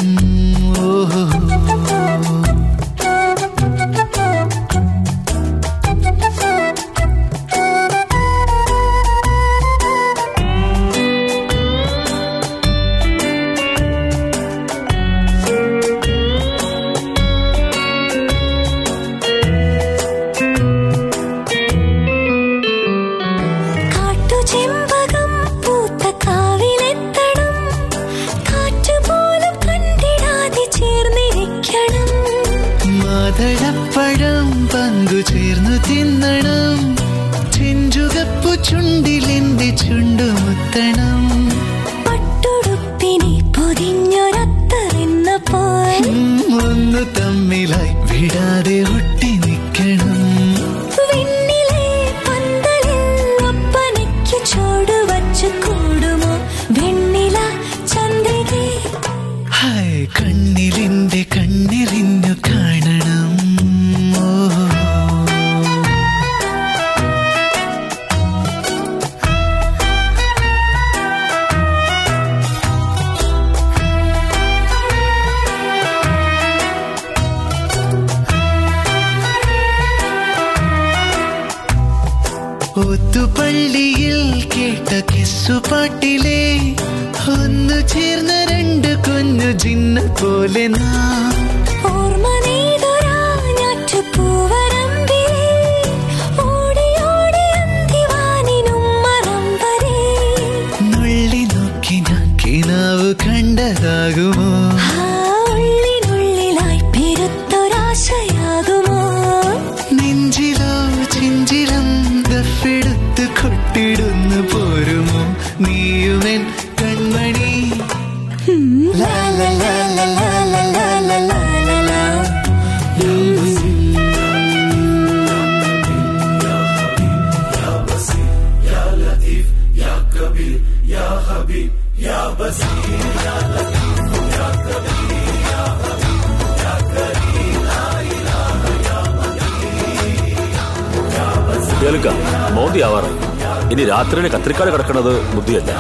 രാത്രിയിൽ 144.48 144.60
കത്രിക്കാട് 144.60 144.72
കിടക്കുന്നത് 144.74 145.14
ബുദ്ധിയല്ല 145.36 145.72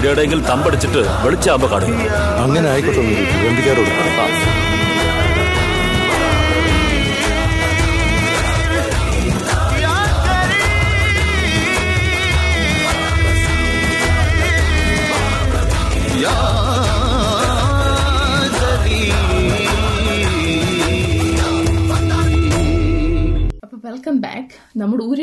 എവിടെയെങ്കിലും 0.00 0.44
തമ്പടിച്ചിട്ട് 0.46 1.00
വെളിച്ചാകുമ്പോ 1.24 1.68
കാണുക 1.70 1.94
അങ്ങനെ 2.42 2.68
ആയിക്കോട്ടെ 2.70 3.02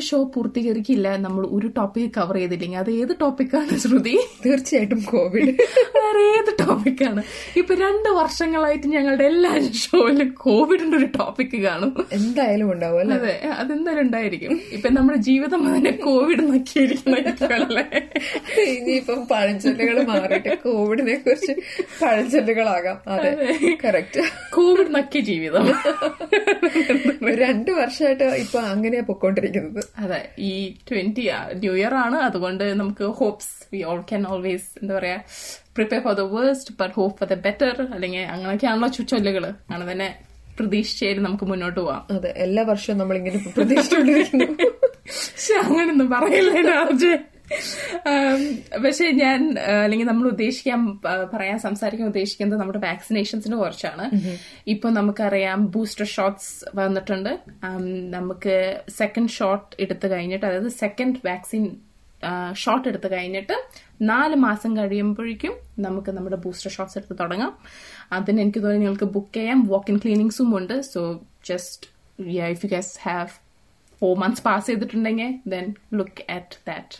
ഒരു 0.01 0.07
ഷോ 0.07 0.23
പൂർത്തീകരിക്കില്ല. 0.35 1.15
നമ്മൾ 1.15 1.47
ഒരു 1.51 1.67
ടോപ്പിക് 1.67 2.11
കവർ 2.17 2.35
ചെയ്തില്ലെങ്കിൽ. 2.35 2.77
അത് 2.77 2.91
ഏത് 2.91 3.15
ടോപ്പിക്കാണ് 3.21 3.77
ശ്രുതി? 3.77 4.19
തീർച്ചയായിട്ടും 4.45 5.01
കോവിഡ് 5.01 5.49
വേറെ 5.97 6.21
ഏത് 6.37 6.67
ടോപ്പിക്കാണ് 6.67 7.23
ഇപ്പൊ 7.55 7.75
രണ്ട് 7.75 8.09
വർഷങ്ങളായിട്ട് 8.09 8.87
ഞങ്ങളുടെ 8.87 9.23
എല്ലാ 9.23 9.51
ഷോയിലും 9.59 10.29
കോവിഡിന്റെ 10.37 10.97
ഒരു 10.97 11.05
ടോപ്പിക് 11.05 11.61
കാണും. 11.61 12.05
എന്തായാലും 12.11 12.71
ഉണ്ടാവും 12.71 12.99
അല്ലെ? 12.99 13.15
അതെ. 13.15 13.47
അതെന്തായാലും 13.47 14.01
ഉണ്ടായിരിക്കും. 14.01 14.61
ഇപ്പൊ 14.71 14.89
നമ്മുടെ 14.89 15.17
ജീവിതം 15.17 15.69
അതിനെ 15.69 15.91
കോവിഡ് 15.91 16.53
നക്കിയിരിക്കുന്നല്ലേ 16.53 17.85
ഇനിയിപ്പം 18.61 19.27
പഴഞ്ചൊല്ലുകൾ 19.31 20.03
മാറിയിട്ട് 20.03 20.57
കോവിഡിനെ 20.57 21.15
കുറിച്ച് 21.15 21.51
പഴഞ്ചൊല്ലുകളാകാം. 22.01 23.01
അതെ. 23.07 23.31
കറക്റ്റ് 23.85 24.21
കോവിഡ് 24.53 24.95
നക്കി 24.95 25.19
ജീവിതം. 25.19 25.73
രണ്ടു 27.43 27.71
വർഷമായിട്ട് 27.71 28.27
ഇപ്പൊ 28.43 28.59
അങ്ങനെയാ 28.71 29.03
പൊക്കോണ്ടിരിക്കുന്നത്. 29.09 29.81
അതെ 29.97 30.19
ഈ 30.41 30.51
ട്വന്റി 30.87 31.25
ന്യൂ 31.59 31.73
ഇയർ 31.73 31.93
ആണ്. 32.03 32.17
അതുകൊണ്ട് 32.27 32.63
നമുക്ക് 32.73 33.05
hopes 33.19 33.51
we 33.73 33.81
all 33.83 33.99
can 34.09 34.23
always 34.27 34.69
എന്താ 34.81 34.93
പറയാ 34.95 35.17
prepare 35.75 36.01
for 36.05 36.13
the 36.13 36.25
worst 36.35 36.73
but 36.79 36.93
hope 36.93 37.15
for 37.19 37.29
the 37.29 37.37
better 37.45 37.75
അല്ലെങ്കിൽ 37.95 38.23
അങ്ങനെയൊക്കെയാണല്ലോ 38.33 38.89
ചുച്ചൊല്ലുകൾ 38.97 39.45
അങ്ങനെ 39.65 39.85
തന്നെ 39.91 40.09
പ്രതീക്ഷിച്ചായാലും 40.57 41.23
നമുക്ക് 41.23 41.45
മുന്നോട്ട് 41.51 41.79
പോവാം. 41.79 42.01
അതെ 42.15 42.31
എല്ലാ 42.45 42.63
വർഷവും 42.71 42.97
നമ്മളിങ്ങനെ 42.97 43.39
പ്രതീക്ഷിച്ചുകൊണ്ടിരിക്കുന്നു 43.57 44.47
പക്ഷെ 45.05 45.53
അങ്ങനെയൊന്നും 45.63 46.09
പറയില്ലേ 46.09 46.61
രാജ് 46.69 47.11
പക്ഷെ 48.83 49.05
ഞാൻ 49.11 49.39
അല്ലെങ്കിൽ 49.83 50.07
നമ്മൾ 50.07 50.27
ഉദ്ദേശിക്കാൻ 50.29 50.81
പറയാൻ 51.33 51.59
സംസാരിക്കാൻ 51.59 52.07
ഉദ്ദേശിക്കുന്നത് 52.07 52.59
നമ്മുടെ 52.59 52.79
വാക്സിനേഷൻസിനെ 52.79 53.57
കുറിച്ചാണ്. 53.57 54.05
ഇപ്പൊ 54.67 54.89
നമുക്കറിയാം 54.89 55.65
ബൂസ്റ്റർ 55.65 56.05
ഷോട്ട്സ് 56.05 56.77
വന്നിട്ടുണ്ട്. 56.77 57.31
നമുക്ക് 58.17 58.81
സെക്കൻഡ് 58.97 59.29
ഷോട്ട് 59.29 59.69
എടുത്തു 59.79 60.07
കഴിഞ്ഞിട്ട് 60.07 60.45
അതായത് 60.45 60.71
സെക്കൻഡ് 60.83 61.19
വാക്സിൻ 61.25 61.63
ഷോട്ട് 62.53 62.87
എടുത്തു 62.87 63.07
കഴിഞ്ഞിട്ട് 63.11 63.55
നാല് 64.01 64.35
മാസം 64.35 64.77
കഴിയുമ്പോഴേക്കും 64.77 65.53
നമുക്ക് 65.79 66.11
നമ്മുടെ 66.11 66.35
ബൂസ്റ്റർ 66.35 66.71
ഷോട്ട്സ് 66.71 66.97
എടുത്ത് 66.97 67.15
തുടങ്ങാം. 67.19 67.53
അതിന് 68.11 68.41
എനിക്ക് 68.41 68.59
തോന്നുന്നു 68.59 68.83
നിങ്ങൾക്ക് 68.83 69.07
ബുക്ക് 69.15 69.35
ചെയ്യാം. 69.35 69.61
വാക്ക് 69.67 69.91
ഇൻ 69.91 69.97
ക്ലീനിങ്സും 69.97 70.57
ഉണ്ട് 70.57 70.81
so 70.81 71.01
just 71.49 71.87
if 72.51 72.65
you 72.65 72.69
guess 72.75 72.97
have 73.09 73.33
four 74.01 74.13
months 74.17 74.43
pass 74.43 74.67
ചെയ്തിട്ടുണ്ടെങ്കിൽ 74.67 75.31
ദെൻ 75.47 75.67
ലുക്ക് 75.93 76.23
അറ്റ് 76.29 76.57
ദാറ്റ് 76.67 76.97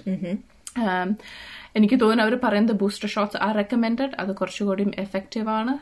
എനിക്ക് 1.75 1.99
തോന്നുന്നു 1.99 2.23
അവർ 2.23 2.35
പറയുന്നത് 2.43 2.75
ബൂസ്റ്റർ 2.75 3.09
ഷോട്ട്സ് 3.09 3.37
ആർ 3.37 3.53
റെക്കമെൻഡഡ് 3.55 4.13
അത് 4.19 4.35
കുറച്ചുകൂടി 4.35 4.85
എഫക്റ്റീവ് 4.97 5.49
ആണ് 5.49 5.73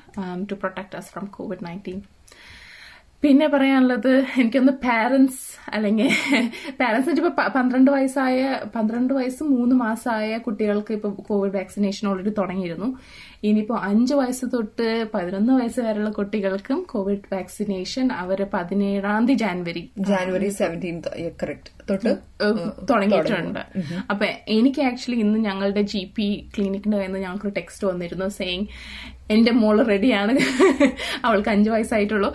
to 0.49 0.55
protect 0.55 0.95
us 0.95 1.11
from 1.11 1.25
COVID 1.31 1.65
nineteen 1.65 1.99
പിന്നെ 3.23 3.47
പറയാനുള്ളത് 3.53 4.11
എനിക്കൊന്ന് 4.39 4.73
പാരന്റ്സ് 4.83 5.41
അല്ലെങ്കിൽ 5.75 6.09
പാരന്റ്സ് 6.79 7.15
ഇപ്പൊ 7.21 7.31
പന്ത്രണ്ട് 7.55 7.89
വയസ്സായ 7.95 8.37
പന്ത്രണ്ട് 8.75 9.11
വയസ്സ് 9.17 9.43
മൂന്ന് 9.55 9.75
മാസമായ 9.81 10.37
കുട്ടികൾക്ക് 10.45 10.93
ഇപ്പൊ 10.97 11.09
കോവിഡ് 11.29 11.55
വാക്സിനേഷൻ 11.57 12.03
ഓൾറെഡി 12.11 12.31
തുടങ്ങിയിരുന്നു. 12.39 12.89
ഇനിയിപ്പോ 13.49 13.75
അഞ്ച് 13.89 14.13
വയസ്സ് 14.13 14.45
തൊട്ട് 14.53 14.87
പതിനൊന്ന് 15.13 15.51
വയസ്സ് 15.59 15.81
വരെയുള്ള 15.87 16.11
കുട്ടികൾക്കും 16.19 16.79
കോവിഡ് 16.93 17.29
വാക്സിനേഷൻ 17.35 18.07
അവർ 18.21 18.39
പതിനേഴാം 18.55 19.27
തീയതി 19.27 19.39
ജാനുവരി 19.43 19.83
ജാനുവരി 20.09 20.49
കറക്റ്റ് 21.43 21.71
തൊട്ട് 21.91 22.11
തുടങ്ങിയിട്ടുണ്ട്. 22.89 23.61
അപ്പൊ 24.11 24.25
എനിക്ക് 24.57 24.81
ആക്ച്വലി 24.89 25.19
ഇന്ന് 25.27 25.39
ഞങ്ങളുടെ 25.49 25.83
ജി 25.93 26.03
പി 26.17 26.27
ക്ലിനിക്കിന്റെ 26.55 26.97
കയ്യിൽ 26.97 27.13
നിന്ന് 27.13 27.25
ഞങ്ങൾക്ക് 27.27 27.51
ടെക്സ്റ്റ് 27.59 27.87
വന്നിരുന്നു 27.91 28.27
സെയിങ് 28.39 28.67
എന്റെ 29.29 29.51
മോൾ 29.51 29.77
റെഡിയാണ് 29.83 30.33
അവൾക്ക് 31.25 31.49
അഞ്ച് 31.49 31.69
വയസ്സായിട്ടുള്ളൂ. 31.69 32.29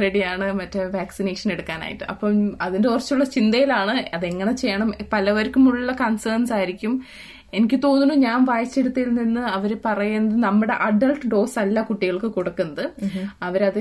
റെഡിയാണ് 0.00 0.52
മറ്റേ 0.52 0.84
വാക്സിനേഷൻ 0.98 1.52
എടുക്കാനായിട്ട്. 1.52 2.04
അപ്പം 2.04 2.58
അതിന്റെ 2.62 2.88
കുറച്ചുള്ള 2.88 3.24
ചിന്തയിലാണ് 3.24 4.14
അതെങ്ങനെ 4.14 4.52
ചെയ്യണം. 4.52 4.92
പലവർക്കുമുള്ള 5.12 5.92
കൺസേൺസ് 5.92 6.52
ആയിരിക്കും. 6.52 6.94
എനിക്ക് 7.54 7.76
തോന്നുന്നു 7.84 8.14
ഞാൻ 8.14 8.44
വായിച്ചെടുത്തിൽ 8.44 9.08
നിന്ന് 9.14 9.40
അവർ 9.40 9.76
പറയുന്നത് 9.84 10.40
നമ്മുടെ 10.42 10.72
അഡൾട്ട് 10.72 11.28
ഡോസ് 11.28 11.58
അല്ല 11.58 11.82
കുട്ടികൾക്ക് 11.82 12.26
കൊടുക്കുന്നത്. 12.26 12.84
അവരത് 13.42 13.80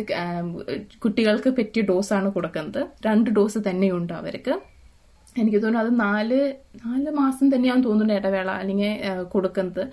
കുട്ടികൾക്ക് 1.04 1.50
പറ്റിയ 1.50 1.84
ആണ് 2.14 2.30
കൊടുക്കുന്നത്. 2.32 2.82
രണ്ട് 3.06 3.30
ഡോസ് 3.30 3.60
തന്നെയുണ്ട് 3.70 4.14
അവർക്ക്. 4.14 4.56
എനിക്ക് 5.40 5.58
തോന്നുന്നു 5.64 5.86
അത് 5.88 6.00
നാല് 6.00 6.54
നാല് 6.86 7.10
മാസം 7.12 7.56
തന്നെയാണ് 7.56 7.84
തോന്നുന്നു 7.84 8.14
ഇടവേള 8.14 8.50
അല്ലെങ്കിൽ 8.52 9.24
കൊടുക്കുന്നത്. 9.24 9.84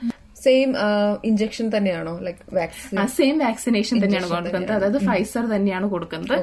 സെയിം 0.44 0.70
ഇഞ്ചക്ഷൻ 1.30 1.66
തന്നെയാണോ? 1.74 2.14
ലൈക് 2.26 2.40
വാക്സിൻ 2.58 3.00
സെയിം 3.18 3.36
വാക്സിനേഷൻ 3.46 3.96
തന്നെയാണ് 4.04 4.28
കൊടുക്കുന്നത്. 4.32 4.72
അതായത് 4.78 5.00
ഫൈസർ 5.08 5.44
തന്നെയാണ് 5.54 5.88
കൊടുക്കുന്നത്. 5.94 6.36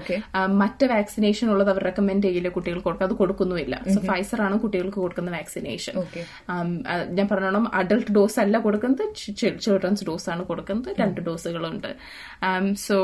മറ്റ് 0.62 0.86
വാക്സിനേഷൻ 0.93 1.47
ഉള്ളത് 1.54 1.72
അവർ 1.74 1.84
റെക്കമെൻഡ് 1.89 2.26
ചെയ്യില്ല 2.28 2.52
കുട്ടികൾക്ക് 2.58 2.88
കൊടുക്കുക 2.89 3.08
അത് 3.10 3.16
കൊടുക്കുന്നുമില്ല. 3.22 3.76
സോ 3.93 3.99
ഫൈസർ 4.12 4.41
ആണ് 4.47 4.58
കുട്ടികൾക്ക് 4.66 4.99
കൊടുക്കുന്ന 5.06 5.32
വാക്സിനേഷൻ 5.38 5.95
ഞാൻ 7.18 7.26
പറഞ്ഞോണം 7.34 7.66
അഡൾട്ട് 7.82 8.12
ഡോസ് 8.20 8.39
അല്ല 8.45 8.56
കൊടുക്കുന്നത്. 8.68 9.04
ചിൽഡ്രൻസ് 9.66 10.06
ഡോസ് 10.12 10.30
ആണ് 10.36 10.45
കൊടുക്കുന്നത്. 10.52 10.89
രണ്ട് 11.02 11.20
ഡോസുകളുണ്ട് 11.28 11.91
സോ 12.88 12.97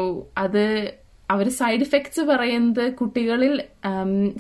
അത് 0.45 0.63
അവർ 1.31 1.49
സൈഡ് 1.49 1.81
ഇഫക്ട്സ് 1.81 2.21
പറയുന്നത് 2.21 2.93
കുട്ടികളിൽ 2.93 3.63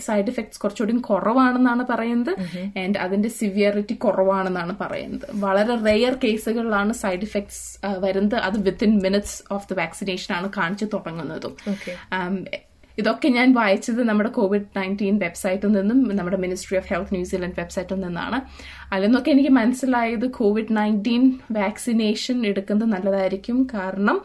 സൈഡ് 0.01 0.29
ഇഫക്ട്സ് 0.29 0.59
കുറച്ചുകൂടി 0.59 0.97
കുറവാണെന്നാണ് 0.97 1.85
പറയുന്നത്. 1.89 2.31
ആൻഡ് 2.79 2.97
അതിന്റെ 2.97 3.29
സിവിയറിറ്റി 3.29 3.95
കുറവാണെന്നാണ് 3.95 4.75
പറയുന്നത്. 4.81 5.27
വളരെ 5.45 5.75
റെയർ 5.85 6.15
കേസുകളിലാണ് 6.23 6.93
സൈഡ് 6.93 7.25
ഇഫക്ട്സ് 7.29 7.65
വരുന്നത്. 8.05 8.35
അത് 8.35 8.59
within 8.59 8.99
minutes 9.03 9.43
of 9.51 9.73
the 9.73 9.77
vaccination 9.77 10.35
ആണ് 10.35 10.49
കാണിച്ചു 10.57 10.85
തുടങ്ങുന്നതും. 10.85 11.55
ഇതൊക്കെ 13.01 13.27
ഞാൻ 13.27 13.53
വായിച്ചത് 13.53 14.03
നമ്മുടെ 14.03 14.29
കോവിഡ് 14.29 14.69
നയന്റീൻ 14.77 15.19
വെബ്സൈറ്റിൽ 15.19 15.71
നിന്നും 15.71 16.15
നമ്മുടെ 16.17 16.37
മിനിസ്ട്രി 16.37 16.77
ഓഫ് 16.77 16.93
ഹെൽത്ത് 16.93 17.13
ന്യൂസിലൻഡ് 17.15 17.55
വെബ്സൈറ്റിൽ 17.59 17.95
നിന്നാണ്. 17.95 18.37
അതിൽ 18.93 19.05
നിന്നൊക്കെ 19.05 19.31
എനിക്ക് 19.31 19.49
മനസ്സിലായത് 19.49 20.25
കോവിഡ് 20.31 20.77
നയന്റീൻ 20.77 21.39
വാക്സിനേഷൻ 21.51 22.45
എടുക്കുന്നത് 22.45 22.89
നല്ലതായിരിക്കും. 22.89 23.67
കാരണം 23.73 24.21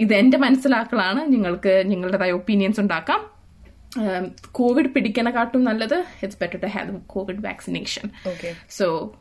ഇത് 0.00 0.14
എന്റെ 0.14 0.38
മനസ്സിലാക്കലാണ്. 0.38 1.32
നിങ്ങൾക്ക് 1.32 1.82
നിങ്ങളുടേതായ 1.86 2.30
ഒപ്പീനിയൻസ് 2.30 2.80
ഉണ്ടാക്കാം. 2.80 3.40
കോവിഡ് 4.52 4.86
പിടിക്കണക്കാട്ടും 4.86 5.64
നല്ലത്. 5.64 6.04
It's 6.22 6.38
better 6.40 6.60
to 6.60 6.66
have 6.66 7.00
COVID 7.06 7.44
vaccination. 7.46 8.10
So 8.70 9.14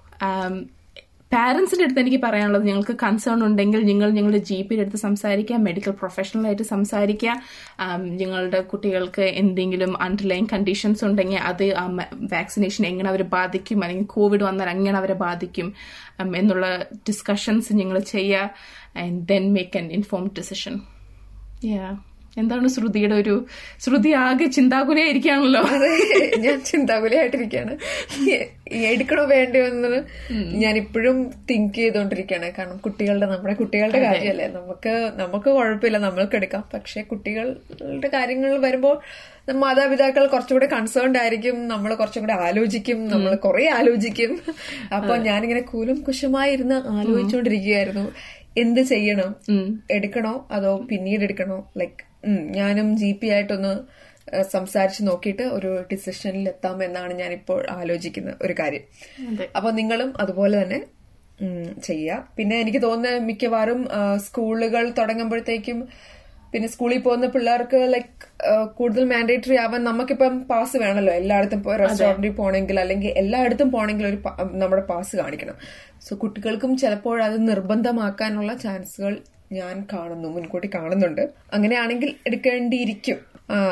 പാരന്റ്സിന്റെ 1.34 1.84
അടുത്ത് 1.84 2.00
എനിക്ക് 2.00 2.18
പറയാനുള്ളത് 2.24 2.68
നിങ്ങൾക്ക് 2.68 2.94
കൺസേൺ 3.04 3.44
ഉണ്ടെങ്കിൽ 3.46 3.86
നിങ്ങൾ 3.86 4.10
നിങ്ങളുടെ 4.10 4.38
ജി 4.38 4.62
പിയുടെ 4.62 4.82
അടുത്ത് 4.82 4.98
സംസാരിക്കുക 4.98 5.56
മെഡിക്കൽ 5.56 5.92
പ്രൊഫഷണലായിട്ട് 5.92 6.64
സംസാരിക്കുക. 6.64 7.42
നിങ്ങളുടെ 8.22 8.62
കുട്ടികൾക്ക് 8.62 9.22
എന്തെങ്കിലും 9.22 10.02
അണ്ടർലൈൻ 10.02 10.48
കണ്ടീഷൻസ് 10.54 11.06
ഉണ്ടെങ്കിൽ 11.06 11.38
അത് 11.38 11.66
വാക്സിനേഷൻ 12.34 12.86
എങ്ങനെ 12.86 13.10
അവരെ 13.10 13.24
ബാധിക്കും? 13.24 13.84
അല്ലെങ്കിൽ 13.84 14.08
കോവിഡ് 14.08 14.44
വന്നാൽ 14.44 14.70
എങ്ങനെ 14.70 14.98
അവരെ 14.98 15.14
ബാധിക്കും? 15.14 15.74
എന്നുള്ള 16.20 16.86
ഡിസ്കഷൻസ് 17.10 17.74
നിങ്ങൾ 17.74 18.00
ചെയ്യുക 18.00 18.50
and 18.98 19.28
then 19.28 19.54
make 19.54 19.78
an 19.78 19.92
informed 19.92 20.32
decision 20.38 20.76
എന്താണ് 22.38 22.68
ശ്രുതിയുടെ 22.68 23.16
ഒരു 23.16 23.46
ശ്രുതി 23.80 24.10
ആകെ 24.10 24.46
ചിന്താകുലയായിരിക്കാണല്ലോ 24.46 25.62
അതെ 25.62 26.32
ഞാൻ 26.38 26.62
ചിന്താകുലയായിട്ടിരിക്കുകയാണ്. 26.66 27.78
എടുക്കണോ 28.74 29.26
വേണ്ടയോ 29.26 29.66
എന്ന് 29.66 30.02
ഞാൻ 30.34 30.78
ഇപ്പോഴും 30.78 31.32
തിങ്ക് 31.50 31.74
ചെയ്തുകൊണ്ടിരിക്കുകയാണ്. 31.74 32.52
കാരണം 32.58 32.78
കുട്ടികളുടെ 32.78 33.26
നമ്മുടെ 33.26 33.56
കുട്ടികളുടെ 33.56 34.00
കാര്യമല്ലേ? 34.04 34.48
നമുക്ക് 34.48 35.12
നമുക്ക് 35.16 35.50
കുഴപ്പമില്ല 35.50 35.98
നമ്മൾക്ക് 35.98 36.36
എടുക്കാം. 36.36 36.64
പക്ഷെ 36.74 37.02
കുട്ടികളുടെ 37.02 38.08
കാര്യങ്ങൾ 38.08 38.58
വരുമ്പോൾ 38.58 39.00
മാതാപിതാക്കൾ 39.52 40.28
കുറച്ചുകൂടെ 40.28 40.66
കൺസേൺഡ് 40.66 41.18
ആയിരിക്കും. 41.18 41.68
നമ്മൾ 41.68 41.94
കുറച്ചും 41.94 42.24
കൂടെ 42.24 42.34
ആലോചിക്കും. 42.34 43.10
നമ്മൾ 43.10 43.36
കുറെ 43.36 43.70
ആലോചിക്കും. 43.70 44.40
അപ്പൊ 44.96 45.16
ഞാനിങ്ങനെ 45.16 45.62
കൂലും 45.62 46.02
കുശമായി 46.02 46.54
ഇരുന്ന് 46.54 46.76
ആലോചിച്ചുകൊണ്ടിരിക്കുകയായിരുന്നു. 46.76 48.12
എന്ത് 48.58 48.82
ചെയ്യണം? 48.82 49.36
എടുക്കണോ? 49.92 50.48
അതോ 50.52 50.78
പിന്നീട് 50.90 51.22
എടുക്കണോ? 51.22 51.72
ലൈക്ക് 51.78 52.09
ഞാനും 52.60 52.88
ജി 53.02 53.12
പി 53.22 53.28
ആയിട്ടൊന്ന് 53.36 53.74
സംസാരിച്ച് 54.56 55.04
നോക്കിയിട്ട് 55.10 55.46
ഒരു 55.58 55.70
ഡിസിഷനിൽ 55.92 56.46
എത്താം 56.54 56.78
എന്നാണ് 56.88 57.14
ഞാൻ 57.22 57.32
ഇപ്പോൾ 57.40 57.60
ആലോചിക്കുന്ന 57.78 58.32
ഒരു 58.46 58.56
കാര്യം. 58.60 58.84
അപ്പൊ 59.58 59.70
നിങ്ങളും 59.80 60.10
അതുപോലെ 60.24 60.56
തന്നെ 60.62 60.80
ചെയ്യുക 61.88 62.16
പിന്നെ 62.38 62.56
എനിക്ക് 62.64 62.82
തോന്നുന്നത് 62.86 63.26
മിക്കവാറും 63.28 63.82
സ്കൂളുകൾ 64.28 64.86
തുടങ്ങുമ്പോഴത്തേക്കും 65.00 65.80
പിന്നെ 66.54 66.68
സ്കൂളിൽ 66.74 67.00
പോകുന്ന 67.06 67.26
പിള്ളേർക്ക് 67.34 67.80
ലൈക്ക് 67.94 68.28
കൂടുതൽ 68.78 69.04
മാൻഡേറ്ററി 69.12 69.58
ആവാൻ 69.64 69.82
നമുക്കിപ്പം 69.90 70.36
പാസ് 70.52 70.76
വേണമല്ലോ 70.84 71.14
എല്ലായിടത്തും 71.22 71.62
റെസ്റ്റോറന്റിൽ 71.82 72.34
പോകണമെങ്കിൽ 72.40 72.78
അല്ലെങ്കിൽ 72.84 73.12
എല്ലായിടത്തും 73.22 73.70
പോകണമെങ്കിൽ 73.76 74.08
ഒരു 74.12 74.20
നമ്മുടെ 74.62 74.84
പാസ് 74.92 75.14
കാണിക്കണം. 75.22 75.58
സോ 76.06 76.16
കുട്ടികൾക്കും 76.24 76.72
ചിലപ്പോൾ 76.84 77.18
അത് 77.28 77.38
നിർബന്ധമാക്കാനുള്ള 77.52 78.54
ചാൻസുകൾ 78.66 79.16
ഞാൻ 79.52 79.88
കാണുന്നു 79.94 80.30
മുൻകൂട്ടി 80.30 80.70
കാണുന്നുണ്ട്. 80.76 81.22
അങ്ങനെയാണെങ്കിൽ 81.54 82.16
എടുക്കേണ്ടിയിരിക്കും. 82.28 83.18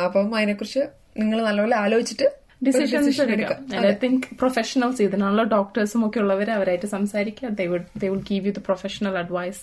അപ്പം 0.05 0.36
അതിനെക്കുറിച്ച് 0.36 0.80
നിങ്ങൾ 1.17 1.43
നല്ലപോലെ 1.43 1.75
ആലോചിച്ചിട്ട് 1.75 2.28
ഡിസിഷൻസ് 2.65 3.21
എടുക്കാം. 3.21 3.86
ഐ 3.88 3.91
തിങ്ക് 4.03 4.23
പ്രൊഫഷണൽസ് 4.39 5.01
ഇതിനുള്ള 5.01 5.43
ഡോക്ടേഴ്സും 5.43 6.07
ഒക്കെ 6.07 6.19
ഉള്ളവർ 6.19 6.51
അവരായിട്ട് 6.51 6.86
സംസാരിക്കുക. 6.86 7.49
They 7.49 7.67
will 7.67 8.23
give 8.30 8.45
you 8.45 8.51
the 8.51 8.59
professional 8.65 9.17
advice 9.17 9.61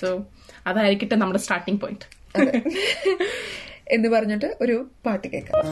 so 0.00 0.26
അതായിരിക്കട്ടെ 0.66 1.14
നമ്മുടെ 1.14 1.38
സ്റ്റാർട്ടിംഗ് 1.38 1.80
പോയിന്റ് 1.80 2.06
എന്ന് 3.88 4.08
പറഞ്ഞിട്ട് 4.08 4.56
ഒരു 4.60 4.90
പാട്ട് 5.06 5.28
കേൾക്കാം. 5.28 5.64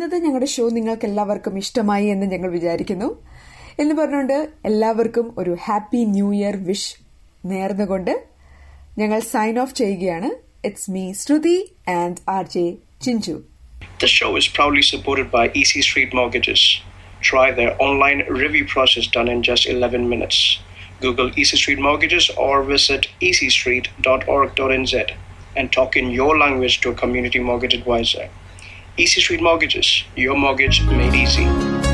ഷോ 0.00 0.64
നിങ്ങൾക്ക് 0.76 1.06
എല്ലാവർക്കും 1.08 1.54
ഇഷ്ടമായി 1.62 2.06
എന്ന് 2.06 2.26
ഞങ്ങൾ 2.26 2.50
വിചാരിക്കുന്നു 2.50 3.08
എന്ന് 3.82 3.94
പറഞ്ഞുകൊണ്ട് 3.94 4.38
എല്ലാവർക്കും 4.70 5.26
ഒരു 5.40 5.52
ഹാപ്പി 5.66 6.00
ന്യൂ 6.14 6.28
ഇയർ 6.32 6.56
വിഷ് 6.68 6.90
നേർന്നുകൊണ്ട് 7.44 8.12
ഞങ്ങൾ 8.98 9.20
സൈൻ 9.32 9.58
ഓഫ് 9.58 9.74
ചെയ്യുകയാണ് 9.74 10.30
it's 10.64 10.90
me 10.90 11.04
Shruti 11.12 11.58
and 12.00 12.20
R 12.36 12.46
J 12.56 12.66
Chinchu 13.06 13.36
The 14.00 14.08
show 14.08 14.28
is 14.36 14.46
proudly 14.48 14.82
supported 14.82 15.30
by 15.30 15.42
EC 15.60 15.72
Street 15.82 16.12
Mortgages. 16.18 16.60
Try 17.22 17.46
their 17.52 17.72
online 17.86 18.20
review 18.42 18.64
process 18.66 19.06
done 19.06 19.28
in 19.28 19.40
just 19.42 19.66
11 19.68 20.08
minutes. 20.08 20.38
Google 21.00 21.28
EC 21.34 21.50
Street 21.54 21.78
Mortgages 21.78 22.26
or 22.38 22.62
visit 22.64 23.02
ecstreet.org.nz 23.22 24.94
and 25.56 25.72
talk 25.72 25.96
in 25.96 26.10
your 26.10 26.38
language 26.38 26.80
to 26.80 26.90
a 26.90 26.94
community 26.94 27.38
mortgage 27.40 27.74
advisor. 27.74 28.26
Easy 29.00 29.22
Street 29.22 29.40
Mortgages, 29.40 30.04
your 30.14 30.36
mortgage 30.36 30.82
made 30.82 31.14
easy. 31.14 31.89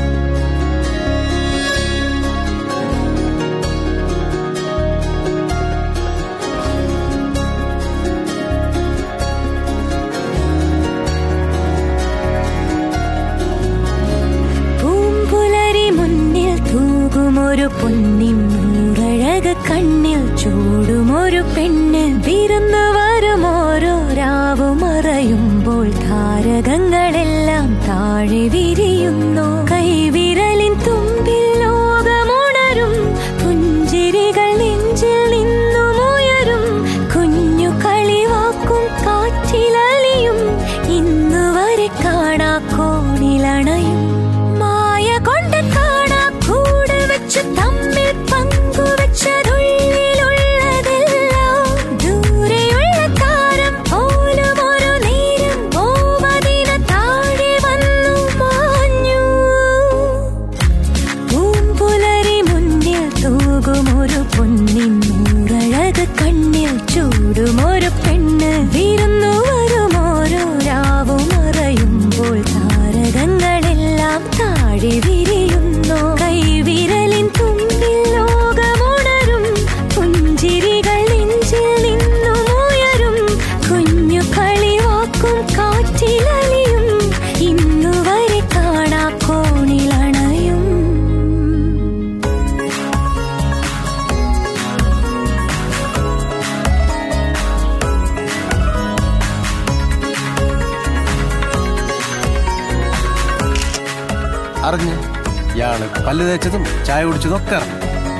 ചായ 106.87 107.01
കുടിച്ചതൊക്കെ 107.05 107.55
അറിഞ്ഞു 107.57 107.77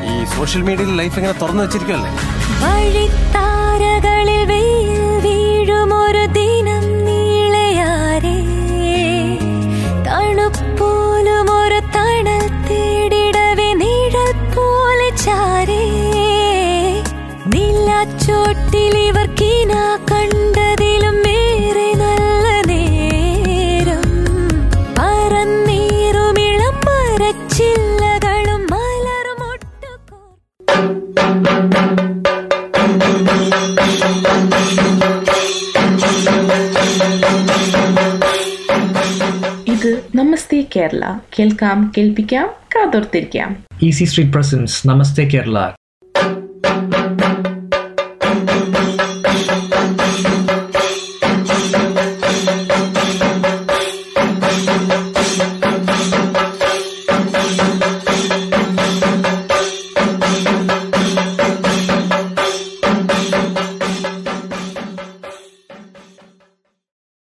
ഈ 0.09 0.25
social 0.33 0.61
മീഡിയയിൽ 0.61 0.93
life 0.99 1.17
ഇങ്ങനെ 1.19 1.35
തുറന്നു 1.41 1.63
വെച്ചിരിക്കുമല്ലേ 1.63 2.11
വഴിത്താരകളിൽ 2.61 4.29
വെയിൽ 4.51 4.93
വീഴുമൊരു 5.25 6.23
ദിനം 6.37 6.85
നീളയാരേ. 7.07 8.37
തണുപ്പോലും 10.07 11.49
ഒരു 11.55 11.79
തണൽ 11.95 12.29
തേടിടവേ 12.67 13.69
നീഴൽ 13.81 14.15
പോലെ 14.55 15.09
ചാരേ. 15.25 15.81
നിലാച്ചോട്ടിൽ 17.53 18.95
ഇവർക്കിന 19.05 19.73
കേരള 40.87 41.05
കേൾക്കാം 41.35 41.79
കേൾപ്പിക്കാം 41.95 42.47
കാതോർത്തിരിക്കാം 42.73 43.49
Easy 43.87 44.05
Street 44.11 44.29
presents 44.35 44.73
Namaste 44.89 45.23
Kerala 45.31 45.63